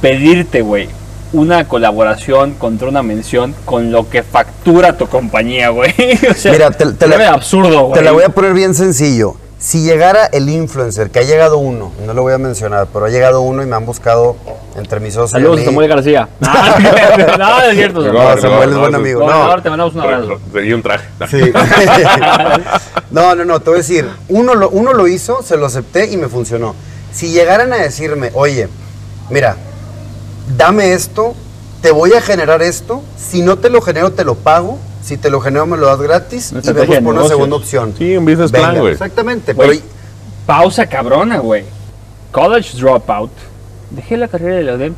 pedirte, 0.00 0.62
güey, 0.62 0.88
una 1.32 1.68
colaboración 1.68 2.54
contra 2.54 2.88
una 2.88 3.02
mención 3.02 3.54
con 3.66 3.92
lo 3.92 4.08
que 4.08 4.22
factura 4.22 4.96
tu 4.96 5.08
compañía, 5.08 5.68
güey. 5.70 5.92
o 6.30 6.34
sea, 6.34 6.52
Mira, 6.52 6.70
te- 6.70 6.86
te 6.92 7.06
la- 7.06 7.32
absurdo, 7.32 7.86
güey. 7.86 7.98
Te 7.98 8.02
la 8.02 8.12
voy 8.12 8.22
a 8.24 8.30
poner 8.30 8.54
bien 8.54 8.74
sencillo. 8.74 9.36
Si 9.58 9.82
llegara 9.82 10.26
el 10.26 10.48
influencer, 10.48 11.10
que 11.10 11.18
ha 11.18 11.22
llegado 11.22 11.58
uno, 11.58 11.90
no 12.06 12.14
lo 12.14 12.22
voy 12.22 12.32
a 12.32 12.38
mencionar, 12.38 12.86
pero 12.92 13.06
ha 13.06 13.08
llegado 13.08 13.40
uno 13.40 13.60
y 13.60 13.66
me 13.66 13.74
han 13.74 13.84
buscado 13.84 14.36
entre 14.76 15.00
mis 15.00 15.14
socios. 15.14 15.32
Saludos. 15.32 15.64
Samuel 15.64 15.88
García. 15.88 16.28
no, 16.40 17.62
es 17.62 17.74
cierto. 17.74 18.04
Samuel. 18.04 18.36
No, 18.36 18.40
Samuel 18.40 18.68
es 18.68 18.74
no, 18.74 18.80
buen 18.80 18.92
no, 18.92 18.98
amigo. 18.98 19.28
No, 19.28 19.60
te 19.60 19.68
mandamos 19.68 19.94
un 19.96 20.00
abrazo. 20.00 20.40
Y 20.64 20.72
un 20.72 20.82
traje. 20.82 21.08
Sí. 21.28 21.52
no, 23.10 23.34
no, 23.34 23.44
no, 23.44 23.58
te 23.58 23.70
voy 23.70 23.78
a 23.78 23.82
decir, 23.82 24.08
uno 24.28 24.54
lo, 24.54 24.70
uno 24.70 24.92
lo 24.92 25.08
hizo, 25.08 25.42
se 25.42 25.56
lo 25.56 25.66
acepté 25.66 26.06
y 26.06 26.16
me 26.16 26.28
funcionó. 26.28 26.76
Si 27.12 27.32
llegaran 27.32 27.72
a 27.72 27.78
decirme, 27.78 28.30
oye, 28.34 28.68
mira, 29.28 29.56
dame 30.56 30.92
esto, 30.92 31.34
te 31.82 31.90
voy 31.90 32.12
a 32.12 32.20
generar 32.20 32.62
esto, 32.62 33.02
si 33.16 33.42
no 33.42 33.58
te 33.58 33.70
lo 33.70 33.80
genero, 33.80 34.12
te 34.12 34.24
lo 34.24 34.36
pago, 34.36 34.78
si 35.08 35.16
te 35.16 35.30
lo 35.30 35.40
genero, 35.40 35.66
me 35.66 35.76
lo 35.78 35.86
das 35.86 36.00
gratis 36.00 36.52
Una 36.52 36.60
y 36.60 36.72
vemos 36.72 36.98
por 36.98 37.14
una 37.14 37.28
segunda 37.28 37.56
opción. 37.56 37.94
Sí, 37.96 38.16
un 38.16 38.24
business 38.26 38.52
plan, 38.52 38.78
güey. 38.78 38.92
Exactamente, 38.92 39.54
Güey, 39.54 39.78
pero 39.78 39.82
pausa 40.46 40.86
cabrona, 40.86 41.38
güey. 41.38 41.64
College 42.30 42.76
dropout. 42.76 43.30
Dejé 43.90 44.18
la 44.18 44.28
carrera 44.28 44.56
de 44.56 44.62
la 44.64 44.74
UDEM. 44.74 44.94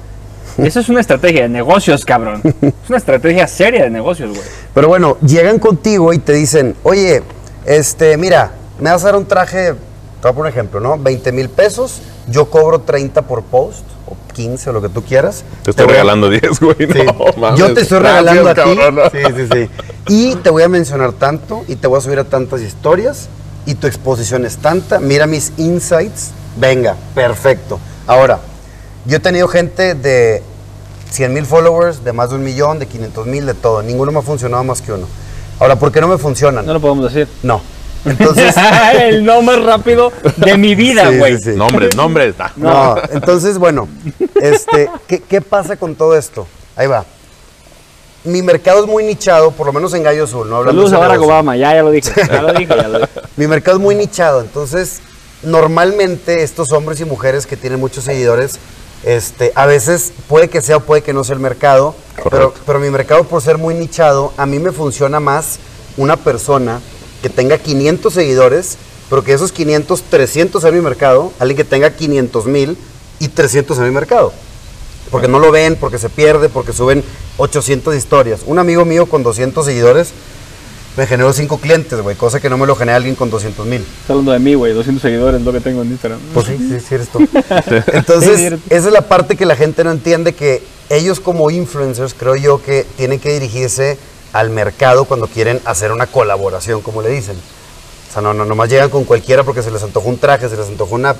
Eso 0.59 0.81
es 0.81 0.89
una 0.89 1.01
estrategia 1.01 1.43
de 1.43 1.49
negocios, 1.49 2.05
cabrón. 2.05 2.43
Es 2.61 2.89
una 2.89 2.99
estrategia 2.99 3.47
seria 3.47 3.85
de 3.85 3.91
negocios, 3.91 4.31
güey. 4.31 4.43
Pero 4.75 4.89
bueno, 4.89 5.17
llegan 5.25 5.61
contigo 5.61 6.13
y 6.13 6.19
te 6.19 6.33
dicen, 6.33 6.75
oye, 6.83 7.23
este, 7.65 8.17
mira, 8.17 8.51
me 8.81 8.91
vas 8.91 9.03
a 9.05 9.07
dar 9.07 9.17
un 9.17 9.27
traje, 9.27 9.75
te 9.75 10.23
voy 10.23 10.31
a 10.31 10.35
poner 10.35 10.41
un 10.41 10.49
ejemplo, 10.49 10.81
¿no? 10.81 10.99
20 10.99 11.31
mil 11.31 11.49
pesos, 11.51 12.03
yo 12.29 12.51
cobro 12.51 12.81
30 12.81 13.23
por 13.23 13.45
post, 13.45 13.85
o 14.07 14.17
15, 14.35 14.71
o 14.71 14.73
lo 14.73 14.83
que 14.83 14.89
tú 14.89 15.03
quieras. 15.03 15.45
Te 15.63 15.71
estoy 15.71 15.85
voy 15.87 15.93
regalando 15.95 16.29
10, 16.29 16.61
güey. 16.61 16.77
Sí. 16.79 16.99
No, 17.07 17.41
mames. 17.41 17.61
yo 17.61 17.73
te 17.73 17.83
estoy 17.83 18.01
Gracias, 18.01 18.35
regalando 18.35 18.51
a 18.51 18.55
ti. 18.55 18.61
cabrón. 18.61 19.11
Sí, 19.13 19.19
sí, 19.37 19.49
sí. 19.53 19.71
Y 20.11 20.35
te 20.35 20.51
voy 20.51 20.65
a 20.65 20.69
mencionar 20.69 21.13
tanto, 21.13 21.63
y 21.69 21.77
te 21.77 21.87
voy 21.87 21.99
a 21.99 22.01
subir 22.01 22.19
a 22.19 22.25
tantas 22.25 22.61
historias, 22.63 23.29
y 23.65 23.77
tu 23.77 23.87
exposición 23.87 24.45
es 24.45 24.57
tanta, 24.57 24.99
mira 24.99 25.29
mis 25.29 25.53
insights, 25.57 26.31
venga, 26.57 26.97
perfecto. 27.15 27.79
Ahora, 28.09 28.41
yo 29.07 29.19
he 29.19 29.21
tenido 29.21 29.47
gente 29.47 29.95
de 29.95 30.43
100 31.11 31.33
mil 31.33 31.47
followers, 31.47 32.03
de 32.03 32.13
más 32.13 32.31
de 32.31 32.37
un 32.37 32.43
millón, 32.43 32.81
de 32.81 32.87
500 32.87 33.27
mil, 33.29 33.47
de 33.47 33.55
todo. 33.55 33.83
Ninguno 33.83 34.11
me 34.11 34.19
ha 34.19 34.23
funcionado 34.23 34.65
más 34.65 34.83
que 34.83 34.93
uno. 34.93 35.07
Ahora, 35.61 35.77
¿por 35.77 35.93
qué 35.93 36.01
no 36.01 36.09
me 36.09 36.19
funcionan? 36.19 36.67
No 36.67 36.73
lo 36.73 36.81
podemos 36.81 37.05
decir. 37.13 37.29
No. 37.45 37.61
Entonces, 38.05 38.53
el 39.01 39.25
no 39.25 39.43
más 39.43 39.63
rápido 39.63 40.11
de 40.39 40.57
mi 40.57 40.75
vida, 40.75 41.09
Sí, 41.09 41.19
güey. 41.19 41.37
sí, 41.39 41.53
sí. 41.53 41.57
Nombres, 41.57 41.95
nombres. 41.95 42.35
ah. 42.41 42.51
no. 42.57 42.97
Entonces, 43.13 43.59
bueno, 43.59 43.87
este, 44.43 44.91
¿qué, 45.07 45.21
qué 45.21 45.41
pasa 45.41 45.77
con 45.77 45.95
todo 45.95 46.17
esto? 46.17 46.49
Ahí 46.75 46.89
va. 46.89 47.05
Mi 48.25 48.43
mercado 48.43 48.81
es 48.81 48.87
muy 48.87 49.05
nichado, 49.05 49.51
por 49.51 49.67
lo 49.67 49.73
menos 49.73 49.95
en 49.95 50.03
Gallo 50.03 50.25
Azul, 50.25 50.49
¿no? 50.49 50.57
Hablando 50.57 50.83
Saludos 50.83 50.91
de 50.91 50.97
a 50.97 51.01
Barack. 51.01 51.23
Obama, 51.23 51.57
ya, 51.57 51.75
ya 51.75 51.83
lo 51.83 51.91
dije. 51.91 52.13
Ya 52.29 52.43
lo 52.43 52.53
dije, 52.53 52.75
ya 52.77 52.89
lo 52.89 52.99
dije. 52.99 53.21
Mi 53.37 53.47
mercado 53.47 53.79
es 53.79 53.83
muy 53.83 53.95
nichado, 53.95 54.41
entonces 54.41 55.01
normalmente 55.43 56.43
estos 56.43 56.73
hombres 56.73 57.01
y 57.01 57.07
mujeres 57.07 57.47
que 57.47 57.57
tienen 57.57 57.81
muchos 57.81 58.05
seguidores, 58.05 58.59
este, 59.05 59.53
a 59.55 59.65
veces 59.65 60.13
puede 60.29 60.49
que 60.49 60.61
sea 60.61 60.77
o 60.77 60.81
puede 60.81 61.03
que 61.03 61.15
no 61.15 61.25
sea 61.25 61.35
el 61.35 61.41
mercado, 61.41 61.95
pero, 62.31 62.53
pero 62.67 62.79
mi 62.79 62.91
mercado 62.91 63.25
por 63.25 63.41
ser 63.41 63.57
muy 63.57 63.75
nichado, 63.75 64.35
a 64.37 64.45
mí 64.45 64.59
me 64.59 64.73
funciona 64.73 65.21
más 65.21 65.59
una 65.97 66.17
persona 66.17 66.81
que 67.23 67.31
tenga 67.31 67.57
500 67.57 68.13
seguidores, 68.13 68.77
pero 69.09 69.25
que 69.25 69.33
esos 69.33 69.53
500, 69.53 70.03
300 70.03 70.65
en 70.65 70.75
mi 70.75 70.81
mercado, 70.83 71.33
alguien 71.39 71.57
que 71.57 71.65
tenga 71.65 71.91
500 71.91 72.47
mil 72.47 72.77
y 73.19 73.29
300 73.29 73.79
en 73.79 73.85
mi 73.85 73.91
mercado. 73.91 74.33
Porque 75.11 75.27
no 75.27 75.41
lo 75.41 75.51
ven, 75.51 75.77
porque 75.77 75.99
se 75.99 76.09
pierde, 76.09 76.49
porque 76.49 76.73
suben 76.73 77.03
800 77.41 77.97
historias. 77.97 78.41
Un 78.47 78.59
amigo 78.59 78.85
mío 78.85 79.07
con 79.07 79.23
200 79.23 79.65
seguidores 79.65 80.13
me 80.97 81.07
generó 81.07 81.33
5 81.33 81.59
clientes, 81.59 82.01
güey, 82.01 82.17
cosa 82.17 82.41
que 82.41 82.51
no 82.51 82.59
me 82.59 82.67
lo 82.67 82.77
genera 82.77 82.97
alguien 82.97 83.15
con 83.15 83.31
200 83.31 83.65
mil. 83.67 83.81
Está 83.81 84.13
hablando 84.13 84.33
de 84.33 84.39
mí, 84.41 84.55
güey. 84.55 84.75
200 84.75 85.01
seguidores 85.01 85.41
es 85.41 85.47
lo 85.47 85.53
que 85.53 85.61
tengo 85.61 85.83
en 85.83 85.89
Instagram. 85.89 86.19
Pues 86.35 86.47
sí, 86.47 86.57
sí, 86.59 86.81
sí 86.81 86.95
eres 86.95 87.09
tú. 87.09 87.21
Entonces, 87.93 88.39
Sí, 88.39 88.47
esa 88.69 88.89
es 88.89 88.93
la 88.93 89.03
parte 89.03 89.37
que 89.37 89.47
la 89.47 89.57
gente 89.57 89.85
no 89.85 89.91
entiende, 89.93 90.35
que 90.35 90.63
ellos 90.91 91.21
como 91.21 91.51
influencers, 91.51 92.15
creo 92.15 92.37
yo, 92.37 92.61
que 92.63 92.85
tienen 92.97 93.21
que 93.21 93.33
dirigirse 93.33 93.97
al 94.33 94.51
mercado 94.51 95.05
cuando 95.05 95.27
quieren 95.27 95.61
hacer 95.65 95.93
una 95.93 96.07
colaboración, 96.07 96.83
como 96.83 97.03
le 97.03 97.09
dicen. 97.09 97.37
O 97.37 98.13
sea, 98.13 98.21
no, 98.21 98.35
no, 98.35 98.45
nomás 98.45 98.69
llegan 98.69 98.91
con 98.91 99.05
cualquiera 99.05 99.45
porque 99.45 99.63
se 99.63 99.71
les 99.71 99.83
antojó 99.83 100.09
un 100.09 100.19
traje, 100.19 100.49
se 100.49 100.57
les 100.57 100.67
antojó 100.67 100.97
una 100.97 101.15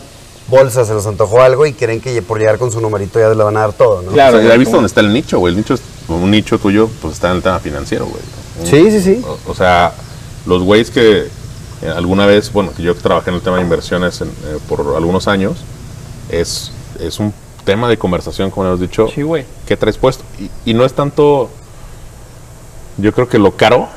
bolsa, 0.49 0.85
se 0.85 0.93
les 0.95 1.07
antojó 1.07 1.41
algo 1.41 1.65
y 1.65 1.73
creen 1.73 2.01
que 2.01 2.21
por 2.23 2.39
llegar 2.39 2.59
con 2.59 2.73
su 2.73 2.81
numerito 2.81 3.21
ya 3.21 3.29
le 3.29 3.43
van 3.43 3.57
a 3.57 3.61
dar 3.61 3.73
todo, 3.73 4.03
¿no? 4.03 4.11
Claro. 4.11 4.39
O 4.39 4.41
sea, 4.41 4.51
ya 4.51 4.57
viste 4.57 4.75
dónde 4.75 4.89
está 4.89 5.01
el 5.01 5.13
nicho, 5.13 5.39
güey. 5.39 5.53
El 5.53 5.59
nicho 5.59 5.75
es 5.75 5.81
un 6.17 6.31
nicho 6.31 6.59
tuyo, 6.59 6.89
pues 7.01 7.15
está 7.15 7.31
en 7.31 7.37
el 7.37 7.43
tema 7.43 7.59
financiero, 7.61 8.07
güey. 8.07 8.23
Sí, 8.65 8.91
sí, 8.91 9.01
sí. 9.03 9.25
O, 9.27 9.39
o 9.51 9.55
sea, 9.55 9.93
los 10.47 10.63
güeyes 10.63 10.91
que 10.91 11.29
eh, 11.83 11.89
alguna 11.95 12.27
vez, 12.27 12.53
bueno, 12.53 12.73
que 12.77 12.83
yo 12.83 12.95
trabajé 12.95 13.31
en 13.31 13.37
el 13.37 13.43
tema 13.43 13.57
de 13.57 13.63
inversiones 13.63 14.21
en, 14.21 14.29
eh, 14.29 14.59
por 14.69 14.81
algunos 14.97 15.29
años, 15.29 15.59
es, 16.29 16.73
es 16.99 17.19
un 17.21 17.33
tema 17.65 17.89
de 17.89 17.97
conversación, 17.99 18.51
como 18.51 18.67
hemos 18.67 18.81
dicho, 18.81 19.09
Sí, 19.15 19.23
güey. 19.23 19.45
¿qué 19.67 19.77
traes 19.77 19.97
puesto? 19.99 20.25
Y, 20.39 20.71
y 20.71 20.75
no 20.75 20.85
es 20.85 20.93
tanto, 20.95 21.49
yo 22.99 23.13
creo 23.13 23.29
que 23.29 23.39
lo 23.39 23.53
caro, 23.57 23.89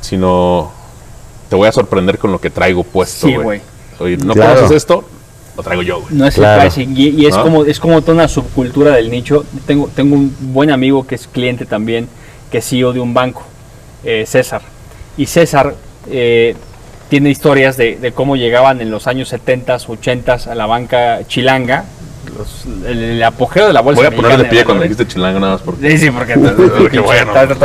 sino 0.00 0.70
te 1.48 1.56
voy 1.56 1.68
a 1.68 1.72
sorprender 1.72 2.18
con 2.18 2.32
lo 2.32 2.40
que 2.40 2.50
traigo 2.50 2.84
puesto, 2.84 3.26
Sí, 3.26 3.34
güey. 3.34 3.44
güey. 3.44 3.60
Oye, 3.98 4.16
¿no 4.16 4.32
Claro. 4.34 4.54
conoces 4.56 4.76
esto? 4.78 5.04
Lo 5.60 5.64
traigo 5.64 5.82
yo, 5.82 6.00
güey. 6.00 6.14
No 6.14 6.26
es 6.26 6.34
Claro. 6.34 6.62
el 6.62 6.68
pricing. 6.68 6.96
Y, 6.96 7.08
y 7.22 7.26
es, 7.26 7.36
¿No? 7.36 7.42
como, 7.42 7.64
es 7.64 7.78
como 7.78 8.00
toda 8.00 8.14
una 8.14 8.28
subcultura 8.28 8.92
del 8.96 9.10
nicho. 9.10 9.44
Tengo, 9.66 9.88
tengo 9.94 10.16
un 10.16 10.34
buen 10.52 10.70
amigo 10.70 11.06
que 11.06 11.14
es 11.14 11.26
cliente 11.28 11.66
también, 11.66 12.08
que 12.50 12.58
es 12.58 12.68
CEO 12.68 12.92
de 12.92 13.00
un 13.00 13.14
banco, 13.14 13.42
eh, 14.04 14.24
César. 14.26 14.62
Y 15.16 15.26
César 15.26 15.74
eh, 16.10 16.54
tiene 17.08 17.28
historias 17.30 17.76
de, 17.76 17.96
de 17.96 18.12
cómo 18.12 18.36
llegaban 18.36 18.80
en 18.80 18.90
los 18.90 19.06
años 19.06 19.28
70, 19.28 19.76
80 19.86 20.32
a 20.50 20.54
la 20.54 20.66
banca 20.66 21.20
chilanga. 21.26 21.84
los- 22.38 22.64
el, 22.86 22.98
el 23.16 23.22
apogeo 23.22 23.66
de 23.66 23.72
la 23.72 23.80
bolsa 23.80 24.00
Voy 24.02 24.06
a 24.06 24.16
ponerle 24.16 24.44
pie 24.46 24.64
cuando 24.64 24.82
dijiste 24.84 25.06
chilanga 25.06 25.40
nada 25.40 25.52
más 25.54 25.62
porque... 25.62 25.90
Sí, 25.90 25.98
sí, 25.98 26.10
porque 26.10 26.34
Qué 26.90 27.00
bueno, 27.00 27.32
está. 27.34 27.56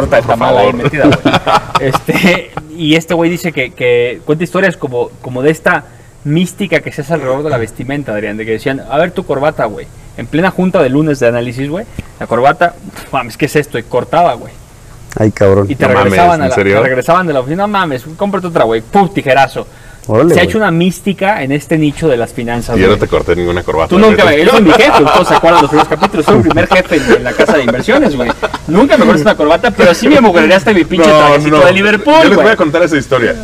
Este, 1.80 2.52
y 2.78 2.96
este 2.96 3.14
güey 3.14 3.30
dice 3.30 3.52
que, 3.52 3.72
que 3.74 4.22
cuenta 4.26 4.44
historias 4.44 4.76
como, 4.78 5.10
como 5.22 5.42
de 5.42 5.52
esta 5.52 5.86
mística 6.26 6.82
que 6.82 6.92
se 6.92 7.02
hace 7.02 7.14
alrededor 7.14 7.44
de 7.44 7.50
la 7.50 7.58
vestimenta, 7.58 8.12
Adrián, 8.12 8.36
de 8.36 8.46
que 8.46 8.52
decían, 8.52 8.82
a 8.90 8.98
ver 8.98 9.12
tu 9.12 9.26
corbata, 9.26 9.66
güey. 9.66 9.88
En 10.18 10.28
plena 10.28 10.52
junta 10.52 10.82
de 10.84 10.90
lunes 10.90 11.20
de 11.20 11.28
análisis, 11.28 11.70
güey, 11.70 11.86
la 12.20 12.28
corbata, 12.28 12.76
mames, 13.12 13.38
¿qué 13.38 13.46
es 13.46 13.56
esto? 13.56 13.78
Y 13.78 13.84
cortaba, 13.84 14.34
güey. 14.34 14.52
Ay, 15.18 15.32
cabrón. 15.32 15.66
Y 15.70 15.76
te 15.76 15.88
No 15.88 15.94
regresaban, 15.94 16.42
¿en 16.42 16.46
a 16.46 16.50
la, 16.50 16.56
serio? 16.56 16.76
te 16.78 16.84
regresaban 16.84 17.28
de 17.28 17.34
la 17.34 17.40
oficina, 17.40 17.64
no 17.64 17.68
mames, 17.70 18.04
cómprate 18.18 18.48
otra, 18.48 18.64
güey. 18.66 18.82
Pum, 18.82 19.14
tijerazo. 19.14 19.66
Órale, 20.08 20.36
se 20.36 20.40
ha 20.40 20.44
hecho 20.44 20.60
una 20.60 20.70
mística 20.70 21.42
en 21.42 21.52
este 21.52 21.80
nicho 21.80 22.08
de 22.08 22.16
las 22.16 22.32
finanzas. 22.32 22.78
Y 22.78 22.82
yo 22.82 22.88
no 22.88 22.98
te 22.98 23.08
corté 23.08 23.36
ninguna 23.36 23.64
corbata. 23.64 23.90
Tú 23.90 23.98
nunca 23.98 24.24
me. 24.26 24.36
Él 24.36 24.50
fue 24.50 24.62
mi 24.62 24.72
jefe, 24.72 25.04
todos 25.04 25.28
se 25.28 25.34
acuerdan 25.34 25.62
de 25.62 25.62
los 25.64 25.70
primeros 25.72 25.88
capítulos. 25.90 26.26
Soy 26.26 26.36
el 26.36 26.42
primer 26.44 26.68
jefe 26.68 26.96
en, 26.98 27.12
en 27.18 27.24
la 27.24 27.34
casa 27.34 27.58
de 27.58 27.64
inversiones, 27.64 28.16
güey. 28.16 28.30
Nunca 28.68 28.98
me 28.98 29.06
cortaste 29.06 29.24
una 29.24 29.36
corbata, 29.36 29.72
pero 29.72 29.94
sí 29.96 30.08
me 30.08 30.18
hasta 30.54 30.74
mi 30.74 30.86
pinche 30.86 31.10
trajecito 31.10 31.60
de 31.60 31.66
Yo 31.66 31.72
Liverpool, 31.72 32.20
les 32.22 32.36
voy 32.36 32.44
güey. 32.44 32.54
a 32.54 32.56
contar 32.56 32.84
esa 32.84 32.98
historia. 32.98 33.36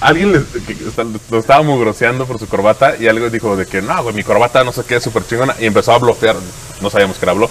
Alguien 0.00 0.46
está- 0.86 1.04
lo 1.30 1.38
estaba 1.38 1.62
mugroseando 1.62 2.26
por 2.26 2.38
su 2.38 2.46
corbata 2.48 2.96
y 2.98 3.08
algo 3.08 3.30
dijo 3.30 3.56
de 3.56 3.66
que 3.66 3.80
no, 3.80 4.02
güey, 4.02 4.14
mi 4.14 4.22
corbata 4.22 4.62
no 4.62 4.72
sé 4.72 4.82
qué, 4.86 4.96
es 4.96 5.02
súper 5.02 5.26
chingona. 5.26 5.54
Y 5.58 5.66
empezó 5.66 5.92
a 5.92 5.98
blofear, 5.98 6.36
no 6.80 6.90
sabíamos 6.90 7.16
que 7.16 7.24
era 7.24 7.32
blo, 7.32 7.48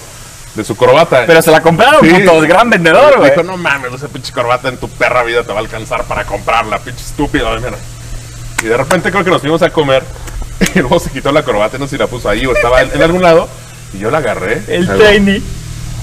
de 0.53 0.63
su 0.63 0.75
corbata. 0.75 1.23
Pero 1.25 1.41
se 1.41 1.49
la 1.51 1.61
compraron, 1.61 2.01
Sí. 2.05 2.13
puto, 2.13 2.39
gran 2.41 2.69
vendedor, 2.69 3.17
güey. 3.17 3.31
Dijo, 3.31 3.43
no 3.43 3.57
mames, 3.57 3.93
esa 3.93 4.07
pinche 4.07 4.31
corbata 4.31 4.69
en 4.69 4.77
tu 4.77 4.87
perra 4.89 5.23
vida 5.23 5.43
te 5.43 5.51
va 5.51 5.57
a 5.57 5.61
alcanzar 5.61 6.03
para 6.05 6.23
comprarla, 6.25 6.77
pinche 6.79 7.03
estúpido. 7.03 7.49
mira". 7.57 7.77
Y 8.63 8.67
de 8.67 8.77
repente 8.77 9.11
creo 9.11 9.23
que 9.23 9.31
nos 9.31 9.41
fuimos 9.41 9.61
a 9.63 9.69
comer 9.71 10.03
y 10.75 10.79
luego 10.79 10.99
se 10.99 11.09
quitó 11.09 11.31
la 11.31 11.43
corbata, 11.43 11.77
no 11.77 11.85
sé 11.87 11.91
si 11.91 11.97
la 11.97 12.07
puso 12.07 12.29
ahí 12.29 12.45
o 12.45 12.53
estaba 12.53 12.81
en, 12.83 12.91
en 12.93 13.01
algún 13.01 13.21
lado. 13.23 13.49
Y 13.93 13.97
yo 13.99 14.11
la 14.11 14.19
agarré. 14.19 14.61
El 14.67 14.89
Algo, 14.89 15.03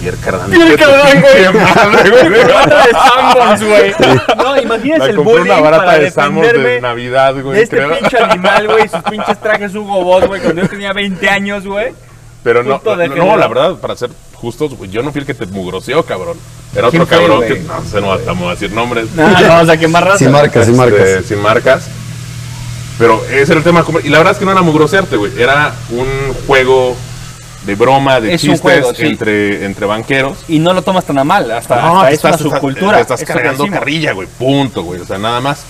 trainee. 0.03 0.05
Y 0.05 0.09
el 0.09 0.19
carnal. 0.19 0.55
Y 0.55 0.61
el 0.61 0.77
carnal, 0.79 1.21
güey. 1.21 1.65
madre, 1.85 2.11
güey. 2.29 2.43
Corbata 2.43 2.87
de 2.87 2.93
Sanborns, 2.93 3.65
güey. 3.65 3.95
No, 4.37 4.57
imagínate 4.63 4.99
La 4.99 5.07
el 5.07 5.17
bullying 5.19 5.41
una 5.43 5.61
barata 5.61 5.85
para 5.85 5.99
de 5.99 6.11
Samos 6.11 6.43
de 6.43 6.49
defenderme 6.49 6.81
Navidad, 6.81 7.35
güey, 7.41 7.57
de 7.57 7.63
este 7.63 7.77
creo. 7.77 7.99
pinche 7.99 8.19
animal, 8.19 8.67
güey. 8.69 8.89
Sus 8.89 9.03
pinches 9.11 9.41
trajes 9.41 9.75
Hugo 9.75 10.05
Boss, 10.05 10.27
güey, 10.27 10.41
cuando 10.41 10.63
yo 10.63 10.69
tenía 10.69 10.93
20 10.93 11.29
años, 11.29 11.67
güey. 11.67 11.93
Pero 12.43 12.65
no, 12.65 12.81
no, 12.85 13.37
la 13.37 13.47
verdad, 13.49 13.77
para 13.77 13.95
ser 13.95 14.11
justos, 14.35 14.75
güey, 14.77 14.91
yo 14.91 15.03
no 15.05 15.13
fui 15.13 15.21
el 15.21 15.27
que 15.27 15.35
te 15.35 15.47
mugroseó, 15.47 16.03
cabrón. 16.05 16.37
Era 16.75 16.89
¿Quién 16.91 17.03
otro 17.03 17.17
cabrón 17.17 17.43
que 17.47 17.61
no 17.61 17.85
sé, 17.85 18.01
no 18.01 18.19
vamos 18.27 18.47
a 18.49 18.51
decir 18.51 18.73
nombres. 18.73 19.11
No, 19.15 19.29
no, 19.29 19.49
vamos 19.49 19.69
a 19.69 19.77
quemar 19.77 20.05
raza. 20.05 20.19
Sin 20.19 20.33
marcas, 20.33 20.65
sin 20.67 20.75
Este, 20.75 20.91
marcas. 20.91 21.25
sin 21.27 21.39
marcas. 21.43 21.87
Pero 22.99 23.23
ese 23.31 23.53
era 23.53 23.59
el 23.59 23.63
tema. 23.63 23.85
Y 24.03 24.09
la 24.09 24.19
verdad 24.19 24.33
es 24.33 24.39
que 24.39 24.45
no 24.45 24.53
era 24.53 24.63
mugrosearte, 24.63 25.17
güey. 25.17 25.33
Era 25.41 25.73
un 25.91 26.35
juego 26.47 26.97
de 27.67 27.75
broma, 27.77 28.21
de 28.21 28.35
Es 28.35 28.41
chistes 28.41 28.61
juego, 28.61 28.95
sí. 28.95 29.03
entre, 29.07 29.65
entre 29.65 29.87
banqueros. 29.87 30.39
Y 30.49 30.59
no 30.59 30.73
lo 30.75 30.83
tomas 30.83 31.05
tan 31.05 31.19
a 31.19 31.25
mal, 31.25 31.51
hasta, 31.51 31.77
No, 31.81 32.01
hasta 32.01 32.09
te 32.09 32.15
es 32.15 32.25
una 32.25 32.31
estás, 32.31 32.41
estás- 32.47 32.61
subcultura. 32.61 33.01
estás 33.01 33.25
cargando 33.25 33.67
carrilla, 33.69 34.13
güey. 34.13 34.29
Punto, 34.39 34.83
güey. 34.83 35.01
O 35.01 35.07
sea, 35.07 35.19
nada 35.19 35.41
más. 35.41 35.63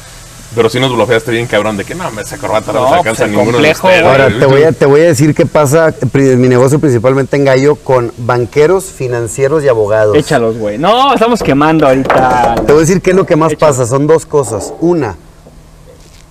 Pero 0.54 0.68
sí 0.68 0.78
nos 0.78 0.92
bloqueaste 0.94 1.30
bien, 1.30 1.46
cabrón, 1.46 1.78
de 1.78 1.84
que 1.86 1.94
no, 1.94 2.04
esa 2.20 2.36
corbata 2.36 2.72
no, 2.74 2.80
pues, 2.86 2.92
alcanza 2.98 3.24
el 3.24 3.30
ninguno 3.30 3.52
de 3.58 3.72
complejo, 3.72 3.86
ustedes. 3.86 4.04
Ahora, 4.04 4.28
te 4.38 4.44
voy, 4.44 4.62
a, 4.64 4.72
te 4.72 4.84
voy 4.84 5.00
a 5.00 5.04
decir 5.04 5.34
qué 5.34 5.46
pasa, 5.46 5.94
mi 6.12 6.46
negocio 6.46 6.78
principalmente 6.78 7.36
en 7.38 7.46
Gallo, 7.46 7.76
con 7.76 8.12
banqueros, 8.18 8.84
financieros 8.84 9.64
y 9.64 9.68
abogados. 9.68 10.14
Échalos, 10.14 10.58
güey. 10.58 10.76
No, 10.76 11.14
estamos 11.14 11.42
quemando 11.42 11.86
ahorita. 11.86 12.56
Te 12.66 12.72
voy 12.72 12.76
a 12.76 12.80
decir 12.80 13.00
qué 13.00 13.12
es 13.12 13.16
lo 13.16 13.24
que 13.24 13.34
más 13.34 13.54
pasa. 13.54 13.86
Son 13.86 14.06
dos 14.06 14.26
cosas. 14.26 14.74
Una, 14.80 15.16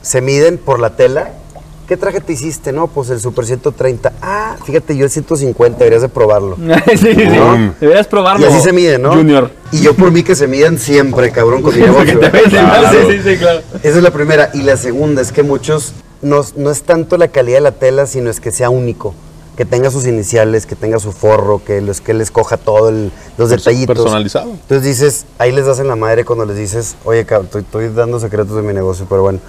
se 0.04 0.22
miden 0.22 0.60
por 0.60 0.80
la 0.80 0.92
tela. 0.96 1.32
¿Qué 1.92 1.98
traje 1.98 2.22
te 2.22 2.32
hiciste? 2.32 2.72
No, 2.72 2.88
pues 2.88 3.10
el 3.10 3.20
Super 3.20 3.46
130. 3.46 4.14
Ah, 4.22 4.56
fíjate, 4.66 4.96
yo 4.96 5.04
el 5.04 5.12
150, 5.12 5.78
deberías 5.78 6.02
de 6.02 6.08
probarlo. 6.08 6.56
sí, 6.88 6.96
sí, 6.98 7.14
sí. 7.16 7.72
Deberías 7.82 8.08
probarlo. 8.08 8.46
Y 8.46 8.50
así 8.50 8.62
se 8.62 8.72
miden, 8.72 9.02
¿no? 9.02 9.10
Junior. 9.14 9.52
Y 9.74 9.82
yo 9.82 9.94
por 9.94 10.10
mí 10.10 10.24
que 10.24 10.34
se 10.34 10.48
miden 10.48 10.80
siempre, 10.80 11.34
cabrón, 11.34 11.62
con 11.62 11.76
mi 11.76 11.82
negocio. 11.86 12.18
Claro. 12.18 12.88
Sí, 12.92 13.18
sí, 13.18 13.22
sí, 13.32 13.36
claro. 13.38 13.60
Esa 13.84 13.98
es 13.98 14.04
la 14.04 14.12
primera. 14.12 14.52
Y 14.54 14.62
la 14.62 14.78
segunda 14.78 15.22
es 15.22 15.34
que 15.34 15.44
muchos, 15.44 15.92
no, 16.22 16.46
no 16.56 16.72
es 16.72 16.84
tanto 16.84 17.18
la 17.18 17.28
calidad 17.28 17.58
de 17.58 17.62
la 17.64 17.72
tela, 17.74 18.08
sino 18.08 18.30
es 18.30 18.40
que 18.40 18.52
sea 18.54 18.70
único. 18.70 19.14
Que 19.58 19.66
tenga 19.66 19.92
sus 19.92 20.08
iniciales, 20.08 20.66
que 20.66 20.78
tenga 20.78 20.98
su 20.98 21.12
forro, 21.12 21.62
que, 21.62 21.82
los, 21.82 22.00
que 22.00 22.14
les 22.14 22.32
coja 22.32 22.56
todo, 22.56 22.88
el- 22.88 23.12
los 23.38 23.50
detallitos. 23.50 23.98
Personalizado. 23.98 24.52
Entonces 24.52 24.84
dices, 24.84 25.26
ahí 25.40 25.52
les 25.52 25.66
das 25.66 25.80
en 25.80 25.90
la 25.90 25.98
madre 25.98 26.24
cuando 26.24 26.46
les 26.46 26.56
dices, 26.56 26.96
oye, 27.04 27.26
cabrón, 27.26 27.48
estoy, 27.48 27.64
estoy 27.64 27.90
dando 27.90 28.18
secretos 28.22 28.56
de 28.56 28.62
mi 28.62 28.74
negocio, 28.74 29.06
pero 29.10 29.24
bueno. 29.24 29.40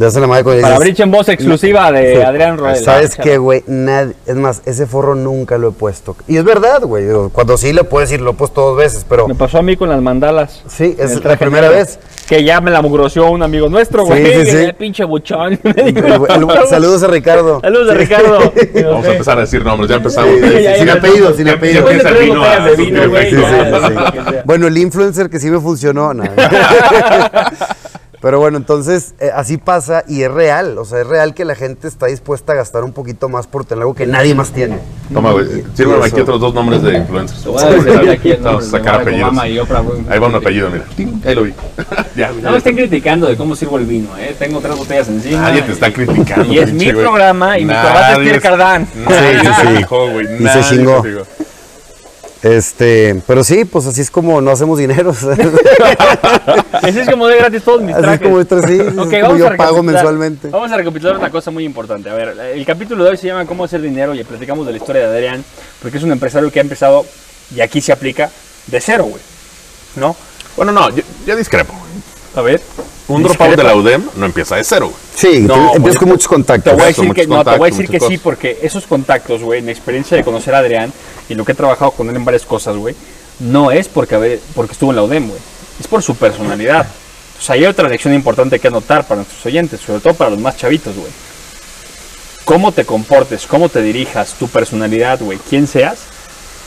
Les 0.00 0.06
das 0.06 0.14
en 0.16 0.22
la 0.22 0.28
madre 0.28 0.44
cuando 0.44 0.62
Para 0.62 0.78
Bridge 0.78 1.00
en 1.00 1.10
voz 1.10 1.28
exclusiva 1.28 1.92
de 1.92 2.14
Sí. 2.16 2.22
Adrián 2.22 2.56
Roel. 2.56 2.74
¿Sabes 2.82 3.16
qué, 3.16 3.36
güey? 3.36 3.62
Es 4.26 4.34
más, 4.34 4.62
ese 4.64 4.86
forro 4.86 5.14
nunca 5.14 5.58
lo 5.58 5.68
he 5.68 5.72
puesto. 5.72 6.16
Y 6.26 6.38
es 6.38 6.44
verdad, 6.44 6.80
güey. 6.84 7.04
Cuando 7.32 7.58
sí 7.58 7.74
lo 7.74 7.84
puedo 7.86 8.00
decir, 8.00 8.22
lo 8.22 8.30
he 8.30 8.32
puesto 8.34 8.62
dos 8.62 8.78
veces, 8.78 9.04
pero 9.06 9.28
Me 9.28 9.34
pasó 9.34 9.58
a 9.58 9.62
mí 9.62 9.76
con 9.76 9.90
las 9.90 10.00
mandalas. 10.00 10.62
sí, 10.68 10.96
es 10.98 11.22
la 11.22 11.36
primera 11.36 11.68
vez. 11.68 11.98
Que 12.26 12.42
ya 12.44 12.62
me 12.62 12.70
la 12.70 12.80
mugroció 12.80 13.30
un 13.30 13.42
amigo 13.42 13.68
nuestro, 13.68 14.04
Sí, 14.04 14.08
güey. 14.08 14.24
sí, 14.24 14.30
que 14.30 14.46
sí. 14.46 14.56
el 14.56 14.74
pinche 14.74 15.04
buchón. 15.04 15.60
El- 15.64 15.98
el- 15.98 16.48
saludos 16.70 17.02
a 17.02 17.08
Ricardo. 17.08 17.60
Saludos 17.60 17.90
a 17.90 17.94
Ricardo. 17.94 18.38
Vamos 18.84 19.04
a 19.06 19.12
empezar 19.12 19.36
a 19.36 19.40
decir 19.42 19.62
nombres, 19.62 19.90
ya 19.90 19.96
empezamos. 19.96 20.30
Sí, 20.30 20.40
sí, 20.40 20.64
sin 20.78 20.86
ya, 20.86 20.92
apellido, 20.94 21.30
ya, 21.32 21.36
sin 21.36 21.46
ya, 21.46 21.52
apellido. 21.52 21.84
ya 21.86 21.92
Después 21.92 22.02
de 22.02 22.08
empieza 22.08 22.08
el 22.08 22.14
tres 22.14 22.24
vino 22.26 22.40
botellas 22.40 22.60
a 22.60 22.64
de 22.64 22.76
vino, 22.76 23.08
güey. 23.10 23.30
Sí, 23.30 23.36
ya, 23.36 23.48
sí, 23.50 23.70
ya, 23.70 23.88
sí. 23.88 23.94
ya, 23.94 24.24
ya, 24.24 24.32
ya. 24.32 24.42
Bueno, 24.46 24.66
el 24.66 24.78
influencer 24.78 25.28
que 25.28 25.38
sí 25.38 25.50
me 25.50 25.60
funcionó. 25.60 26.14
no. 26.14 26.24
Pero 28.20 28.38
bueno, 28.38 28.58
entonces 28.58 29.14
eh, 29.18 29.30
así 29.34 29.56
pasa 29.56 30.04
y 30.06 30.22
es 30.22 30.30
real. 30.30 30.76
O 30.76 30.84
sea, 30.84 31.00
es 31.00 31.06
real 31.06 31.34
que 31.34 31.46
la 31.46 31.54
gente 31.54 31.88
está 31.88 32.06
dispuesta 32.06 32.52
a 32.52 32.56
gastar 32.56 32.84
un 32.84 32.92
poquito 32.92 33.30
más 33.30 33.46
por 33.46 33.64
tener 33.64 33.82
algo 33.82 33.94
que 33.94 34.06
nadie 34.06 34.34
más 34.34 34.50
tiene. 34.50 34.78
Toma, 35.12 35.32
güey. 35.32 35.64
Sírveme 35.74 36.04
aquí 36.04 36.20
otros 36.20 36.38
dos 36.40 36.52
nombres 36.52 36.82
de 36.82 36.98
influencers. 36.98 37.42
Te 37.42 37.48
voy 37.48 37.62
a 37.62 37.66
decir 37.66 38.10
aquí 38.10 38.30
el 38.32 38.42
Vamos 38.42 38.46
a 38.46 38.50
nombre 38.50 38.64
de 38.66 38.70
sacar 38.70 39.00
apellidos. 39.00 39.38
Ahí 39.38 40.18
va 40.18 40.26
un 40.26 40.34
apellido, 40.34 40.70
mira. 40.70 40.84
Ahí 41.24 41.34
lo 41.34 41.42
vi. 41.44 41.54
ya, 42.16 42.30
No 42.42 42.50
me 42.50 42.58
estén 42.58 42.76
criticando 42.76 43.26
de 43.26 43.36
cómo 43.36 43.56
sirvo 43.56 43.78
el 43.78 43.86
vino, 43.86 44.10
¿eh? 44.18 44.36
Tengo 44.38 44.60
tres 44.60 44.76
botellas 44.76 45.08
encima. 45.08 45.40
Nadie 45.40 45.62
te 45.62 45.72
está 45.72 45.88
y- 45.88 45.92
criticando. 45.92 46.52
Y 46.52 46.58
es 46.58 46.72
mi 46.74 46.92
programa 46.92 47.58
y 47.58 47.64
mi 47.64 47.72
corbata 47.72 48.12
es 48.12 48.18
Pierre. 48.18 48.56
Nadie 48.56 48.86
Sí, 48.86 49.48
sí, 49.48 49.84
sí. 49.88 50.44
Y 50.44 50.48
se 50.48 50.76
chingó. 50.76 51.02
Este, 52.42 53.20
pero 53.26 53.44
sí, 53.44 53.66
pues 53.66 53.86
así 53.86 54.00
es 54.00 54.10
como 54.10 54.40
no 54.40 54.50
hacemos 54.50 54.78
dinero. 54.78 55.14
Así 56.72 56.98
es 56.98 57.08
como 57.10 57.26
de 57.26 57.36
gratis 57.36 57.62
todos 57.62 57.82
mis 57.82 57.94
Así 57.94 58.00
es 58.00 58.06
trajes. 58.06 58.22
como 58.26 58.40
esto, 58.40 58.58
sí, 58.62 58.64
así 58.80 58.80
es 58.80 58.98
Ok, 58.98 59.10
como 59.10 59.22
vamos 59.22 59.38
yo 59.38 59.46
a 59.48 59.56
pago 59.56 59.82
mensualmente. 59.82 60.48
Vamos 60.48 60.72
a 60.72 60.76
recapitular 60.76 61.16
una 61.18 61.30
cosa 61.30 61.50
muy 61.50 61.64
importante. 61.64 62.08
A 62.08 62.14
ver, 62.14 62.34
el 62.54 62.64
capítulo 62.64 63.04
de 63.04 63.10
hoy 63.10 63.16
se 63.18 63.26
llama 63.26 63.44
Cómo 63.44 63.64
hacer 63.64 63.82
dinero 63.82 64.14
y 64.14 64.24
platicamos 64.24 64.64
de 64.66 64.72
la 64.72 64.78
historia 64.78 65.02
de 65.08 65.16
Adrián, 65.16 65.44
porque 65.82 65.98
es 65.98 66.04
un 66.04 66.12
empresario 66.12 66.50
que 66.50 66.58
ha 66.60 66.62
empezado, 66.62 67.04
y 67.54 67.60
aquí 67.60 67.80
se 67.82 67.92
aplica, 67.92 68.30
de 68.68 68.80
cero, 68.80 69.04
güey. 69.04 69.22
¿No? 69.96 70.16
Bueno, 70.56 70.72
no, 70.72 70.88
yo, 70.90 71.02
yo 71.26 71.36
discrepo. 71.36 71.74
A 72.36 72.40
ver. 72.42 72.60
Un 73.08 73.22
dropout 73.24 73.56
de 73.56 73.64
la 73.64 73.74
UDEM 73.74 74.04
no 74.16 74.24
empieza 74.26 74.54
de 74.56 74.62
cero, 74.64 74.86
güey. 74.86 74.98
Sí, 75.14 75.40
No, 75.40 75.72
te- 75.72 75.76
empiezas 75.78 75.98
con 75.98 76.08
muchos 76.08 76.28
Te 76.28 76.34
contactos. 76.34 76.72
voy 76.74 76.82
a 76.82 76.86
decir 76.86 77.12
que, 77.12 77.26
no, 77.26 77.44
te 77.44 77.56
voy 77.58 77.68
a 77.68 77.72
decir 77.72 77.88
que 77.88 77.98
sí, 78.00 78.18
porque 78.18 78.58
esos 78.62 78.86
contactos, 78.86 79.42
güey, 79.42 79.60
mi 79.62 79.72
experiencia 79.72 80.16
de 80.16 80.22
conocer 80.24 80.54
a 80.54 80.58
Adrián 80.58 80.92
y 81.30 81.34
lo 81.36 81.44
que 81.44 81.52
he 81.52 81.54
trabajado 81.54 81.92
con 81.92 82.10
él 82.10 82.16
en 82.16 82.24
varias 82.24 82.44
cosas, 82.44 82.76
güey, 82.76 82.94
no 83.38 83.70
es 83.70 83.88
porque, 83.88 84.16
a 84.16 84.18
ver, 84.18 84.40
porque 84.54 84.72
estuvo 84.72 84.90
en 84.90 84.96
la 84.96 85.04
UDEM, 85.04 85.28
güey. 85.28 85.40
Es 85.78 85.86
por 85.86 86.02
su 86.02 86.16
personalidad. 86.16 86.86
O 87.38 87.42
sea, 87.42 87.54
hay 87.54 87.64
otra 87.64 87.88
lección 87.88 88.12
importante 88.12 88.58
que 88.58 88.66
anotar 88.66 89.06
para 89.06 89.22
nuestros 89.22 89.46
oyentes, 89.46 89.80
sobre 89.80 90.00
todo 90.00 90.12
para 90.14 90.30
los 90.30 90.40
más 90.40 90.56
chavitos, 90.56 90.94
güey. 90.94 91.10
Cómo 92.44 92.72
te 92.72 92.84
comportes, 92.84 93.46
cómo 93.46 93.68
te 93.68 93.80
dirijas, 93.80 94.34
tu 94.34 94.48
personalidad, 94.48 95.20
güey, 95.20 95.38
quién 95.48 95.68
seas, 95.68 96.00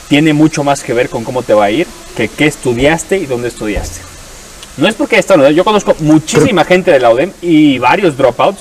tiene 0.08 0.32
mucho 0.32 0.64
más 0.64 0.82
que 0.82 0.94
ver 0.94 1.10
con 1.10 1.24
cómo 1.24 1.42
te 1.42 1.52
va 1.52 1.66
a 1.66 1.70
ir 1.70 1.86
que 2.16 2.28
qué 2.28 2.46
estudiaste 2.46 3.18
y 3.18 3.26
dónde 3.26 3.48
estudiaste. 3.48 4.00
No 4.78 4.88
es 4.88 4.94
porque 4.94 5.18
esta 5.18 5.50
Yo 5.50 5.62
conozco 5.62 5.94
muchísima 6.00 6.64
gente 6.64 6.90
de 6.90 7.00
la 7.00 7.12
UDEM 7.12 7.32
y 7.42 7.78
varios 7.78 8.16
dropouts 8.16 8.60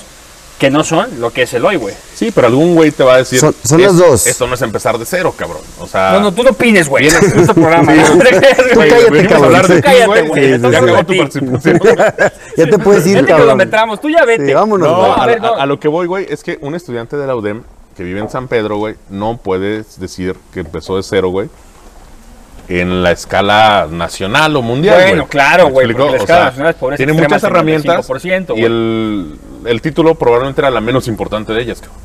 que 0.60 0.70
no 0.70 0.84
son 0.84 1.20
lo 1.20 1.32
que 1.32 1.42
es 1.42 1.54
el 1.54 1.66
hoy, 1.66 1.76
güey. 1.76 1.94
Sí, 2.16 2.32
pero 2.34 2.48
algún 2.48 2.76
güey 2.76 2.92
te 2.92 3.04
va 3.04 3.16
a 3.16 3.18
decir. 3.18 3.40
Son- 3.40 3.54
son 3.64 3.80
"Es- 3.82 3.88
las 3.88 3.98
dos". 3.98 4.28
Esto 4.28 4.48
no 4.48 4.54
es 4.56 4.62
empezar 4.62 4.98
de 4.98 5.06
cero, 5.06 5.34
cabrón. 5.36 5.62
O 5.80 5.88
sea. 5.88 6.14
No, 6.14 6.20
no, 6.22 6.32
tú 6.34 6.44
no 6.44 6.52
opines, 6.52 6.88
güey. 6.88 7.06
Vienes- 7.06 7.22
Es 7.24 7.34
nuestro 7.36 7.56
programa. 7.56 7.92
Sí. 7.94 8.00
no 8.00 8.08
Tú 8.74 8.80
cállate, 8.80 9.28
cabrón, 9.28 9.82
Cállate, 9.82 10.22
güey. 10.30 10.50
Ya 10.52 10.70
sí. 10.70 10.76
acabó 10.76 11.06
tu 11.06 11.18
participación. 11.18 11.80
Ya 12.58 12.66
te 12.70 12.78
puedes 12.80 13.06
ir, 13.08 13.16
Ya 13.16 13.26
cabrón. 13.26 13.48
kilometramos, 13.48 14.00
tú 14.00 14.10
ya 14.10 14.24
vete. 14.26 14.46
Sí, 14.46 14.54
vámonos, 14.54 14.88
No, 14.88 14.96
güey. 14.98 15.10
a 15.12 15.14
a, 15.16 15.26
ver, 15.26 15.42
no. 15.42 15.56
a- 15.56 15.64
a 15.64 15.66
lo 15.66 15.80
que 15.80 15.88
voy, 15.88 16.06
güey, 16.08 16.28
es 16.30 16.44
que 16.44 16.58
un 16.62 16.76
estudiante 16.76 17.18
de 17.18 17.26
la 17.28 17.36
UDEM 17.36 17.64
que 17.98 18.04
vive 18.04 18.20
en 18.20 18.30
San 18.30 18.48
Pedro, 18.48 18.78
güey, 18.78 18.96
no 19.10 19.38
puedes 19.38 20.00
decir 20.00 20.36
que 20.54 20.60
empezó 20.62 20.96
de 20.98 21.04
cero, 21.04 21.30
güey, 21.30 21.50
en 22.80 23.04
la 23.04 23.12
escala 23.12 23.88
nacional 23.90 24.56
o 24.56 24.62
mundial. 24.62 24.96
Bueno, 24.96 25.16
güey. 25.24 25.28
claro, 25.28 25.66
¿Me 25.66 25.72
güey, 25.72 25.88
la 25.88 26.04
O 26.04 26.16
escala 26.16 26.26
sea, 26.26 26.46
nacional 26.46 26.70
es 26.72 26.76
pobreza 26.76 26.98
Tiene 26.98 27.14
muchas 27.14 27.44
herramientas 27.44 28.10
55%, 28.10 28.58
y 28.58 28.64
el, 28.64 29.40
el 29.66 29.82
título 29.82 30.16
probablemente 30.16 30.62
era 30.62 30.72
la 30.72 30.82
menos 30.82 31.08
importante 31.08 31.54
de 31.54 31.62
ellas, 31.62 31.82
cabrón. 31.82 32.00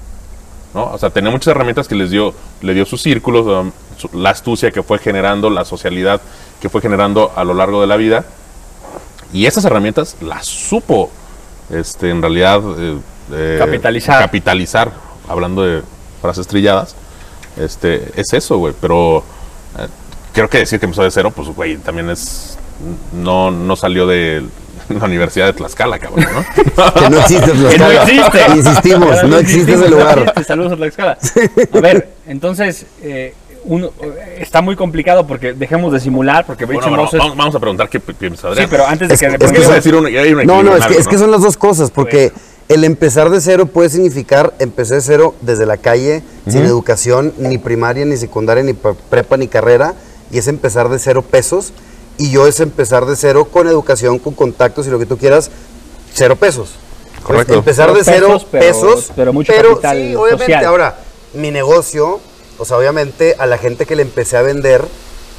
¿no? 0.75 0.93
O 0.93 0.99
sea, 0.99 1.11
tenía 1.11 1.31
muchas 1.31 1.49
herramientas 1.49 1.89
que 1.89 1.95
les 1.95 2.11
dio, 2.11 2.35
le 2.61 2.75
dio 2.75 2.85
sus 2.85 3.03
círculos, 3.03 3.67
la 4.13 4.31
astucia 4.31 4.71
que 4.71 4.83
fue 4.83 4.99
generando, 4.99 5.51
la 5.51 5.65
socialidad 5.65 6.21
que 6.61 6.69
fue 6.69 6.81
generando 6.81 7.33
a 7.35 7.45
lo 7.45 7.55
largo 7.55 7.81
de 7.81 7.87
la 7.87 7.97
vida. 7.97 8.25
Y 9.33 9.47
esas 9.47 9.65
herramientas 9.65 10.17
las 10.21 10.47
supo, 10.47 11.11
este, 11.71 12.11
en 12.11 12.23
realidad, 12.23 12.61
eh, 12.79 12.99
eh, 13.33 13.57
Capitalizar. 13.59 14.21
Capitalizar, 14.21 14.93
hablando 15.29 15.63
de 15.63 15.83
frases 16.21 16.47
trilladas. 16.47 16.95
Este, 17.57 18.11
es 18.17 18.33
eso, 18.33 18.59
güey. 18.59 18.75
Pero 18.81 19.19
eh, 19.79 19.87
creo 20.33 20.49
que 20.49 20.59
decir 20.59 20.79
que 20.79 20.87
empezó 20.87 21.03
de 21.03 21.11
cero, 21.11 21.33
pues, 21.35 21.49
güey, 21.49 21.77
también 21.79 22.11
es. 22.11 22.57
No, 23.13 23.51
no 23.51 23.75
salió 23.77 24.07
de 24.07 24.45
la 24.89 25.05
Universidad 25.05 25.47
de 25.47 25.53
Tlaxcala, 25.53 25.99
cabrón, 25.99 26.27
¿no? 26.33 26.95
Que 26.95 27.11
no 27.11 27.19
existe 27.21 27.51
Que 27.71 27.79
no 27.79 27.87
Tlaxcala. 27.89 28.03
existe. 28.03 28.41
Insistimos, 28.57 29.23
no 29.25 29.39
existe 29.39 29.73
ese 29.73 29.73
existimos, 29.73 29.91
lugar. 29.91 30.19
existe. 30.21 30.45
Saludos 30.45 30.73
a 30.73 30.77
Tlaxcala. 30.77 31.19
A 31.75 31.81
ver, 31.81 32.09
entonces, 32.27 32.87
eh, 33.03 33.35
uno, 33.65 33.91
está 34.39 34.63
muy 34.63 34.77
complicado 34.77 35.27
porque 35.27 35.53
dejemos 35.53 35.93
de 35.93 36.01
simular, 36.01 36.47
porque 36.47 36.65
Bueno, 36.65 36.81
es- 37.05 37.13
vamos, 37.19 37.37
vamos 37.37 37.55
a 37.55 37.59
preguntar 37.61 37.89
qué 37.89 37.99
pi- 38.01 38.13
piensa 38.15 38.43
Sí, 38.43 38.47
Adrián. 38.49 38.69
pero 38.71 38.87
antes 38.87 39.09
de 39.09 39.15
Es 39.15 39.21
que... 39.21 39.27
es 39.27 39.53
que 39.53 39.75
decir 39.75 39.95
un- 39.97 40.07
hay 40.07 40.33
un 40.33 40.47
No, 40.47 40.63
no, 40.63 40.75
es 40.77 40.83
que, 40.83 40.89
algo, 40.95 41.01
es 41.01 41.09
que 41.09 41.19
son 41.19 41.31
las 41.33 41.43
dos 41.43 41.57
cosas, 41.57 41.91
porque 41.91 42.33
el 42.69 42.85
empezar 42.85 43.29
de 43.31 43.41
cero 43.41 43.67
puede 43.67 43.91
significar 43.91 44.55
empecé 44.61 44.95
de 44.95 45.01
cero 45.03 45.35
desde 45.43 45.67
la 45.67 45.77
calle, 45.77 46.23
sin 46.47 46.63
educación, 46.65 47.35
ni 47.39 47.59
primaria, 47.59 48.05
ni 48.07 48.17
secundaria, 48.17 48.63
ni 48.63 48.73
pre- 48.75 48.95
prepa, 49.11 49.37
ni 49.37 49.49
carrera, 49.49 49.95
y 50.31 50.39
es 50.39 50.49
empezar 50.49 50.89
de 50.89 50.99
cero 50.99 51.23
pesos, 51.23 51.73
y 52.17 52.31
yo 52.31 52.47
es 52.47 52.61
empezar 52.61 53.07
de 53.07 53.17
cero 53.17 53.47
con 53.51 53.69
educación, 53.69 54.19
con 54.19 54.35
contactos 54.35 54.87
y 54.87 54.91
lo 54.91 54.99
que 54.99 55.07
tú 55.07 55.17
quieras, 55.19 55.51
cero 56.15 56.37
pesos. 56.37 56.71
Pues, 57.15 57.25
Correcto. 57.25 57.55
empezar 57.55 57.89
Cero 57.89 57.99
de 57.99 58.05
cero 58.05 58.27
pesos, 58.29 58.47
pero- 58.51 58.65
pesos, 58.65 59.13
pero 59.15 59.33
mucho 59.33 59.53
capital 59.53 59.97
sí, 59.99 60.15
obviamente, 60.17 60.45
social. 60.53 60.65
ahora, 60.65 60.99
mi 61.35 61.51
negocio, 61.51 62.21
o 62.59 62.65
sea, 62.65 62.77
obviamente 62.79 63.37
a 63.39 63.47
la 63.47 63.59
gente 63.59 63.87
que 63.87 63.97
le 63.97 64.03
empecé 64.03 64.37
a 64.37 64.43
vender, 64.43 64.85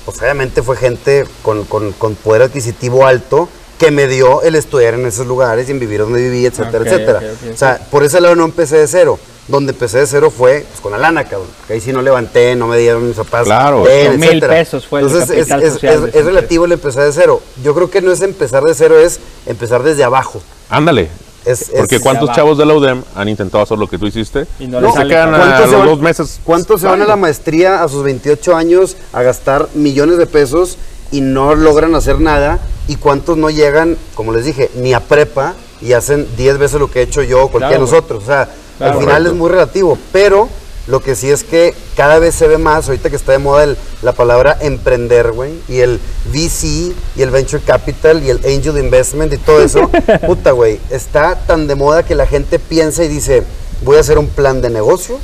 pues 0.05 0.19
obviamente 0.21 0.61
fue 0.61 0.75
gente 0.77 1.25
con, 1.41 1.63
con- 1.65 1.91
con 1.93 2.15
poder 2.15 2.43
adquisitivo 2.43 3.05
alto 3.07 3.49
que 3.79 3.91
me 3.91 4.07
dio 4.07 4.41
el 4.43 4.55
estudiar 4.55 4.93
en 4.95 5.05
esos 5.05 5.25
lugares 5.25 5.67
y 5.69 5.71
en 5.71 5.79
vivir 5.79 6.01
donde 6.01 6.21
viví, 6.21 6.45
etcétera, 6.45 6.83
etcétera. 6.85 7.21
o 7.53 7.57
sea, 7.57 7.79
por 7.89 8.03
ese 8.03 8.19
lado 8.21 8.35
no 8.35 8.43
empecé 8.45 8.77
de 8.77 8.87
cero. 8.87 9.17
Donde 9.49 9.71
empecé 9.73 9.97
de 9.97 10.07
cero 10.07 10.31
fue 10.35 10.63
pues, 10.69 10.79
con 10.79 10.91
la 10.91 10.97
lana, 10.99 11.23
cabrón. 11.25 11.47
Que 11.67 11.73
ahí 11.73 11.81
sí 11.81 11.91
no 11.91 12.01
levanté, 12.01 12.55
no 12.55 12.67
me 12.67 12.77
dieron 12.77 13.05
mis 13.07 13.17
papás. 13.17 13.45
Claro. 13.45 13.83
mil 14.17 14.39
pesos 14.39 14.85
fue 14.87 15.01
el 15.01 15.07
Entonces, 15.07 15.29
es, 15.31 15.47
capital 15.47 15.63
es- 15.63 15.73
social 15.73 16.09
es- 16.09 16.15
es 16.15 16.25
relativo 16.25 16.65
el 16.65 16.71
empezar 16.71 17.03
de 17.03 17.11
cero. 17.11 17.41
Yo 17.63 17.73
creo 17.73 17.89
que 17.89 18.01
no 18.01 18.11
es 18.11 18.21
empezar 18.21 18.63
de 18.63 18.73
cero, 18.75 18.99
es 18.99 19.19
empezar 19.47 19.81
desde 19.83 20.03
abajo. 20.03 20.41
Ándale. 20.69 21.09
Es- 21.45 21.71
Porque 21.75 21.95
es- 21.95 22.01
cuántos 22.01 22.31
chavos 22.33 22.57
de 22.59 22.65
la 22.65 22.75
UDEM 22.75 23.01
han 23.15 23.27
intentado 23.29 23.63
hacer 23.63 23.77
lo 23.77 23.87
que 23.87 23.97
tú 23.97 24.05
hiciste 24.05 24.45
Y 24.59 24.67
no 24.67 24.81
les 24.81 24.93
se 24.93 25.07
quedan 25.07 25.33
a, 25.33 25.37
cabrón. 25.37 25.41
a 25.41 25.45
¿Cuántos 25.47 25.65
se 25.65 25.71
los 25.71 25.79
van- 25.79 25.87
dos 25.89 25.99
meses. 25.99 26.39
¿Cuántos 26.43 26.81
se 26.81 26.87
van 26.87 27.01
a 27.01 27.05
la 27.05 27.15
maestría 27.15 27.81
a 27.83 27.87
sus 27.87 28.03
28 28.03 28.55
años 28.55 28.97
a 29.13 29.21
gastar 29.23 29.67
millones 29.73 30.17
de 30.19 30.27
pesos 30.27 30.77
y 31.11 31.21
no 31.21 31.55
logran 31.55 31.95
hacer 31.95 32.19
nada? 32.19 32.59
¿Y 32.87 32.97
cuántos 32.97 33.35
no 33.37 33.49
llegan, 33.49 33.97
como 34.13 34.31
les 34.31 34.45
dije, 34.45 34.69
ni 34.75 34.93
a 34.93 34.99
prepa 34.99 35.55
y 35.81 35.93
hacen 35.93 36.27
10 36.37 36.57
veces 36.59 36.79
lo 36.79 36.91
que 36.91 36.99
he 36.99 37.03
hecho 37.03 37.23
yo 37.23 37.45
o 37.45 37.47
cualquiera 37.49 37.77
Claro, 37.77 37.85
de 37.85 37.91
nosotros? 37.91 38.23
O 38.23 38.27
sea, 38.27 38.49
Claro. 38.79 38.93
al 38.93 38.99
final 38.99 39.13
Correcto. 39.17 39.29
es 39.31 39.35
muy 39.37 39.49
relativo, 39.51 39.97
pero 40.11 40.49
lo 40.87 41.01
que 41.01 41.15
sí 41.15 41.29
es 41.29 41.43
que 41.43 41.75
cada 41.95 42.17
vez 42.17 42.33
se 42.33 42.47
ve 42.47 42.57
más, 42.57 42.87
ahorita 42.87 43.11
que 43.11 43.15
está 43.15 43.33
de 43.33 43.37
moda 43.37 43.63
el- 43.63 43.77
la 44.01 44.13
palabra 44.13 44.57
emprender, 44.61 45.33
güey, 45.33 45.51
y 45.67 45.81
el 45.81 45.99
VC 46.33 46.93
y 47.15 47.21
el 47.21 47.29
Venture 47.29 47.61
Capital 47.63 48.23
y 48.23 48.31
el 48.31 48.37
Angel 48.37 48.77
Investment 48.79 49.31
y 49.33 49.37
todo 49.37 49.61
eso, 49.61 49.91
puta, 50.25 50.51
güey, 50.51 50.79
está 50.89 51.35
tan 51.35 51.67
de 51.67 51.75
moda 51.75 52.01
que 52.03 52.15
la 52.15 52.25
gente 52.25 52.57
piensa 52.57 53.03
y 53.03 53.07
dice, 53.07 53.43
voy 53.83 53.97
a 53.97 53.99
hacer 53.99 54.17
un 54.17 54.27
plan 54.29 54.61
de 54.63 54.71
negocio, 54.71 55.19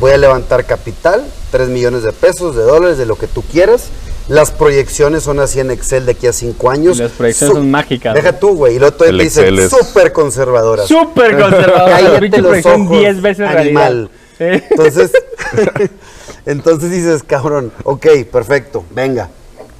voy 0.00 0.10
a 0.10 0.16
levantar 0.18 0.64
capital, 0.64 1.24
3 1.52 1.68
millones 1.68 2.02
de 2.02 2.10
pesos, 2.12 2.56
de 2.56 2.62
dólares, 2.62 2.98
de 2.98 3.06
lo 3.06 3.14
que 3.16 3.28
tú 3.28 3.42
quieras. 3.42 3.84
Las 4.28 4.50
proyecciones 4.50 5.22
son 5.22 5.38
así 5.38 5.60
en 5.60 5.70
Excel 5.70 6.06
de 6.06 6.12
aquí 6.12 6.26
a 6.26 6.32
5 6.32 6.70
años. 6.70 6.96
Y 6.98 7.02
las 7.02 7.12
proyecciones 7.12 7.54
Su- 7.54 7.60
son 7.60 7.70
mágicas, 7.70 8.14
Deja 8.14 8.38
tú, 8.38 8.56
güey, 8.56 8.76
y 8.76 8.78
luego 8.78 8.96
te 8.96 9.12
dicen 9.12 9.68
súper 9.68 10.12
conservadoras. 10.12 10.86
Súper 10.88 11.38
conservador. 11.40 11.90
Cállate 11.90 12.38
los 12.38 12.46
proyección 12.46 12.82
ojos, 12.86 12.98
10 12.98 13.22
veces 13.22 13.48
animal. 13.48 14.10
Entonces, 14.38 15.12
entonces 16.46 16.90
dices, 16.90 17.22
cabrón, 17.22 17.72
ok, 17.84 18.06
perfecto, 18.30 18.84
venga. 18.90 19.28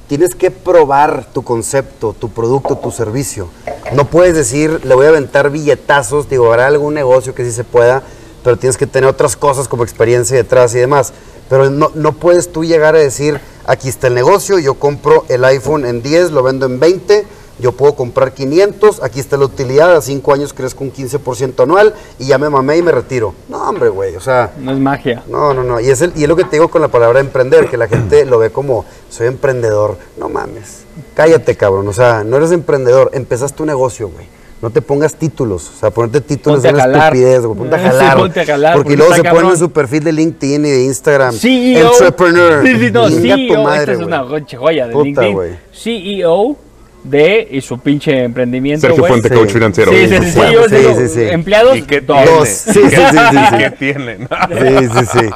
Tienes 0.07 0.35
que 0.35 0.51
probar 0.51 1.25
tu 1.33 1.43
concepto, 1.43 2.13
tu 2.17 2.29
producto, 2.29 2.77
tu 2.77 2.91
servicio. 2.91 3.49
No 3.93 4.05
puedes 4.05 4.35
decir, 4.35 4.81
le 4.85 4.93
voy 4.93 5.07
a 5.07 5.09
aventar 5.09 5.49
billetazos, 5.49 6.29
digo, 6.29 6.45
habrá 6.51 6.67
algún 6.67 6.93
negocio 6.93 7.33
que 7.33 7.43
sí 7.43 7.51
se 7.51 7.63
pueda, 7.63 8.03
pero 8.45 8.57
tienes 8.57 8.77
que 8.77 8.85
tener 8.85 9.09
otras 9.09 9.35
cosas 9.35 9.67
como 9.67 9.83
experiencia 9.83 10.37
detrás 10.37 10.75
y 10.75 10.77
demás. 10.77 11.13
Pero 11.49 11.71
no, 11.71 11.91
no 11.95 12.13
puedes 12.13 12.51
tú 12.51 12.63
llegar 12.63 12.95
a 12.95 12.99
decir, 12.99 13.41
aquí 13.65 13.89
está 13.89 14.05
el 14.05 14.13
negocio, 14.13 14.59
yo 14.59 14.75
compro 14.75 15.25
el 15.29 15.43
iPhone 15.45 15.83
en 15.83 16.03
10, 16.03 16.29
lo 16.29 16.43
vendo 16.43 16.67
en 16.67 16.79
20, 16.79 17.25
yo 17.57 17.71
puedo 17.71 17.95
comprar 17.95 18.33
500, 18.33 19.01
aquí 19.01 19.19
está 19.19 19.35
la 19.37 19.45
utilidad, 19.45 19.95
a 19.95 20.01
5 20.01 20.31
años 20.31 20.53
crezco 20.53 20.83
un 20.83 20.93
15% 20.93 21.63
anual 21.63 21.95
y 22.19 22.27
ya 22.27 22.37
me 22.37 22.49
mamé 22.51 22.77
y 22.77 22.83
me 22.83 22.91
retiro. 22.91 23.33
No, 23.49 23.67
hombre, 23.67 23.89
güey, 23.89 24.15
o 24.15 24.21
sea, 24.21 24.53
No 24.59 24.71
es 24.73 24.77
magia. 24.79 25.23
no, 25.27 25.55
no, 25.55 25.63
no. 25.63 25.79
Y 25.79 25.89
es, 25.89 26.01
el, 26.01 26.13
y 26.15 26.23
es 26.23 26.29
lo 26.29 26.35
que 26.35 26.43
te 26.43 26.51
digo 26.51 26.67
con 26.67 26.83
la 26.83 26.89
palabra 26.89 27.19
emprender, 27.19 27.67
que 27.67 27.77
la 27.77 27.87
gente 27.87 28.25
lo 28.25 28.37
ve 28.37 28.51
como, 28.51 28.85
soy 29.09 29.25
emprendedor. 29.25 29.97
No 30.17 30.29
mames. 30.29 30.83
Cállate, 31.15 31.55
cabrón. 31.55 31.87
O 31.87 31.93
sea, 31.93 32.23
no 32.23 32.37
eres 32.37 32.51
emprendedor. 32.51 33.09
Empezaste 33.13 33.63
un 33.63 33.67
negocio, 33.67 34.09
güey. 34.09 34.27
No 34.65 34.71
te 34.71 34.81
pongas 34.81 35.13
títulos. 35.13 35.69
O 35.75 35.79
sea, 35.79 35.91
ponerte 35.91 36.21
títulos 36.21 36.63
Ponte 36.63 36.69
es 36.69 36.73
una 36.85 37.03
estupidez, 37.03 37.41
güey. 37.45 37.55
Ponte 37.59 37.75
a 37.75 37.77
Sí, 37.77 37.85
jalar. 37.85 38.17
ponte 38.17 38.39
a 38.41 38.45
jalar, 38.47 38.73
Porque 38.73 38.83
porque 38.85 38.97
luego 38.97 39.13
se 39.13 39.17
está 39.19 39.29
ponen 39.29 39.43
en 39.45 39.49
cabrón. 39.51 39.59
su 39.59 39.71
perfil 39.71 40.03
de 40.05 40.11
LinkedIn 40.11 40.65
y 40.65 40.69
de 40.71 40.83
Instagram. 40.85 41.35
CEO. 41.35 41.91
Entrepreneur. 41.91 42.63
Sí, 42.65 42.79
sí, 42.79 42.91
no, 42.91 43.07
Chinga 43.07 43.35
tu 43.35 43.41
CEO. 43.47 43.63
madre, 43.63 43.79
esta 43.81 43.91
es 43.91 43.99
una 43.99 44.23
joya 44.57 44.87
de 44.87 44.91
Puta, 44.93 45.03
LinkedIn. 45.05 45.33
güey. 45.33 45.51
CEO 45.71 46.57
de 47.05 47.47
y 47.51 47.61
su 47.61 47.77
pinche 47.79 48.23
emprendimiento, 48.23 48.87
Sergio. 48.87 49.05
Fuente, 49.05 49.29
Sí. 49.29 49.35
coach 49.35 49.49
financiero. 49.51 49.91
Sí, 49.91 50.07
sí, 50.07 50.17
sí, 50.17 50.31
sí, 50.31 50.39
yo 50.51 50.67
Sí, 50.69 50.75
digo, 50.75 50.95
sí, 50.97 51.07
sí. 51.09 51.21
Empleados, 51.21 51.77
¿Y 51.77 51.81
qué 51.83 52.01
dos. 52.01 52.17
tiene? 52.17 52.31
Dos. 52.37 52.49
Sí, 52.49 52.73
sí, 52.73 52.79
sí, 52.81 52.89
sí, 52.89 53.37
sí. 53.49 53.57
¿Qué 53.57 53.69
tiene? 53.71 54.17
Sí, 54.49 54.87
sí, 54.99 55.19
sí. 55.19 55.29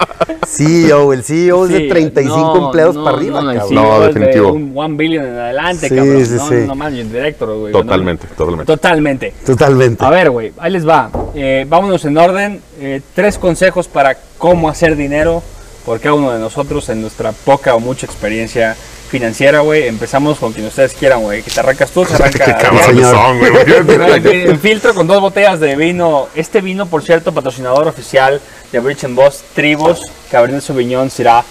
CEO, 0.48 1.14
el 1.14 1.24
CEO 1.24 1.66
es 1.66 1.72
de 1.72 1.78
Sí, 1.80 1.88
35 1.90 2.36
no, 2.38 2.66
empleados 2.68 2.96
no, 2.96 3.04
para 3.04 3.18
arriba, 3.18 3.42
no, 3.42 3.48
cabrón. 3.54 3.70
CEO 3.70 3.82
No, 3.84 4.00
de 4.02 4.08
definitivo. 4.08 4.52
Un 4.54 4.72
one 4.76 4.96
billion 4.98 5.26
en 5.26 5.36
adelante, 5.36 5.90
Sí, 5.90 5.96
cabrón. 5.96 6.26
sí, 6.26 6.34
no, 6.34 6.48
sí. 6.50 6.56
no 6.68 6.76
managing 6.76 7.12
director, 7.12 7.56
güey. 7.58 7.72
Totalmente, 7.72 8.28
totalmente. 8.36 8.66
Totalmente. 8.66 9.34
Totalmente. 9.46 10.06
A 10.06 10.10
ver, 10.10 10.30
güey, 10.32 10.52
ahí 10.58 10.72
les 10.72 10.88
va. 10.88 11.12
Eh, 11.36 11.66
vámonos 11.68 12.04
en 12.06 12.18
orden. 12.18 12.62
Eh, 12.82 13.02
tres 13.14 13.38
consejos 13.38 13.88
para 13.88 14.18
cómo 14.38 14.70
hacer 14.70 14.96
dinero 14.96 15.44
por 15.86 16.00
cada 16.00 16.16
uno 16.16 16.32
de 16.32 16.40
nosotros 16.40 16.90
en 16.90 17.02
nuestra 17.02 17.32
poca 17.32 17.76
o 17.76 17.80
mucha 17.80 18.06
experiencia 18.06 18.76
financiera, 19.10 19.60
güey. 19.60 19.88
Empezamos 19.88 20.38
con 20.40 20.54
quien 20.54 20.66
ustedes 20.68 20.94
quieran, 20.94 21.22
güey. 21.22 21.42
Que 21.44 21.52
te 21.52 21.60
arrancas 21.60 21.92
tú, 21.92 22.06
se 22.06 22.14
arranca. 22.14 22.46
Qué 22.46 22.54
cabrones 22.54 22.86
señor. 22.86 23.16
son, 23.16 23.40
güey. 24.26 24.44
En 24.50 24.60
filtro 24.60 24.94
con 24.94 25.08
dos 25.08 25.20
botellas 25.20 25.60
de 25.60 25.76
vino. 25.76 26.28
Este 26.36 26.62
vino, 26.62 26.86
por 26.86 27.04
cierto, 27.04 27.34
patrocinador 27.34 27.88
oficial 27.88 28.40
de 28.72 28.80
Bridge 28.80 29.04
and 29.06 29.16
Boss, 29.16 29.44
Tribos, 29.54 30.02
Cabernet 30.32 30.62
Sauvignon, 30.62 31.10
será. 31.10 31.44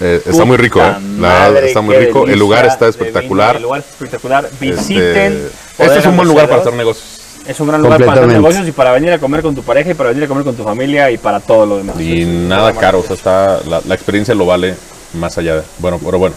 Eh, 0.00 0.22
está 0.24 0.44
muy 0.46 0.56
rico, 0.56 0.80
¿eh? 0.80 0.94
La 1.18 1.48
está 1.58 1.82
muy 1.82 1.96
rico. 1.96 2.26
El 2.26 2.38
lugar 2.38 2.64
está 2.64 2.88
espectacular. 2.88 3.56
El 3.56 3.62
lugar 3.62 3.80
está 3.80 3.92
espectacular. 3.92 4.44
Este, 4.46 4.64
Visiten. 4.64 5.32
este 5.32 5.82
es 5.82 5.88
Bodegas 5.88 6.06
un 6.06 6.16
buen 6.16 6.28
lugar 6.28 6.48
para 6.48 6.62
hacer 6.62 6.72
negocios. 6.72 7.20
Es 7.46 7.58
un 7.58 7.68
gran 7.68 7.82
lugar 7.82 7.98
para 8.04 8.12
hacer 8.12 8.28
negocios 8.28 8.68
y 8.68 8.72
para 8.72 8.92
venir 8.92 9.12
a 9.12 9.18
comer 9.18 9.42
con 9.42 9.54
tu 9.54 9.62
pareja 9.62 9.90
y 9.90 9.94
para 9.94 10.10
venir 10.10 10.24
a 10.24 10.28
comer 10.28 10.44
con 10.44 10.54
tu 10.54 10.62
familia 10.62 11.10
y 11.10 11.18
para 11.18 11.40
todo 11.40 11.66
lo 11.66 11.78
demás. 11.78 12.00
Y 12.00 12.22
Es 12.22 12.28
nada 12.28 12.72
caro, 12.72 13.00
o 13.00 13.02
sea, 13.02 13.16
está, 13.16 13.60
la, 13.66 13.82
la 13.84 13.94
experiencia 13.94 14.34
lo 14.34 14.46
vale 14.46 14.74
más 15.14 15.36
allá 15.36 15.56
de. 15.56 15.62
Bueno, 15.78 15.98
pero 16.02 16.18
bueno. 16.18 16.34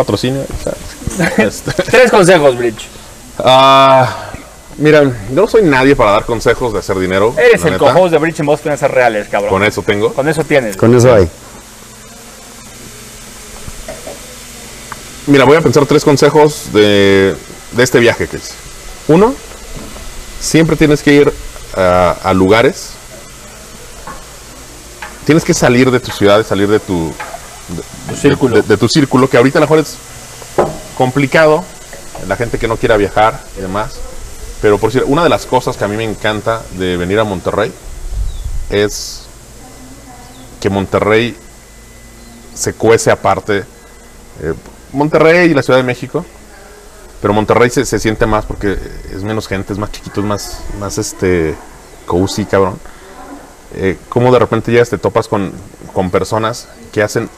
Patrocinio. 0.00 0.42
este. 1.36 1.72
Tres 1.82 2.10
consejos, 2.10 2.56
Bridge. 2.56 2.88
Ah, 3.38 4.30
mira, 4.78 5.02
yo 5.02 5.12
no 5.30 5.46
soy 5.46 5.62
nadie 5.62 5.94
para 5.94 6.12
dar 6.12 6.24
consejos 6.24 6.72
de 6.72 6.78
hacer 6.78 6.98
dinero. 6.98 7.34
Eres 7.36 7.64
el 7.64 7.76
co-host 7.76 8.12
de 8.12 8.18
Bridge 8.18 8.40
and 8.40 8.58
Finanzas 8.58 8.90
Reales, 8.90 9.28
cabrón. 9.28 9.50
Con 9.50 9.64
eso 9.64 9.82
tengo. 9.82 10.12
Con 10.12 10.28
eso 10.28 10.44
tienes. 10.44 10.76
Con 10.76 10.94
eso 10.94 11.12
hay. 11.14 11.28
Mira, 15.26 15.44
voy 15.44 15.56
a 15.56 15.60
pensar 15.60 15.86
tres 15.86 16.02
consejos 16.02 16.72
de, 16.72 17.36
de 17.72 17.82
este 17.82 17.98
viaje 17.98 18.26
que 18.26 18.36
es. 18.36 18.54
Uno, 19.06 19.34
siempre 20.40 20.76
tienes 20.76 21.02
que 21.02 21.12
ir 21.12 21.32
a, 21.76 22.16
a 22.22 22.32
lugares. 22.32 22.90
Tienes 25.26 25.44
que 25.44 25.54
salir 25.54 25.90
de 25.90 26.00
tu 26.00 26.10
ciudad, 26.10 26.44
salir 26.44 26.68
de 26.68 26.80
tu, 26.80 27.12
Círculo. 28.16 28.56
de, 28.56 28.62
de 28.62 28.76
tu 28.76 28.88
círculo, 28.88 29.28
que 29.28 29.36
ahorita 29.36 29.58
a 29.58 29.60
lo 29.60 29.66
mejor 29.66 29.78
es 29.78 29.96
complicado, 30.96 31.64
la 32.28 32.36
gente 32.36 32.58
que 32.58 32.68
no 32.68 32.76
quiera 32.76 32.96
viajar 32.96 33.40
y 33.56 33.60
demás. 33.60 33.92
Pero 34.60 34.78
por 34.78 34.92
decir, 34.92 35.06
una 35.08 35.22
de 35.22 35.28
las 35.30 35.46
cosas 35.46 35.76
que 35.76 35.84
a 35.84 35.88
mí 35.88 35.96
me 35.96 36.04
encanta 36.04 36.62
de 36.76 36.96
venir 36.96 37.18
a 37.18 37.24
Monterrey 37.24 37.72
es 38.68 39.22
que 40.60 40.68
Monterrey 40.68 41.36
se 42.54 42.74
cuece 42.74 43.10
aparte. 43.10 43.64
eh, 44.42 44.54
Monterrey 44.92 45.50
y 45.50 45.54
la 45.54 45.62
Ciudad 45.62 45.78
de 45.78 45.84
México, 45.84 46.26
pero 47.22 47.32
Monterrey 47.32 47.70
se, 47.70 47.86
se 47.86 47.98
siente 47.98 48.26
más 48.26 48.44
porque 48.44 48.76
es 49.14 49.22
menos 49.22 49.46
gente, 49.46 49.72
es 49.72 49.78
más 49.78 49.92
chiquito, 49.92 50.20
es 50.20 50.26
más, 50.26 50.58
más 50.78 50.98
este, 50.98 51.54
cozy, 52.06 52.44
cabrón. 52.44 52.78
Eh, 53.74 53.96
como 54.08 54.32
de 54.32 54.40
repente 54.40 54.72
llegas, 54.72 54.90
te 54.90 54.98
topas 54.98 55.28
con, 55.28 55.52
con 55.94 56.10
personas 56.10 56.66
que 56.92 57.02
hacen 57.02 57.30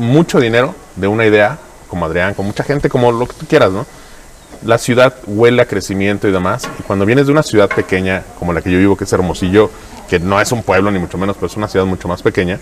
mucho 0.00 0.40
dinero 0.40 0.74
de 0.96 1.06
una 1.06 1.26
idea, 1.26 1.58
como 1.88 2.06
Adrián, 2.06 2.34
con 2.34 2.46
mucha 2.46 2.64
gente, 2.64 2.88
como 2.88 3.12
lo 3.12 3.26
que 3.26 3.34
tú 3.34 3.46
quieras, 3.46 3.70
¿no? 3.70 3.86
La 4.64 4.78
ciudad 4.78 5.14
huele 5.26 5.62
a 5.62 5.66
crecimiento 5.66 6.28
y 6.28 6.32
demás. 6.32 6.68
Y 6.78 6.82
cuando 6.82 7.06
vienes 7.06 7.26
de 7.26 7.32
una 7.32 7.42
ciudad 7.42 7.68
pequeña, 7.68 8.22
como 8.38 8.52
la 8.52 8.62
que 8.62 8.70
yo 8.70 8.78
vivo, 8.78 8.96
que 8.96 9.04
es 9.04 9.12
Hermosillo, 9.12 9.70
que 10.08 10.18
no 10.18 10.40
es 10.40 10.52
un 10.52 10.62
pueblo 10.62 10.90
ni 10.90 10.98
mucho 10.98 11.18
menos, 11.18 11.36
pero 11.36 11.46
es 11.46 11.56
una 11.56 11.68
ciudad 11.68 11.86
mucho 11.86 12.08
más 12.08 12.22
pequeña, 12.22 12.58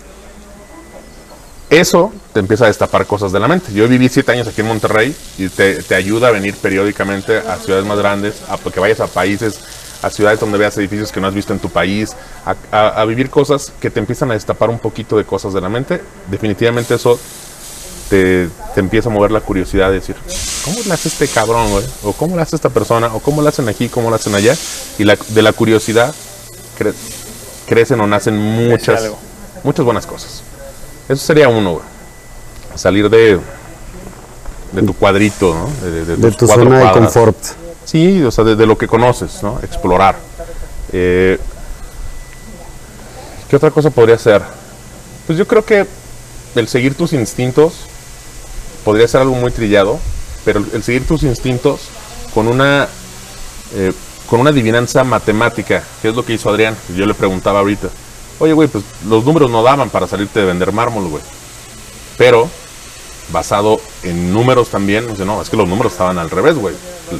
eso 1.69 2.11
te 2.33 2.39
empieza 2.39 2.65
a 2.65 2.67
destapar 2.67 3.05
cosas 3.05 3.31
de 3.31 3.39
la 3.39 3.47
mente. 3.47 3.71
Yo 3.73 3.87
viví 3.87 4.09
siete 4.09 4.31
años 4.31 4.47
aquí 4.47 4.61
en 4.61 4.67
Monterrey 4.67 5.15
y 5.37 5.49
te, 5.49 5.83
te 5.83 5.95
ayuda 5.95 6.29
a 6.29 6.31
venir 6.31 6.55
periódicamente 6.55 7.37
a 7.37 7.57
ciudades 7.57 7.85
más 7.85 7.97
grandes, 7.99 8.41
a 8.49 8.57
que 8.57 8.79
vayas 8.79 8.99
a 8.99 9.07
países, 9.07 9.59
a 10.01 10.09
ciudades 10.09 10.39
donde 10.39 10.57
veas 10.57 10.77
edificios 10.77 11.11
que 11.11 11.19
no 11.19 11.27
has 11.27 11.33
visto 11.33 11.51
en 11.53 11.59
tu 11.59 11.69
país, 11.69 12.15
a, 12.45 12.55
a- 12.71 13.01
a 13.01 13.05
vivir 13.05 13.29
cosas 13.29 13.71
que 13.81 13.89
te 13.89 13.99
empiezan 13.99 14.31
a 14.31 14.33
destapar 14.33 14.69
un 14.69 14.79
poquito 14.79 15.17
de 15.17 15.25
cosas 15.25 15.53
de 15.53 15.61
la 15.61 15.69
mente. 15.69 16.01
Definitivamente 16.29 16.95
eso 16.95 17.19
te, 18.09 18.49
te 18.73 18.79
empieza 18.79 19.09
a 19.09 19.11
mover 19.11 19.31
la 19.31 19.41
curiosidad 19.41 19.89
de 19.89 19.95
decir, 19.95 20.15
¿cómo 20.65 20.77
le 20.85 20.93
hace 20.93 21.09
este 21.09 21.27
cabrón, 21.27 21.69
güey? 21.71 21.85
O 22.03 22.13
¿cómo 22.13 22.35
le 22.35 22.41
hace 22.41 22.55
esta 22.55 22.69
persona? 22.69 23.07
O 23.13 23.19
¿cómo 23.19 23.41
le 23.41 23.49
hacen 23.49 23.67
aquí? 23.69 23.89
¿Cómo 23.89 24.09
le 24.09 24.15
hacen 24.15 24.33
allá? 24.35 24.55
Y 24.97 25.03
la- 25.03 25.17
de 25.27 25.41
la 25.41 25.53
curiosidad 25.53 26.13
cre- 26.79 26.93
crecen 27.67 27.99
o 28.01 28.07
nacen 28.07 28.37
muchas, 28.37 29.11
muchas 29.63 29.85
buenas 29.85 30.05
cosas. 30.05 30.41
Eso 31.07 31.23
sería 31.25 31.49
uno, 31.49 31.73
güey. 31.73 31.83
Salir 32.75 33.09
de, 33.09 33.39
de 34.71 34.81
tu 34.83 34.93
cuadrito, 34.93 35.53
¿no? 35.53 35.69
De, 35.89 36.05
De 36.15 36.31
tu 36.31 36.47
zona 36.47 36.63
de 36.77 36.83
cuadras. 36.83 36.93
confort. 37.13 37.37
Sí, 37.89 38.21
o 38.21 38.29
sea, 38.29 38.43
de, 38.43 38.55
de 38.55 38.67
lo 38.67 38.77
que 38.77 38.87
conoces, 38.87 39.41
¿no? 39.41 39.59
Explorar. 39.63 40.15
Eh, 40.91 41.39
¿Qué 43.49 43.55
otra 43.55 43.71
cosa 43.71 43.89
podría 43.89 44.15
ser? 44.19 44.43
Pues 45.25 45.39
yo 45.39 45.47
creo 45.47 45.65
que 45.65 45.87
el 46.53 46.67
seguir 46.67 46.93
tus 46.93 47.13
instintos 47.13 47.73
podría 48.85 49.07
ser 49.07 49.21
algo 49.21 49.33
muy 49.33 49.49
trillado, 49.49 49.97
pero 50.45 50.59
el, 50.59 50.67
el 50.73 50.83
seguir 50.83 51.07
tus 51.07 51.23
instintos 51.23 51.81
con 52.35 52.47
una 52.47 52.87
eh, 53.73 53.91
con 54.29 54.39
una 54.39 54.51
adivinanza 54.51 55.03
matemática, 55.03 55.83
que 56.03 56.09
es 56.09 56.15
lo 56.15 56.23
que 56.23 56.33
hizo 56.33 56.51
Adrián. 56.51 56.77
Yo 56.95 57.07
le 57.07 57.15
preguntaba 57.15 57.57
ahorita, 57.57 57.87
oye, 58.37 58.53
güey, 58.53 58.67
pues 58.67 58.83
los 59.07 59.25
números 59.25 59.49
no 59.49 59.63
daban 59.63 59.89
para 59.89 60.05
salirte 60.05 60.41
de 60.41 60.45
vender 60.45 60.71
mármol, 60.71 61.07
güey. 61.07 61.23
Pero 62.19 62.47
basado 63.31 63.81
en 64.03 64.31
números 64.31 64.69
también, 64.69 65.07
dice, 65.07 65.25
no, 65.25 65.41
es 65.41 65.49
que 65.49 65.57
los 65.57 65.67
números 65.67 65.93
estaban 65.93 66.19
al 66.19 66.29
revés, 66.29 66.55
güey. 66.55 66.75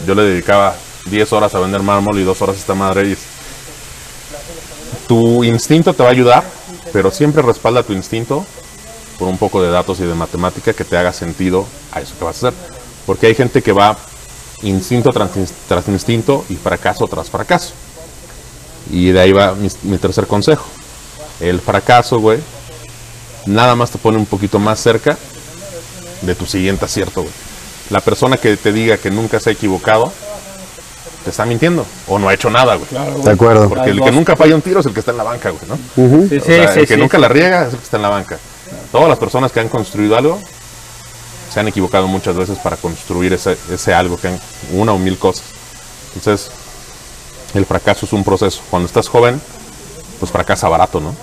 Yo 0.06 0.16
le 0.16 0.24
dedicaba 0.24 0.76
10 1.06 1.34
horas 1.34 1.54
a 1.56 1.60
vender 1.60 1.82
mármol 1.82 2.20
y 2.20 2.24
2 2.24 2.42
horas 2.42 2.56
a 2.56 2.60
esta 2.60 2.76
madre. 2.76 3.10
Y 3.10 3.18
tu 5.08 5.44
instinto 5.44 5.94
te 5.94 6.04
va 6.04 6.10
a 6.10 6.12
ayudar, 6.12 6.44
pero 6.94 7.12
siempre 7.12 7.42
respalda 7.42 7.84
tu 7.84 7.94
instinto 7.94 8.46
por 9.18 9.28
un 9.28 9.38
poco 9.38 9.62
de 9.62 9.70
datos 9.70 10.00
y 10.00 10.04
de 10.04 10.14
matemática 10.14 10.74
que 10.74 10.84
te 10.86 10.98
haga 10.98 11.12
sentido 11.14 11.66
a 11.92 12.02
eso 12.02 12.14
que 12.18 12.24
vas 12.26 12.44
a 12.44 12.48
hacer. 12.50 12.60
Porque 13.06 13.28
hay 13.28 13.36
gente 13.36 13.62
que 13.62 13.72
va 13.72 13.98
instinto 14.62 15.12
tras, 15.12 15.36
ins- 15.36 15.52
tras 15.68 15.88
instinto 15.88 16.46
y 16.50 16.56
fracaso 16.56 17.08
tras 17.08 17.30
fracaso. 17.30 17.72
Y 18.92 19.10
de 19.12 19.20
ahí 19.20 19.32
va 19.32 19.54
mi, 19.56 19.70
mi 19.84 19.98
tercer 19.98 20.28
consejo. 20.28 20.66
El 21.40 21.60
fracaso, 21.60 22.20
güey, 22.20 22.40
nada 23.46 23.76
más 23.76 23.92
te 23.92 23.98
pone 23.98 24.18
un 24.18 24.26
poquito 24.26 24.60
más 24.60 24.80
cerca 24.80 25.18
de 26.22 26.36
tu 26.36 26.46
siguiente 26.46 26.86
acierto, 26.86 27.22
güey. 27.22 27.34
La 27.90 28.02
persona 28.02 28.38
que 28.38 28.56
te 28.58 28.72
diga 28.72 28.98
que 28.98 29.10
nunca 29.10 29.40
se 29.40 29.50
ha 29.50 29.54
equivocado, 29.54 30.12
te 31.24 31.32
está 31.32 31.46
mintiendo 31.46 31.86
o 32.08 32.20
no 32.20 32.30
ha 32.30 32.34
hecho 32.34 32.50
nada, 32.50 32.76
güey. 32.76 32.88
De 33.24 33.32
acuerdo. 33.32 33.68
Porque 33.70 33.90
el 33.90 34.02
que 34.02 34.12
nunca 34.12 34.36
falla 34.36 34.56
un 34.56 34.62
tiro 34.62 34.80
es 34.80 34.86
el 34.86 34.94
que 34.94 35.00
está 35.00 35.12
en 35.12 35.18
la 35.18 35.24
banca, 35.24 35.50
güey, 35.50 35.64
¿no? 35.68 35.76
Sí, 35.76 36.38
O 36.38 36.40
sí, 36.40 36.46
sea, 36.46 36.74
sí, 36.74 36.80
el 36.82 36.88
que 36.88 36.96
sí, 36.96 37.00
nunca 37.00 37.18
sí. 37.18 37.22
la 37.22 37.28
riega 37.28 37.62
es 37.68 37.74
el 37.74 37.78
que 37.80 37.84
está 37.84 37.98
en 37.98 38.04
la 38.04 38.10
banca. 38.10 38.38
Todas 38.92 39.10
las 39.10 39.18
personas 39.18 39.52
que 39.52 39.60
han 39.60 39.70
construido 39.70 40.16
algo 40.18 40.40
se 41.52 41.60
han 41.60 41.68
equivocado 41.68 42.08
muchas 42.08 42.36
veces 42.36 42.60
para 42.60 42.78
construir 42.78 43.34
ese, 43.34 43.58
ese 43.72 43.94
algo, 43.94 44.18
que 44.18 44.28
han, 44.28 44.40
una 44.74 44.94
o 44.94 45.00
mil 45.00 45.18
cosas. 45.18 45.46
Entonces, 46.16 46.52
el 47.56 47.66
fracaso 47.66 48.06
es 48.06 48.14
un 48.14 48.24
proceso. 48.24 48.62
Cuando 48.70 48.86
estás 48.86 49.08
joven, 49.08 49.42
pues 50.20 50.32
fracasa 50.32 50.70
barato, 50.70 51.00
¿no? 51.00 51.16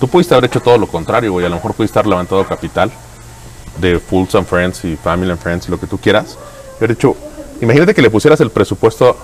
Tú 0.00 0.08
pudiste 0.08 0.34
haber 0.34 0.46
hecho 0.46 0.60
todo 0.60 0.78
lo 0.78 0.88
contrario, 0.88 1.32
güey. 1.32 1.46
A 1.46 1.48
lo 1.48 1.56
mejor 1.56 1.74
pudiste 1.74 1.98
haber 1.98 2.08
levantado 2.10 2.46
capital 2.46 2.90
de 3.80 3.98
Fools 3.98 4.34
and 4.34 4.46
Friends 4.46 4.84
y 4.84 4.96
Family 4.96 5.30
and 5.30 5.40
Friends 5.40 5.68
y 5.68 5.70
lo 5.70 5.78
que 5.80 5.86
tú 5.86 5.98
quieras. 5.98 6.36
Y 6.74 6.84
haber 6.84 6.96
dicho, 6.96 7.16
imagínate 7.60 7.94
que 7.94 8.02
le 8.02 8.10
pusieras 8.10 8.40
el 8.40 8.50
presupuesto 8.50 9.16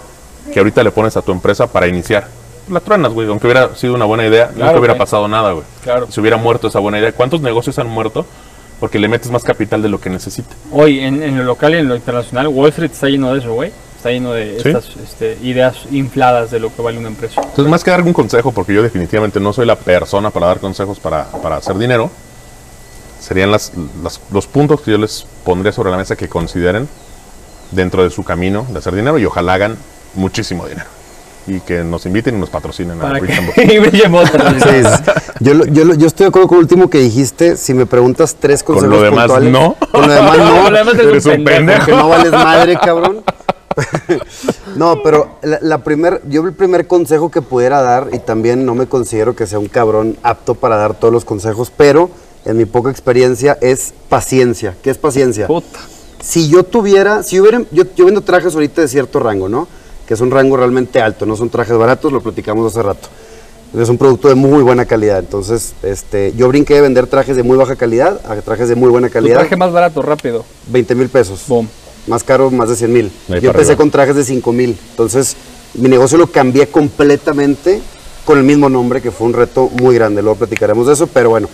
que 0.52 0.58
ahorita 0.58 0.82
le 0.82 0.90
pones 0.90 1.16
a 1.16 1.22
tu 1.22 1.32
empresa 1.32 1.66
para 1.66 1.86
iniciar. 1.86 2.28
La 2.70 2.80
truenas, 2.80 3.12
güey. 3.12 3.28
Aunque 3.28 3.46
hubiera 3.46 3.74
sido 3.74 3.94
una 3.94 4.04
buena 4.06 4.26
idea, 4.26 4.48
Claro, 4.48 4.66
nunca 4.66 4.78
hubiera 4.78 4.94
güey. 4.94 4.98
pasado 4.98 5.28
nada, 5.28 5.52
güey. 5.52 5.64
Claro. 5.82 6.06
Si 6.10 6.20
hubiera 6.20 6.36
muerto 6.36 6.68
esa 6.68 6.78
buena 6.78 6.98
idea. 6.98 7.12
¿Cuántos 7.12 7.40
negocios 7.40 7.78
han 7.78 7.88
muerto? 7.88 8.24
Porque 8.80 8.98
le 8.98 9.08
metes 9.08 9.30
más 9.30 9.42
capital 9.44 9.82
de 9.82 9.88
lo 9.88 10.00
que 10.00 10.10
necesita. 10.10 10.54
Hoy 10.72 11.00
en, 11.00 11.22
en 11.22 11.36
lo 11.38 11.44
local 11.44 11.74
y 11.74 11.78
en 11.78 11.88
lo 11.88 11.94
internacional, 11.96 12.48
Wall 12.48 12.70
Street 12.70 12.90
está 12.92 13.08
lleno 13.08 13.32
de 13.32 13.40
eso, 13.40 13.52
güey. 13.52 13.70
Está 13.96 14.10
lleno 14.10 14.32
de 14.32 14.60
Sí. 14.60 14.68
estas 14.68 14.96
este, 15.02 15.38
ideas 15.42 15.76
infladas 15.90 16.50
de 16.50 16.60
lo 16.60 16.74
que 16.74 16.82
vale 16.82 16.98
una 16.98 17.08
empresa. 17.08 17.40
Entonces, 17.40 17.68
más 17.68 17.82
que 17.84 17.90
dar 17.90 18.00
algún 18.00 18.12
consejo, 18.12 18.52
porque 18.52 18.74
yo 18.74 18.82
definitivamente 18.82 19.40
no 19.40 19.52
soy 19.52 19.64
la 19.66 19.76
persona 19.76 20.30
para 20.30 20.46
dar 20.46 20.58
consejos 20.58 20.98
para, 20.98 21.24
para 21.26 21.56
hacer 21.56 21.76
dinero, 21.78 22.10
serían 23.24 23.50
las, 23.50 23.72
las- 24.02 24.20
los 24.32 24.46
puntos 24.46 24.82
que 24.82 24.90
yo 24.90 24.98
les 24.98 25.26
pondría 25.44 25.72
sobre 25.72 25.90
la 25.90 25.96
mesa 25.96 26.14
que 26.16 26.28
consideren 26.28 26.88
dentro 27.70 28.04
de 28.04 28.10
su 28.10 28.22
camino 28.22 28.66
de 28.70 28.78
hacer 28.78 28.94
dinero 28.94 29.18
y 29.18 29.24
ojalá 29.24 29.54
hagan 29.54 29.76
muchísimo 30.14 30.66
dinero. 30.66 30.86
Y 31.46 31.60
que 31.60 31.84
nos 31.84 32.06
inviten 32.06 32.36
y 32.36 32.40
nos 32.40 32.48
patrocinen 32.50 33.00
a 33.02 33.18
Rich. 33.18 33.30
Yo, 35.40 35.52
lo- 35.54 35.66
yo, 35.66 35.84
lo- 35.84 35.94
yo 35.94 36.06
estoy 36.06 36.24
de 36.24 36.28
acuerdo 36.28 36.48
con 36.48 36.56
lo 36.58 36.62
último 36.62 36.88
que 36.88 36.98
dijiste. 36.98 37.56
Si 37.56 37.74
me 37.74 37.84
preguntas 37.86 38.36
tres 38.38 38.62
Con 38.62 38.76
consejos 38.76 38.98
lo 38.98 39.02
demás, 39.04 39.24
puntuales, 39.26 39.52
no. 39.52 39.76
Con 39.92 40.06
lo 40.06 40.12
demás, 40.14 40.38
no. 40.38 40.62
Con 40.62 40.72
lo 40.72 40.78
demás 40.78 40.94
eres 40.98 41.26
un 41.26 41.44
pendejo. 41.44 41.90
no 41.90 42.08
vales 42.08 42.32
madre, 42.32 42.78
cabrón. 42.82 43.22
no, 44.76 45.02
pero 45.02 45.38
la, 45.42 45.58
la 45.60 45.78
primer, 45.78 46.22
yo 46.28 46.42
el 46.46 46.52
primer 46.52 46.86
consejo 46.86 47.30
que 47.30 47.42
pudiera 47.42 47.82
dar, 47.82 48.08
y 48.12 48.18
también 48.20 48.64
no 48.64 48.74
me 48.74 48.86
considero 48.86 49.34
que 49.34 49.46
sea 49.46 49.58
un 49.58 49.66
cabrón 49.68 50.16
apto 50.22 50.54
para 50.54 50.76
dar 50.76 50.94
todos 50.94 51.12
los 51.12 51.24
consejos, 51.24 51.72
pero 51.76 52.08
en 52.44 52.56
mi 52.56 52.64
poca 52.64 52.90
experiencia 52.90 53.56
es 53.60 53.92
paciencia. 54.08 54.74
¿Qué 54.82 54.90
es 54.90 54.98
paciencia? 54.98 55.46
Puta. 55.46 55.80
Si 56.22 56.48
yo 56.48 56.62
tuviera, 56.62 57.22
si 57.22 57.38
hubiera, 57.40 57.62
yo, 57.70 57.84
yo 57.96 58.06
vendo 58.06 58.22
trajes 58.22 58.54
ahorita 58.54 58.80
de 58.80 58.88
cierto 58.88 59.18
rango, 59.20 59.48
¿no? 59.48 59.68
Que 60.06 60.14
es 60.14 60.20
un 60.20 60.30
rango 60.30 60.56
realmente 60.56 61.00
alto, 61.00 61.26
no 61.26 61.36
son 61.36 61.50
trajes 61.50 61.76
baratos, 61.76 62.12
lo 62.12 62.20
platicamos 62.20 62.70
hace 62.72 62.82
rato. 62.82 63.08
Es 63.78 63.88
un 63.88 63.98
producto 63.98 64.28
de 64.28 64.36
muy 64.36 64.62
buena 64.62 64.84
calidad. 64.84 65.18
Entonces, 65.18 65.74
este, 65.82 66.32
yo 66.36 66.46
brinqué 66.48 66.74
de 66.74 66.80
vender 66.82 67.08
trajes 67.08 67.34
de 67.36 67.42
muy 67.42 67.56
baja 67.56 67.74
calidad 67.74 68.20
a 68.24 68.36
trajes 68.36 68.68
de 68.68 68.76
muy 68.76 68.88
buena 68.88 69.08
Tu 69.08 69.14
calidad. 69.14 69.40
traje 69.40 69.56
más 69.56 69.72
barato, 69.72 70.00
rápido. 70.00 70.44
20 70.68 70.94
mil 70.94 71.08
pesos. 71.08 71.42
Boom. 71.48 71.68
Más 72.06 72.22
caro, 72.22 72.50
más 72.50 72.68
de 72.68 72.76
100 72.76 72.92
mil. 72.92 73.10
Yo 73.28 73.34
empecé 73.34 73.48
arriba. 73.48 73.76
con 73.76 73.90
trajes 73.90 74.14
de 74.14 74.24
5 74.24 74.52
mil. 74.52 74.78
Entonces, 74.90 75.36
mi 75.74 75.88
negocio 75.88 76.18
lo 76.18 76.28
cambié 76.28 76.68
completamente 76.68 77.80
con 78.24 78.38
el 78.38 78.44
mismo 78.44 78.68
nombre, 78.68 79.02
que 79.02 79.10
fue 79.10 79.26
un 79.26 79.32
reto 79.32 79.68
muy 79.80 79.94
grande. 79.96 80.22
Luego 80.22 80.38
platicaremos 80.38 80.86
de 80.86 80.92
eso, 80.92 81.06
pero 81.08 81.30
bueno. 81.30 81.48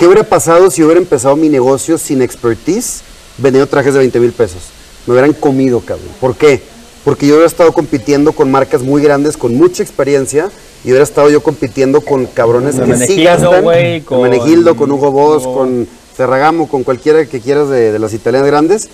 ¿Qué 0.00 0.06
hubiera 0.06 0.24
pasado 0.24 0.70
si 0.70 0.82
hubiera 0.82 0.98
empezado 0.98 1.36
mi 1.36 1.50
negocio 1.50 1.98
sin 1.98 2.22
expertise, 2.22 3.02
vendiendo 3.36 3.68
trajes 3.68 3.92
de 3.92 3.98
20 3.98 4.18
mil 4.18 4.32
pesos? 4.32 4.62
Me 5.06 5.12
hubieran 5.12 5.34
comido, 5.34 5.80
cabrón. 5.80 6.08
¿Por 6.18 6.34
qué? 6.36 6.62
Porque 7.04 7.26
yo 7.26 7.34
hubiera 7.34 7.46
estado 7.46 7.70
compitiendo 7.74 8.32
con 8.32 8.50
marcas 8.50 8.80
muy 8.80 9.02
grandes, 9.02 9.36
con 9.36 9.54
mucha 9.56 9.82
experiencia, 9.82 10.50
y 10.84 10.88
hubiera 10.88 11.04
estado 11.04 11.28
yo 11.28 11.42
compitiendo 11.42 12.00
con 12.00 12.24
cabrones 12.24 12.76
Con 12.76 12.86
que 12.86 12.96
sí 12.96 13.24
gastan. 13.24 13.62
con 14.06 14.20
Hermenegildo, 14.24 14.74
con 14.74 14.90
Hugo 14.90 15.10
Boss, 15.10 15.42
Hugo- 15.44 15.54
con 15.54 15.88
Ferragamo, 16.16 16.66
con 16.66 16.82
cualquiera 16.82 17.26
que 17.26 17.38
quieras 17.42 17.68
de, 17.68 17.92
de 17.92 17.98
las 17.98 18.14
italianas 18.14 18.46
grandes. 18.48 18.88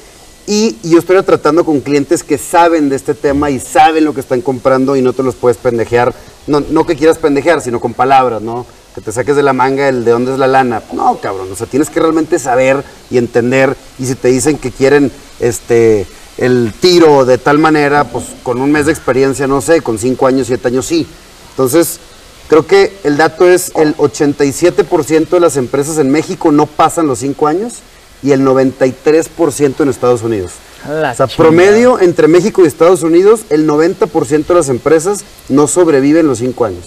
Y, 0.49 0.77
y 0.83 0.91
yo 0.91 0.99
estoy 0.99 1.23
tratando 1.23 1.65
con 1.65 1.81
clientes 1.83 2.25
que 2.25 2.37
saben 2.37 2.89
de 2.89 2.97
este 2.97 3.15
tema 3.15 3.49
y 3.51 3.61
saben 3.61 4.05
lo 4.05 4.13
que 4.13 4.21
están 4.23 4.41
comprando 4.41 4.97
y 4.97 5.03
no 5.03 5.13
te 5.13 5.23
los 5.23 5.37
puedes 5.37 5.57
pendejear. 5.57 6.13
No, 6.49 6.61
no 6.69 6.85
que 6.85 6.97
quieras 6.97 7.19
pendejear, 7.19 7.61
sino 7.61 7.79
con 7.81 7.95
palabras, 7.95 8.43
¿no? 8.43 8.67
Que 8.97 9.01
te 9.01 9.13
saques 9.13 9.37
de 9.37 9.45
la 9.45 9.53
manga 9.53 9.89
el 9.89 10.05
de 10.05 10.11
dónde 10.11 10.33
es 10.33 10.39
la 10.39 10.49
lana. 10.49 10.83
No, 10.93 11.19
cabrón. 11.19 11.53
O 11.53 11.55
sea, 11.55 11.69
tienes 11.69 11.89
que 11.89 12.01
realmente 12.01 12.41
saber 12.41 12.83
y 13.11 13.19
entender. 13.19 13.77
Y 13.99 14.07
si 14.07 14.17
te 14.17 14.29
dicen 14.29 14.59
que 14.59 14.73
quieren 14.73 15.13
este 15.39 16.07
el 16.39 16.73
tiro 16.81 17.25
de 17.25 17.39
tal 17.39 17.59
manera, 17.59 18.05
pues 18.05 18.25
con 18.43 18.61
un 18.61 18.73
mes 18.73 18.87
de 18.87 18.93
experiencia, 18.93 19.47
no 19.47 19.61
sé, 19.61 19.81
con 19.83 19.99
cinco 19.99 20.27
años, 20.27 20.49
siete 20.49 20.69
años, 20.69 20.87
sí. 20.87 21.07
Entonces, 21.51 22.01
Creo 22.49 22.67
que 22.67 22.97
el 23.03 23.17
dato 23.17 23.49
es 23.49 23.73
el 23.75 23.97
87% 23.97 25.29
de 25.29 25.41
las 25.41 25.57
empresas 25.57 25.99
en 25.99 26.11
México 26.11 26.53
no 26.53 26.67
pasan 26.67 27.09
los 27.09 27.19
5 27.19 27.47
años 27.49 27.75
y 28.23 28.31
el 28.31 28.43
93% 28.43 29.81
en 29.81 29.89
Estados 29.89 30.23
Unidos. 30.23 30.53
La 30.89 31.11
O 31.11 31.15
sea, 31.15 31.27
chingada. 31.27 31.37
promedio 31.37 31.99
entre 31.99 32.29
México 32.29 32.63
y 32.63 32.69
Estados 32.69 33.03
Unidos, 33.03 33.41
el 33.51 33.69
90% 33.69 34.47
de 34.47 34.55
las 34.55 34.69
empresas 34.69 35.25
no 35.49 35.67
sobreviven 35.67 36.29
los 36.29 36.39
5 36.39 36.65
años. 36.65 36.85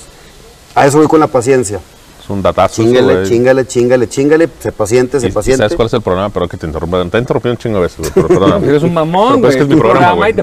A 0.75 0.87
eso 0.87 0.97
voy 0.97 1.07
con 1.07 1.19
la 1.19 1.27
paciencia. 1.27 1.81
Es 2.29 2.31
un 2.31 2.43
datazo. 2.43 2.83
Chingale, 2.83 3.23
chingale, 3.23 3.65
chingale, 3.65 4.07
chingale, 4.07 4.49
sé 4.59 4.71
paciente, 4.71 5.17
y 5.17 5.31
paciente. 5.31 5.63
¿Sabes 5.63 5.75
cuál 5.75 5.87
es 5.87 5.93
el 5.93 6.01
problema? 6.03 6.29
Pero 6.29 6.47
que 6.47 6.57
te 6.57 6.67
interrumpa. 6.67 7.03
Te 7.09 7.17
he 7.17 7.19
interrumpido 7.21 7.53
un 7.53 7.57
chingo 7.57 7.77
de 7.77 7.81
veces, 7.81 8.11
pero 8.13 8.27
perdóname. 8.27 8.67
Eres 8.69 8.83
un 8.83 8.93
mamón, 8.93 9.41
Pero 9.41 9.47
güey. 9.47 9.49
es 9.49 9.55
que 9.55 9.63
es 9.63 9.67
mi 9.67 9.75
programa, 9.75 10.11
güey. 10.13 10.35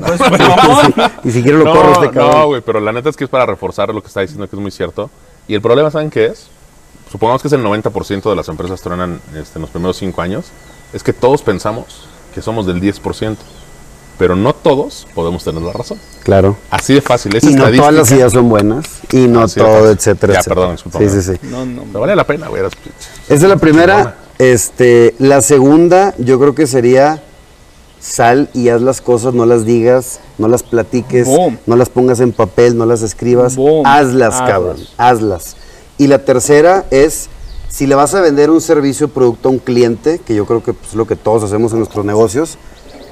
y 1.22 1.30
si 1.30 1.42
quiere 1.44 1.58
lo 1.58 1.64
no, 1.64 1.72
corro 1.72 1.92
este 1.92 2.10
cabrón. 2.10 2.40
No, 2.40 2.46
güey, 2.48 2.60
pero 2.62 2.80
la 2.80 2.90
neta 2.90 3.08
es 3.08 3.16
que 3.16 3.22
es 3.22 3.30
para 3.30 3.46
reforzar 3.46 3.94
lo 3.94 4.00
que 4.00 4.08
está 4.08 4.20
diciendo, 4.20 4.48
que 4.48 4.56
es 4.56 4.60
muy 4.60 4.72
cierto. 4.72 5.10
Y 5.46 5.54
el 5.54 5.60
problema, 5.62 5.92
¿saben 5.92 6.10
qué 6.10 6.26
es? 6.26 6.48
Supongamos 7.12 7.40
que 7.40 7.46
es 7.46 7.54
el 7.54 7.62
90% 7.62 8.28
de 8.30 8.34
las 8.34 8.48
empresas 8.48 8.80
truenan 8.80 9.20
este, 9.40 9.58
en 9.58 9.62
los 9.62 9.70
primeros 9.70 9.96
5 9.96 10.20
años. 10.20 10.46
Es 10.92 11.04
que 11.04 11.12
todos 11.12 11.42
pensamos 11.42 12.08
que 12.34 12.42
somos 12.42 12.66
del 12.66 12.80
10%. 12.80 13.36
Pero 14.18 14.34
no 14.34 14.54
todos 14.54 15.06
podemos 15.14 15.44
tener 15.44 15.62
la 15.62 15.72
razón. 15.72 15.98
Claro. 16.24 16.56
Así 16.70 16.94
de 16.94 17.02
fácil. 17.02 17.36
Es 17.36 17.44
Y 17.44 17.54
no 17.54 17.70
todas 17.70 17.92
las 17.92 18.10
ideas 18.12 18.32
son 18.32 18.48
buenas. 18.48 18.86
Y 19.12 19.26
no 19.28 19.42
Así 19.42 19.60
todo, 19.60 19.90
etcétera, 19.90 20.32
Ya, 20.34 20.38
etcétera. 20.40 20.54
perdón, 20.54 20.72
discúlpame. 20.76 21.08
Sí, 21.10 21.22
sí, 21.22 21.32
sí. 21.34 21.46
No, 21.48 21.66
no. 21.66 21.82
Pero 21.84 22.00
vale 22.00 22.16
la 22.16 22.26
pena, 22.26 22.48
güey. 22.48 22.62
es 23.28 23.42
la 23.42 23.56
primera. 23.56 24.16
Este, 24.38 25.14
la 25.18 25.40
segunda, 25.42 26.14
yo 26.18 26.38
creo 26.38 26.54
que 26.54 26.66
sería 26.66 27.22
sal 28.00 28.50
y 28.54 28.68
haz 28.68 28.82
las 28.82 29.00
cosas, 29.00 29.34
no 29.34 29.46
las 29.46 29.64
digas, 29.64 30.20
no 30.38 30.46
las 30.48 30.62
platiques, 30.62 31.26
Boom. 31.26 31.58
no 31.66 31.76
las 31.76 31.88
pongas 31.88 32.20
en 32.20 32.32
papel, 32.32 32.76
no 32.76 32.84
las 32.86 33.02
escribas, 33.02 33.56
Boom. 33.56 33.86
hazlas, 33.86 34.34
Hazlas. 34.34 34.48
cabrón, 34.50 34.76
hazlas. 34.98 35.56
Y 35.98 36.06
la 36.08 36.24
tercera 36.24 36.84
es 36.90 37.28
si 37.68 37.86
le 37.86 37.94
vas 37.94 38.14
a 38.14 38.20
vender 38.20 38.50
un 38.50 38.60
servicio 38.60 39.06
o 39.06 39.08
producto 39.08 39.48
a 39.48 39.52
un 39.52 39.58
cliente, 39.58 40.18
que 40.24 40.34
yo 40.34 40.46
creo 40.46 40.62
que 40.62 40.72
pues, 40.74 40.90
es 40.90 40.94
lo 40.94 41.06
que 41.06 41.16
todos 41.16 41.42
hacemos 41.42 41.72
en 41.72 41.78
nuestros 41.78 42.04
negocios, 42.04 42.58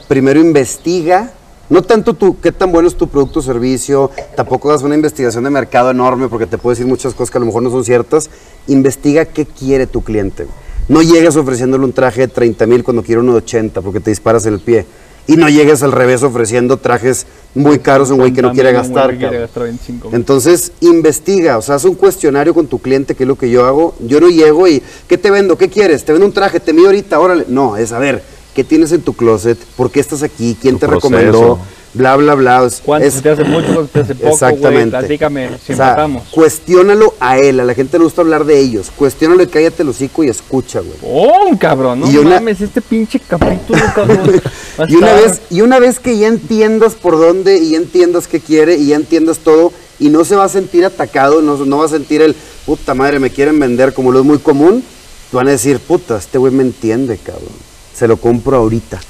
primero 0.08 0.40
investiga, 0.40 1.32
no 1.70 1.82
tanto 1.82 2.14
tú, 2.14 2.38
qué 2.40 2.52
tan 2.52 2.70
bueno 2.72 2.88
es 2.88 2.94
tu 2.94 3.08
producto 3.08 3.40
o 3.40 3.42
servicio, 3.42 4.10
tampoco 4.36 4.70
hagas 4.70 4.82
una 4.82 4.94
investigación 4.94 5.44
de 5.44 5.50
mercado 5.50 5.90
enorme 5.90 6.28
porque 6.28 6.46
te 6.46 6.58
puedo 6.58 6.74
decir 6.74 6.86
muchas 6.86 7.14
cosas 7.14 7.30
que 7.30 7.38
a 7.38 7.40
lo 7.40 7.46
mejor 7.46 7.62
no 7.62 7.70
son 7.70 7.84
ciertas, 7.84 8.30
investiga 8.66 9.24
qué 9.24 9.46
quiere 9.46 9.86
tu 9.86 10.02
cliente. 10.02 10.46
No 10.88 11.00
llegues 11.00 11.36
ofreciéndole 11.36 11.84
un 11.84 11.92
traje 11.92 12.22
de 12.22 12.28
30 12.28 12.66
mil 12.66 12.84
cuando 12.84 13.02
quiere 13.02 13.20
uno 13.20 13.32
de 13.32 13.38
80 13.38 13.80
porque 13.80 14.00
te 14.00 14.10
disparas 14.10 14.44
el 14.44 14.60
pie. 14.60 14.84
Y 15.26 15.36
no 15.36 15.48
llegues 15.48 15.82
al 15.82 15.92
revés 15.92 16.22
ofreciendo 16.22 16.76
trajes 16.76 17.26
muy 17.54 17.78
caros 17.78 18.10
a 18.10 18.12
un 18.12 18.20
güey 18.20 18.34
que 18.34 18.42
no 18.42 18.52
quiere 18.52 18.72
gastar. 18.72 19.16
quiere 19.16 19.40
gastar 19.40 19.62
25 19.62 20.08
mil. 20.08 20.16
Entonces, 20.16 20.72
investiga, 20.80 21.56
o 21.56 21.62
sea, 21.62 21.76
haz 21.76 21.86
un 21.86 21.94
cuestionario 21.94 22.52
con 22.52 22.66
tu 22.66 22.78
cliente, 22.78 23.14
que 23.14 23.22
es 23.22 23.28
lo 23.28 23.36
que 23.36 23.48
yo 23.48 23.64
hago. 23.64 23.94
Yo 24.00 24.20
no 24.20 24.28
llego 24.28 24.68
y, 24.68 24.82
¿qué 25.08 25.16
te 25.16 25.30
vendo? 25.30 25.56
¿Qué 25.56 25.70
quieres? 25.70 26.04
Te 26.04 26.12
vendo 26.12 26.26
un 26.26 26.34
traje, 26.34 26.60
te 26.60 26.74
mido 26.74 26.88
ahorita, 26.88 27.18
órale. 27.18 27.46
No, 27.48 27.78
es 27.78 27.92
a 27.92 27.98
ver, 27.98 28.22
¿qué 28.54 28.64
tienes 28.64 28.92
en 28.92 29.02
tu 29.02 29.12
closet? 29.14 29.58
¿Por 29.76 29.90
qué 29.90 30.00
estás 30.00 30.22
aquí? 30.22 30.56
¿Quién 30.60 30.74
Tu 30.74 30.80
te 30.80 30.86
proceso. 30.88 31.08
recomendó? 31.10 31.58
Bla, 31.94 32.16
bla, 32.16 32.34
bla. 32.34 32.68
¿Cuánto 32.84 33.06
es- 33.06 33.14
se 33.14 33.22
te 33.22 33.30
hace 33.30 33.44
mucho? 33.44 33.66
¿Cuánto 33.72 33.86
te 33.86 34.00
hace 34.00 34.14
poco? 34.16 34.28
Exactamente. 34.32 34.90
Güey? 34.90 34.90
Platícame, 34.90 35.48
si 35.64 35.72
o 35.74 35.76
sea, 35.76 35.90
empatamos. 35.90 36.22
cuestiónalo 36.32 37.14
a 37.20 37.38
él, 37.38 37.60
a 37.60 37.64
la 37.64 37.72
gente 37.74 37.98
le 37.98 38.04
gusta 38.04 38.22
hablar 38.22 38.44
de 38.44 38.58
ellos. 38.58 38.90
Cuestiónalo 38.96 39.42
y 39.44 39.46
cállate 39.46 39.84
el 39.84 39.90
hocico 39.90 40.24
y 40.24 40.28
escucha, 40.28 40.80
güey. 40.80 40.96
¡Oh, 41.02 41.56
cabrón! 41.56 42.00
No 42.00 42.10
Y 42.10 42.16
una- 42.18 42.30
mames, 42.40 42.60
este 42.60 42.80
pinche 42.80 43.20
capítulo, 43.20 43.78
cabrón. 43.94 44.40
Y 44.88 44.96
una, 44.96 45.12
estar- 45.14 45.22
vez, 45.30 45.40
y 45.50 45.60
una 45.60 45.78
vez 45.78 46.00
que 46.00 46.18
ya 46.18 46.26
entiendas 46.26 46.94
por 46.94 47.16
dónde 47.16 47.58
y 47.58 47.70
ya 47.70 47.76
entiendas 47.76 48.26
qué 48.26 48.40
quiere 48.40 48.74
y 48.76 48.86
ya 48.88 48.96
entiendas 48.96 49.38
todo 49.38 49.72
y 50.00 50.08
no 50.08 50.24
se 50.24 50.34
va 50.34 50.44
a 50.44 50.48
sentir 50.48 50.84
atacado, 50.84 51.42
no, 51.42 51.56
no 51.64 51.78
va 51.78 51.84
a 51.84 51.88
sentir 51.88 52.22
el 52.22 52.34
puta 52.66 52.94
madre, 52.94 53.20
me 53.20 53.30
quieren 53.30 53.56
vender 53.60 53.94
como 53.94 54.10
lo 54.10 54.18
es 54.18 54.24
muy 54.24 54.38
común, 54.38 54.82
te 55.30 55.36
van 55.36 55.46
a 55.46 55.52
decir, 55.52 55.78
puta, 55.78 56.18
este 56.18 56.38
güey 56.38 56.52
me 56.52 56.64
entiende, 56.64 57.18
cabrón. 57.18 57.52
Se 57.94 58.08
lo 58.08 58.16
compro 58.16 58.56
ahorita. 58.56 59.00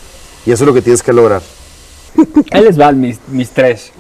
Y 0.47 0.53
eso 0.53 0.65
es 0.65 0.69
lo 0.69 0.75
que 0.75 0.83
tienes 0.83 1.03
que 1.03 1.13
lograr. 1.13 1.43
Ahí 2.53 2.63
les 2.63 2.77
van 2.77 3.01
mis, 3.01 3.19
mis 3.29 3.51
tres. 3.51 3.93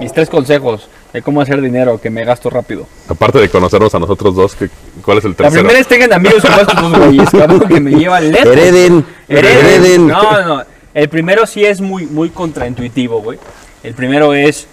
Mis 0.00 0.12
tres 0.12 0.28
consejos 0.30 0.88
de 1.12 1.22
cómo 1.22 1.40
hacer 1.40 1.60
dinero 1.60 2.00
que 2.00 2.08
me 2.08 2.24
gasto 2.24 2.48
rápido. 2.50 2.86
Aparte 3.08 3.38
de 3.38 3.48
conocernos 3.48 3.94
a 3.94 3.98
nosotros 3.98 4.34
dos, 4.34 4.54
¿qué- 4.54 4.70
¿cuál 5.04 5.18
es 5.18 5.24
el 5.24 5.32
La 5.32 5.36
tercero? 5.36 5.62
primera 5.62 5.78
es 5.80 5.86
tengan 5.86 6.12
amigos 6.12 6.42
como 6.42 6.56
estos 6.56 6.80
dos 6.80 6.98
güeyes, 6.98 7.30
cabrón, 7.30 7.60
que 7.68 7.80
me 7.80 7.90
llevan 7.92 8.30
lejos. 8.32 8.46
Hereden, 8.46 9.04
Hereden. 9.28 9.66
hereden. 9.66 10.06
No, 10.06 10.42
no. 10.46 10.62
El 10.94 11.08
primero 11.08 11.46
sí 11.46 11.64
es 11.64 11.80
muy, 11.80 12.06
muy 12.06 12.30
contraintuitivo, 12.30 13.20
güey. 13.22 13.38
El 13.82 13.94
primero 13.94 14.34
es 14.34 14.66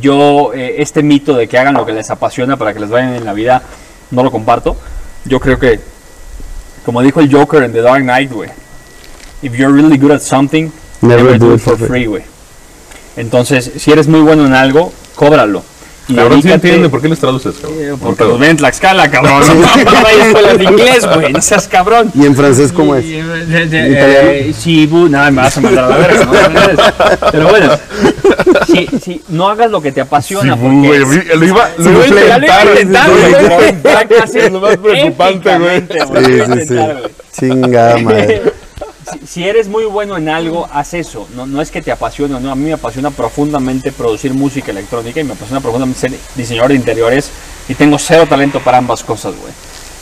yo, 0.00 0.52
eh, 0.54 0.76
este 0.78 1.02
mito 1.02 1.34
de 1.34 1.48
que 1.48 1.58
hagan 1.58 1.74
lo 1.74 1.84
que 1.86 1.92
les 1.92 2.10
apasiona 2.10 2.56
para 2.56 2.72
que 2.72 2.80
les 2.80 2.90
vayan 2.90 3.14
en 3.14 3.24
la 3.24 3.32
vida, 3.32 3.62
no 4.10 4.22
lo 4.22 4.30
comparto. 4.30 4.76
Yo 5.24 5.38
creo 5.40 5.58
que, 5.58 5.80
como 6.84 7.00
dijo 7.02 7.20
el 7.20 7.32
Joker 7.32 7.62
en 7.62 7.72
The 7.72 7.82
Dark 7.82 8.02
Knight, 8.02 8.32
güey, 8.32 8.50
if 9.42 9.52
you're 9.54 9.72
really 9.72 9.96
good 9.98 10.12
at 10.12 10.20
something, 10.22 10.70
never, 11.00 11.38
do 11.38 11.54
it 11.54 11.60
for 11.60 11.76
free, 11.78 12.06
güey. 12.06 12.22
Entonces, 13.16 13.70
si 13.76 13.90
eres 13.92 14.08
muy 14.08 14.20
bueno 14.20 14.46
en 14.46 14.54
algo, 14.54 14.92
cóbralo. 15.14 15.62
Y 16.08 16.16
Cabrón, 16.16 16.42
sí 16.42 16.48
dedícate- 16.48 16.54
entiende, 16.68 16.88
¿por 16.88 17.00
qué 17.00 17.08
les 17.08 17.20
traduces? 17.20 17.54
cabrón? 17.60 17.78
eh, 17.80 17.94
Porque 18.00 18.24
los 18.24 18.38
ven 18.38 18.50
en 18.50 18.56
Tlaxcala, 18.56 19.08
cabrón. 19.10 19.40
No 19.84 20.06
hay 20.06 20.20
escuelas 20.26 20.58
de 20.58 20.64
inglés, 20.64 21.06
güey. 21.14 21.32
No 21.32 21.40
seas 21.40 21.68
cabrón. 21.68 22.10
¿Y 22.14 22.26
en 22.26 22.34
francés 22.34 22.72
cómo 22.72 22.96
es? 22.96 23.04
Eh, 23.04 23.22
eh, 23.48 24.52
si 24.58 24.88
bu- 24.88 25.08
nada, 25.08 25.30
me 25.30 25.42
vas 25.42 25.56
a 25.56 25.60
mandar 25.60 25.84
a 25.84 25.88
la 25.90 25.96
verga, 25.96 26.24
¿no? 26.24 26.32
Pero 27.30 27.48
bueno, 27.50 27.70
si, 28.66 28.86
si 29.00 29.22
no 29.28 29.48
hagas 29.48 29.70
lo 29.70 29.80
que 29.80 29.92
te 29.92 30.00
apasiona, 30.00 30.54
Sí, 30.54 30.60
porque 30.60 30.98
lo 31.36 31.44
iba, 31.46 31.68
Sí, 31.76 31.84
lo 31.84 32.04
iba 32.04 32.04
a 32.04 32.08
ya 32.08 32.38
lo 32.38 32.46
iba 32.46 32.56
a 32.58 32.62
intentar, 32.64 32.66
intentar, 32.68 33.10
güey, 33.10 33.30
güey. 33.30 33.48
cabrón. 33.48 33.82
Ya 33.84 34.08
casi 34.08 34.38
Es 34.40 34.52
lo 34.52 34.60
más 34.60 34.76
preocupante, 34.82 35.58
güey. 35.58 35.70
a 35.70 35.76
intentar, 35.76 36.08
güey. 36.08 37.12
Chingada 37.38 37.98
madre. 37.98 38.42
Si, 39.26 39.44
eres 39.44 39.68
muy 39.68 39.84
bueno 39.84 40.16
en 40.16 40.28
algo, 40.28 40.68
haz 40.72 40.94
eso. 40.94 41.28
No, 41.34 41.46
no 41.46 41.62
es 41.62 41.70
que 41.70 41.82
te 41.82 41.92
apasione 41.92 42.38
no. 42.40 42.50
A 42.50 42.54
mí 42.54 42.64
me 42.64 42.72
apasiona 42.72 43.10
profundamente 43.10 43.92
producir 43.92 44.34
música 44.34 44.70
electrónica 44.70 45.20
y 45.20 45.24
me 45.24 45.32
apasiona 45.32 45.60
profundamente 45.60 46.00
ser 46.00 46.12
diseñador 46.34 46.70
de 46.70 46.76
interiores 46.76 47.30
y 47.68 47.74
tengo 47.74 47.98
cero 47.98 48.26
talento 48.28 48.60
para 48.60 48.78
ambas 48.78 49.02
cosas, 49.02 49.34
güey. 49.36 49.52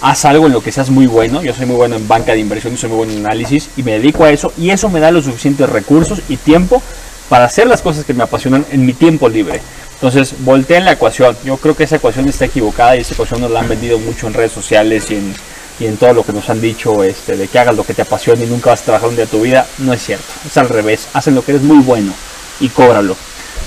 Haz 0.02 0.24
algo 0.24 0.46
en 0.46 0.52
lo 0.52 0.62
que 0.62 0.72
seas 0.72 0.90
muy 0.90 1.06
bueno. 1.06 1.42
Yo 1.42 1.52
soy 1.52 1.66
muy 1.66 1.76
bueno 1.76 1.96
en 1.96 2.08
banca 2.08 2.32
de 2.32 2.38
inversión 2.38 2.72
y 2.72 2.76
soy 2.76 2.88
muy 2.88 2.98
bueno 2.98 3.12
en 3.12 3.26
análisis 3.26 3.68
y 3.76 3.82
me 3.82 3.92
dedico 3.92 4.24
a 4.24 4.30
eso 4.30 4.52
y 4.56 4.70
eso 4.70 4.88
me 4.88 5.00
da 5.00 5.10
los 5.10 5.26
suficientes 5.26 5.68
recursos 5.68 6.22
y 6.28 6.36
tiempo 6.36 6.82
para 7.28 7.44
hacer 7.44 7.66
las 7.66 7.82
cosas 7.82 8.04
que 8.04 8.14
me 8.14 8.22
apasionan 8.22 8.64
en 8.70 8.86
mi 8.86 8.92
tiempo 8.92 9.28
libre. 9.28 9.60
Entonces, 9.94 10.34
volteen 10.38 10.86
la 10.86 10.92
ecuación. 10.92 11.36
Yo 11.44 11.58
creo 11.58 11.76
que 11.76 11.84
esa 11.84 11.96
ecuación 11.96 12.26
está 12.26 12.46
equivocada 12.46 12.96
y 12.96 13.00
esa 13.00 13.12
ecuación 13.12 13.42
nos 13.42 13.50
la 13.50 13.60
han 13.60 13.68
vendido 13.68 13.98
mucho 13.98 14.26
en 14.26 14.32
redes 14.32 14.52
sociales 14.52 15.10
y 15.10 15.16
en, 15.16 15.34
y 15.80 15.86
en 15.86 15.96
todo 15.96 16.12
lo 16.12 16.22
que 16.22 16.32
nos 16.32 16.48
han 16.50 16.60
dicho 16.60 17.02
este, 17.02 17.36
de 17.36 17.48
que 17.48 17.58
hagas 17.58 17.74
lo 17.74 17.84
que 17.84 17.94
te 17.94 18.02
apasiona 18.02 18.44
y 18.44 18.46
nunca 18.46 18.70
vas 18.70 18.82
a 18.82 18.84
trabajar 18.84 19.08
un 19.08 19.16
día 19.16 19.24
de 19.24 19.30
tu 19.30 19.40
vida. 19.40 19.66
No 19.78 19.94
es 19.94 20.04
cierto. 20.04 20.26
Es 20.46 20.56
al 20.58 20.68
revés. 20.68 21.08
Hacen 21.14 21.34
lo 21.34 21.42
que 21.42 21.52
eres 21.52 21.62
muy 21.62 21.78
bueno 21.78 22.12
y 22.60 22.68
cóbralo. 22.68 23.16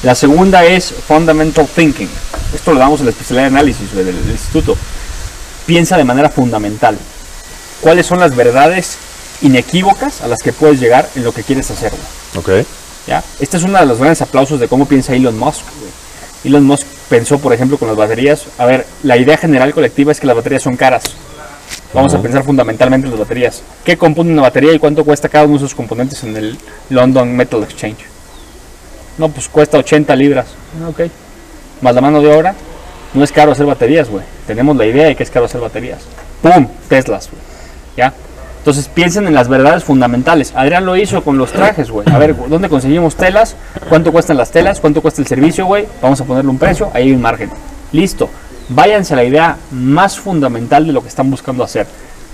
La 0.03 0.13
segunda 0.13 0.63
es 0.63 0.93
Fundamental 1.07 1.67
Thinking. 1.67 2.09
Esto 2.53 2.71
lo 2.71 2.79
damos 2.79 2.99
en 2.99 3.07
la 3.07 3.11
especialidad 3.11 3.49
de 3.49 3.55
análisis 3.55 3.91
del, 3.93 4.05
del 4.05 4.31
instituto. 4.31 4.77
Piensa 5.65 5.97
de 5.97 6.03
manera 6.03 6.29
fundamental. 6.29 6.97
¿Cuáles 7.81 8.05
son 8.05 8.19
las 8.19 8.35
verdades 8.35 8.97
inequívocas 9.41 10.21
a 10.21 10.27
las 10.27 10.43
que 10.43 10.53
puedes 10.53 10.79
llegar 10.79 11.09
en 11.15 11.23
lo 11.23 11.33
que 11.33 11.41
quieres 11.41 11.71
hacer? 11.71 11.91
güey? 12.33 12.61
Ok. 12.61 12.67
¿ya? 13.07 13.23
Este 13.39 13.57
es 13.57 13.63
uno 13.63 13.79
de 13.79 13.85
los 13.87 13.97
grandes 13.97 14.21
aplausos 14.21 14.59
de 14.59 14.67
cómo 14.67 14.85
piensa 14.85 15.13
Elon 15.13 15.37
Musk. 15.37 15.63
Elon 16.43 16.63
Musk 16.63 16.85
pensó, 17.09 17.39
por 17.39 17.53
ejemplo, 17.53 17.77
con 17.77 17.87
las 17.87 17.97
baterías. 17.97 18.45
A 18.59 18.65
ver, 18.65 18.85
la 19.01 19.17
idea 19.17 19.37
general 19.37 19.73
colectiva 19.73 20.11
es 20.11 20.19
que 20.19 20.27
las 20.27 20.35
baterías 20.35 20.61
son 20.61 20.75
caras. 20.75 21.03
Vamos 21.93 22.13
a 22.13 22.21
pensar 22.21 22.43
fundamentalmente 22.43 23.05
en 23.05 23.11
las 23.11 23.19
baterías. 23.19 23.61
¿Qué 23.83 23.97
compone 23.97 24.31
una 24.31 24.41
batería 24.41 24.73
y 24.73 24.79
cuánto 24.79 25.03
cuesta 25.03 25.29
cada 25.29 25.45
uno 25.45 25.53
de 25.53 25.59
sus 25.59 25.75
componentes 25.75 26.23
en 26.23 26.35
el 26.35 26.57
London 26.89 27.35
Metal 27.35 27.61
Exchange? 27.63 28.05
No, 29.17 29.29
pues 29.29 29.47
cuesta 29.47 29.77
80 29.77 30.15
libras. 30.15 30.47
Ok. 30.89 31.01
Más 31.81 31.93
la 31.93 32.01
mano 32.01 32.21
de 32.21 32.33
obra. 32.33 32.55
No 33.13 33.23
es 33.23 33.31
caro 33.31 33.51
hacer 33.51 33.65
baterías, 33.65 34.09
güey. 34.09 34.23
Tenemos 34.47 34.75
la 34.75 34.85
idea 34.85 35.05
de 35.05 35.15
que 35.15 35.21
es 35.21 35.29
caro 35.29 35.45
hacer 35.45 35.61
baterías. 35.61 35.99
¡Pum! 36.41 36.67
Teslas, 36.89 37.29
güey. 37.29 37.41
¿Ya? 37.95 38.13
Entonces 38.63 38.87
piensen 38.87 39.27
en 39.27 39.33
las 39.33 39.49
verdades 39.49 39.83
fundamentales. 39.83 40.53
Adrián 40.55 40.85
lo 40.85 40.95
hizo 40.95 41.21
con 41.23 41.37
los 41.37 41.51
trajes, 41.51 41.91
güey. 41.91 42.09
A 42.09 42.17
ver, 42.17 42.35
¿dónde 42.47 42.69
conseguimos 42.69 43.15
telas? 43.15 43.55
¿Cuánto 43.89 44.11
cuestan 44.11 44.37
las 44.37 44.51
telas? 44.51 44.79
¿Cuánto 44.79 45.01
cuesta 45.01 45.21
el 45.21 45.27
servicio, 45.27 45.65
güey? 45.65 45.85
Vamos 46.01 46.21
a 46.21 46.23
ponerle 46.23 46.49
un 46.49 46.57
precio, 46.57 46.89
ahí 46.93 47.03
hay 47.03 47.11
un 47.11 47.21
margen. 47.21 47.51
Listo. 47.91 48.29
Váyanse 48.69 49.13
a 49.13 49.17
la 49.17 49.23
idea 49.23 49.57
más 49.71 50.19
fundamental 50.19 50.87
de 50.87 50.93
lo 50.93 51.01
que 51.01 51.09
están 51.09 51.29
buscando 51.29 51.63
hacer. 51.63 51.87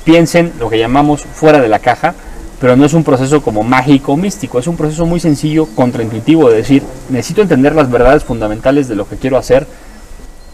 Piensen 0.04 0.54
lo 0.60 0.70
que 0.70 0.80
llamamos 0.80 1.22
fuera 1.22 1.60
de 1.60 1.68
la 1.68 1.80
caja, 1.80 2.14
pero 2.60 2.76
no 2.76 2.86
es 2.86 2.94
un 2.94 3.04
proceso 3.04 3.42
como 3.42 3.64
mágico 3.64 4.14
o 4.14 4.18
místico, 4.18 4.60
es 4.60 4.68
un 4.68 4.78
proceso 4.78 5.06
muy 5.06 5.20
sencillo, 5.20 5.68
contraintuitivo 5.76 6.50
de 6.50 6.58
decir, 6.58 6.84
necesito 7.10 7.42
entender 7.42 7.74
las 7.74 7.90
verdades 7.90 8.24
fundamentales 8.24 8.88
de 8.88 8.96
lo 8.96 9.08
que 9.08 9.16
quiero 9.16 9.38
hacer 9.38 9.66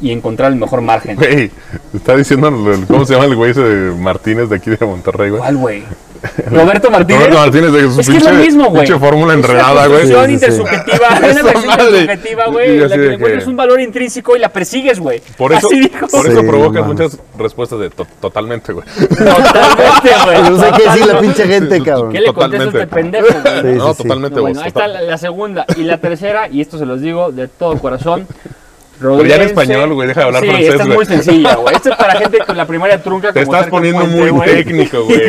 y 0.01 0.11
encontrar 0.11 0.51
el 0.51 0.57
mejor 0.57 0.81
margen. 0.81 1.15
Güey, 1.15 1.51
está 1.93 2.15
diciendo, 2.15 2.51
¿cómo 2.87 3.05
se 3.05 3.13
llama 3.13 3.25
el 3.25 3.35
güey 3.35 3.51
ese 3.51 3.61
de 3.61 3.91
Martínez 3.95 4.49
de 4.49 4.57
aquí 4.57 4.69
de 4.69 4.85
Monterrey, 4.85 5.29
güey? 5.29 5.41
¿Cuál, 5.41 5.57
güey? 5.57 5.83
Roberto 6.51 6.91
Martínez. 6.91 7.21
Roberto 7.21 7.39
Martínez 7.39 7.71
de 7.71 8.01
Es 8.01 8.09
que 8.09 8.17
es 8.17 8.23
lo 8.23 8.33
mismo, 8.33 8.69
güey. 8.69 8.83
pinche 8.85 8.99
fórmula 8.99 9.33
Es 9.33 9.39
una 9.39 9.47
enredada, 9.47 9.87
güey. 9.87 10.01
Es 10.03 10.09
una 10.09 10.17
madre. 10.19 10.33
intersubjetiva, 10.33 12.45
güey. 12.47 12.79
La 12.79 12.87
que 12.89 12.97
de 12.97 13.07
le 13.09 13.13
encuentras 13.15 13.47
un 13.47 13.55
valor 13.55 13.79
intrínseco 13.81 14.35
y 14.35 14.39
la 14.39 14.49
persigues, 14.49 14.99
güey. 14.99 15.21
Por 15.37 15.53
eso, 15.53 15.67
Así 15.67 15.79
dijo. 15.79 16.07
por 16.07 16.27
eso 16.27 16.41
Sí, 16.41 16.47
provocas 16.47 16.81
mames. 16.87 17.01
muchas 17.11 17.19
respuestas 17.37 17.79
de 17.79 17.89
to- 17.89 18.07
totalmente, 18.19 18.73
güey. 18.73 18.85
Totalmente, 18.87 20.09
güey. 20.25 20.49
No 20.49 20.59
sé 20.59 20.71
qué 20.77 20.83
decir 20.89 21.05
la 21.05 21.19
pinche 21.19 21.47
gente, 21.47 21.83
cabrón. 21.83 22.11
¿Qué 22.11 22.19
le 22.21 22.33
contesta 22.33 22.63
a 22.63 22.67
este 22.67 22.79
Totalmente. 22.85 23.17
pendejo, 23.21 23.41
güey? 23.41 23.73
Sí, 23.73 23.77
no, 23.79 23.93
totalmente, 23.93 24.35
No, 24.35 24.41
vos. 24.41 24.51
bueno, 24.51 24.61
ahí 24.61 24.67
está 24.67 24.87
la, 24.87 25.01
la 25.01 25.17
segunda. 25.17 25.65
Y 25.77 25.83
la 25.83 25.97
tercera, 25.97 26.47
y 26.49 26.61
esto 26.61 26.77
se 26.77 26.85
los 26.85 27.01
digo 27.01 27.31
de 27.31 27.47
todo 27.47 27.77
corazón. 27.79 28.27
Pero 28.99 29.25
ya 29.25 29.35
en 29.35 29.41
español, 29.41 29.93
güey, 29.93 30.07
deja 30.07 30.21
de 30.21 30.25
hablar 30.27 30.41
sí, 30.43 30.49
francés, 30.49 30.69
esta 30.69 30.83
es 30.83 30.89
muy 30.89 31.05
sencilla, 31.05 31.55
güey. 31.55 31.75
Esto 31.75 31.89
es 31.89 31.95
para 31.95 32.15
gente 32.19 32.37
con 32.39 32.57
la 32.57 32.65
primaria 32.65 33.01
trunca. 33.01 33.33
Te 33.33 33.43
como 33.43 33.55
estás 33.55 33.69
poniendo 33.69 34.01
Puente, 34.05 34.31
muy 34.31 34.45
técnico, 34.45 35.03
güey. 35.05 35.19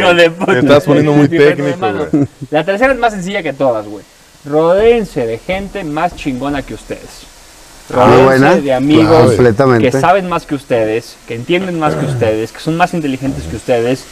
Te 0.47 0.59
estás 0.59 0.85
poniendo 0.85 1.13
muy 1.13 1.29
técnico, 1.29 1.79
güey. 2.11 2.29
La 2.51 2.65
tercera 2.65 2.93
es 2.93 2.99
más 2.99 3.13
sencilla 3.13 3.43
que 3.43 3.53
todas, 3.53 3.87
güey. 3.87 4.05
Rodéense 4.45 5.27
de 5.27 5.39
gente 5.39 5.83
más 5.85 6.15
chingona 6.15 6.63
que 6.63 6.75
ustedes. 6.75 7.27
Ah, 7.93 8.07
Rodéense 8.07 8.25
buena. 8.25 8.57
de 8.57 8.73
amigos 8.75 9.07
Claro, 9.09 9.27
completamente. 9.27 9.91
que 9.91 10.01
saben 10.01 10.29
más 10.29 10.47
que 10.47 10.55
ustedes, 10.55 11.17
que 11.27 11.35
entienden 11.35 11.79
más 11.79 11.95
que 11.95 12.07
ustedes, 12.07 12.53
que 12.53 12.61
son 12.61 12.77
más 12.77 12.95
inteligentes 12.95 13.45
que 13.45 13.57
ustedes. 13.57 14.05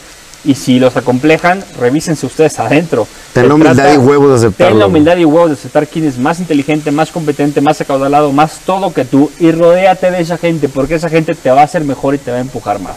Y 0.45 0.55
si 0.57 0.79
los 0.79 0.95
acomplejan, 0.97 1.65
revísense 1.81 2.27
ustedes 2.27 2.59
adentro. 2.59 3.07
Ten 3.33 3.49
la 3.49 3.55
humildad 3.55 3.75
trata- 3.75 3.95
y 3.95 3.97
huevos 3.97 4.29
de 4.31 4.37
aceptarlo. 4.47 4.73
Ten 4.73 4.79
la 4.79 4.87
humildad 4.87 5.17
y 5.17 5.25
huevos 5.25 5.49
de 5.51 5.55
aceptar 5.55 5.87
quién 5.87 6.07
es 6.07 6.19
más 6.19 6.39
inteligente, 6.39 6.91
más 6.91 7.11
competente, 7.11 7.61
más 7.63 7.81
acaudalado, 7.81 8.31
más 8.33 8.59
todo 8.67 8.93
que 8.93 9.05
tú. 9.07 9.31
Y 9.41 9.53
rodéate 9.53 10.11
de 10.11 10.21
esa 10.21 10.37
gente, 10.37 10.69
porque 10.69 10.97
esa 10.97 11.09
gente 11.09 11.35
te 11.35 11.51
va 11.51 11.63
a 11.63 11.65
hacer 11.65 11.83
mejor 11.85 12.15
y 12.15 12.19
te 12.19 12.31
va 12.31 12.37
a 12.37 12.41
empujar 12.41 12.79
más. 12.79 12.97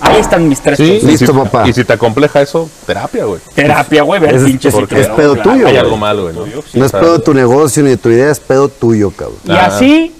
Ahí 0.00 0.18
están 0.20 0.48
mis 0.48 0.60
tres 0.60 0.76
Sí. 0.78 0.98
Listo, 1.00 1.10
y 1.12 1.16
si, 1.18 1.26
papá. 1.32 1.68
Y 1.68 1.72
si 1.72 1.84
te 1.84 1.92
acompleja 1.92 2.42
eso, 2.42 2.68
terapia, 2.84 3.24
güey. 3.24 3.40
Terapia, 3.54 4.02
güey, 4.02 4.20
ver 4.20 4.34
Es- 4.34 4.42
pinche 4.42 4.68
es- 4.70 4.74
pedo 4.74 5.36
tuyo, 5.36 5.52
Hay 5.52 5.60
güey. 5.62 5.76
algo 5.76 5.96
mal, 5.96 6.20
güey. 6.20 6.34
¿no? 6.34 6.44
No 6.74 6.84
es 6.84 6.90
pedo 6.90 7.18
de 7.18 7.24
tu 7.24 7.32
negocio 7.32 7.84
ni 7.84 7.90
de 7.90 7.96
tu 7.96 8.08
idea, 8.08 8.32
es 8.32 8.40
pedo 8.40 8.68
tuyo, 8.68 9.12
cabrón. 9.12 9.38
Y 9.46 9.52
Ah. 9.52 9.66
así, 9.66 10.12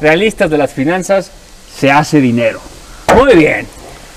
realistas 0.00 0.48
de 0.50 0.56
las 0.56 0.72
finanzas, 0.72 1.30
se 1.78 1.90
hace 1.90 2.22
dinero. 2.22 2.60
Muy 3.14 3.34
bien. 3.34 3.66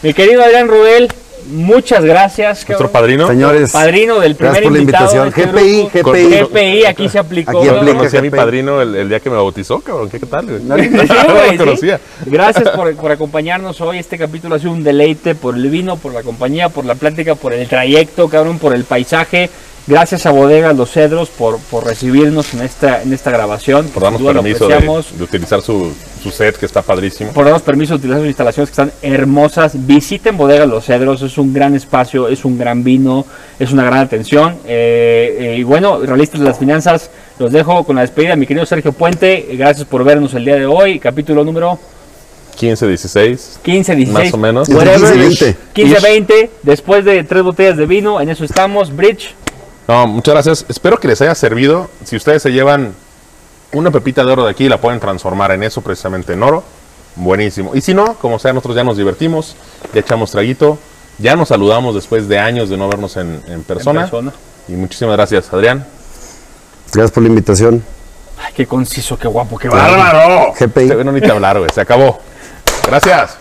Mi 0.01 0.13
querido 0.13 0.41
Adrián 0.43 0.69
Rudel, 0.69 1.11
muchas 1.47 2.03
gracias. 2.03 2.57
Nuestro 2.67 2.75
cabrón. 2.77 2.91
padrino. 2.91 3.27
Señores, 3.27 3.71
Padrino 3.71 4.19
del 4.19 4.35
primer 4.35 4.61
gracias 4.63 4.63
por 4.63 4.71
la 4.73 4.79
invitado 4.79 5.25
invitación. 5.25 5.27
este 5.27 5.61
GPI, 5.61 5.89
grupo. 5.99 6.11
GPI. 6.11 6.41
GPI, 6.43 6.85
aquí 6.85 7.09
se 7.09 7.19
aplicó. 7.19 7.57
Aquí 7.59 7.67
¿no? 7.67 7.77
aplica. 7.77 7.97
Conocí 7.97 8.17
a 8.17 8.21
mi 8.21 8.29
padrino 8.29 8.81
el, 8.81 8.95
el 8.95 9.09
día 9.09 9.19
que 9.19 9.29
me 9.29 9.35
bautizó, 9.35 9.79
cabrón. 9.81 10.09
¿Qué, 10.09 10.19
qué 10.19 10.25
tal? 10.25 10.45
güey? 10.45 10.63
No, 10.63 10.75
Sí, 10.77 10.89
No 10.89 11.33
güey, 11.33 11.45
lo 11.45 11.51
sí. 11.51 11.57
conocía. 11.57 11.99
Gracias 12.25 12.69
por, 12.69 12.95
por 12.97 13.11
acompañarnos 13.11 13.79
hoy. 13.81 13.99
Este 13.99 14.17
capítulo 14.17 14.55
ha 14.55 14.59
sido 14.59 14.71
un 14.71 14.83
deleite 14.83 15.35
por 15.35 15.55
el 15.55 15.69
vino, 15.69 15.97
por 15.97 16.13
la 16.13 16.23
compañía, 16.23 16.69
por 16.69 16.85
la 16.85 16.95
plática, 16.95 17.35
por 17.35 17.53
el 17.53 17.67
trayecto, 17.67 18.29
cabrón, 18.29 18.59
por 18.59 18.73
el 18.73 18.83
paisaje. 18.83 19.49
Gracias 19.85 20.25
a 20.25 20.31
Bodegas 20.31 20.77
Los 20.77 20.91
Cedros 20.91 21.29
por, 21.29 21.59
por 21.59 21.85
recibirnos 21.85 22.53
en 22.53 22.61
esta, 22.61 23.01
en 23.01 23.11
esta 23.11 23.31
grabación. 23.31 23.87
Por 23.87 24.03
darnos 24.03 24.21
permiso 24.21 24.67
de, 24.69 24.79
de 24.79 25.23
utilizar 25.23 25.61
su, 25.61 25.93
su 26.21 26.31
set, 26.31 26.55
que 26.55 26.65
está 26.65 26.81
padrísimo. 26.81 27.33
por 27.33 27.43
darnos 27.43 27.63
permiso 27.63 27.93
de 27.93 27.97
utilizar 27.97 28.19
sus 28.21 28.27
instalaciones 28.27 28.69
que 28.69 28.81
están 28.81 28.91
hermosas. 29.01 29.85
Visiten 29.85 30.37
Bodegas 30.37 30.69
Los 30.69 30.85
Cedros, 30.85 31.21
es 31.21 31.37
un 31.37 31.53
gran 31.53 31.75
espacio, 31.75 32.29
es 32.29 32.45
un 32.45 32.57
gran 32.57 32.81
vino, 32.85 33.25
es 33.59 33.73
una 33.73 33.83
gran 33.83 33.99
atención. 33.99 34.55
Eh, 34.65 35.37
eh, 35.37 35.55
y 35.57 35.63
bueno, 35.63 35.99
realistas 35.99 36.39
de 36.39 36.47
las 36.47 36.57
finanzas, 36.57 37.09
los 37.37 37.51
dejo 37.51 37.83
con 37.83 37.97
la 37.97 38.03
despedida. 38.03 38.37
Mi 38.37 38.47
querido 38.47 38.65
Sergio 38.65 38.93
Puente, 38.93 39.49
gracias 39.51 39.85
por 39.85 40.05
vernos 40.05 40.33
el 40.33 40.45
día 40.45 40.55
de 40.55 40.65
hoy. 40.65 40.97
Capítulo 40.97 41.43
número 41.43 41.77
15, 42.55 42.87
16. 42.87 43.59
15, 43.63 43.95
16. 43.95 44.13
Más 44.13 44.33
o 44.33 44.37
menos. 44.37 44.69
whatever. 44.69 45.13
15, 45.13 45.45
20. 45.45 45.57
15, 45.73 45.99
20. 45.99 46.51
Después 46.61 47.03
de 47.03 47.23
tres 47.25 47.43
botellas 47.43 47.75
de 47.75 47.85
vino, 47.85 48.21
en 48.21 48.29
eso 48.29 48.45
estamos. 48.45 48.95
Bridge. 48.95 49.35
No, 49.87 50.07
muchas 50.07 50.33
gracias. 50.33 50.65
Espero 50.69 50.99
que 50.99 51.07
les 51.07 51.21
haya 51.21 51.35
servido. 51.35 51.89
Si 52.03 52.15
ustedes 52.15 52.41
se 52.41 52.51
llevan 52.51 52.93
una 53.73 53.91
pepita 53.91 54.23
de 54.23 54.31
oro 54.31 54.45
de 54.45 54.51
aquí, 54.51 54.69
la 54.69 54.79
pueden 54.79 54.99
transformar 54.99 55.51
en 55.51 55.63
eso, 55.63 55.81
precisamente 55.81 56.33
en 56.33 56.43
oro. 56.43 56.63
Buenísimo. 57.15 57.75
Y 57.75 57.81
si 57.81 57.93
no, 57.93 58.15
como 58.15 58.39
sea, 58.39 58.53
nosotros 58.53 58.75
ya 58.75 58.83
nos 58.83 58.97
divertimos, 58.97 59.55
ya 59.93 59.99
echamos 59.99 60.31
traguito, 60.31 60.77
ya 61.19 61.35
nos 61.35 61.49
saludamos 61.49 61.93
después 61.95 62.27
de 62.27 62.39
años 62.39 62.69
de 62.69 62.77
no 62.77 62.87
vernos 62.87 63.17
en, 63.17 63.41
en 63.47 63.63
persona. 63.63 64.01
En 64.01 64.09
persona. 64.09 64.33
Y 64.67 64.73
muchísimas 64.73 65.15
gracias, 65.15 65.51
Adrián. 65.53 65.85
Gracias 66.91 67.11
por 67.11 67.23
la 67.23 67.29
invitación. 67.29 67.83
Ay, 68.37 68.53
qué 68.55 68.65
conciso, 68.65 69.17
qué 69.17 69.27
guapo, 69.27 69.57
qué 69.57 69.69
¡Bárbaro! 69.69 70.53
GPI. 70.59 71.03
No 71.03 71.11
ni 71.11 71.21
te 71.21 71.31
hablar, 71.31 71.59
güey. 71.59 71.69
Se 71.73 71.81
acabó. 71.81 72.19
Gracias. 72.87 73.37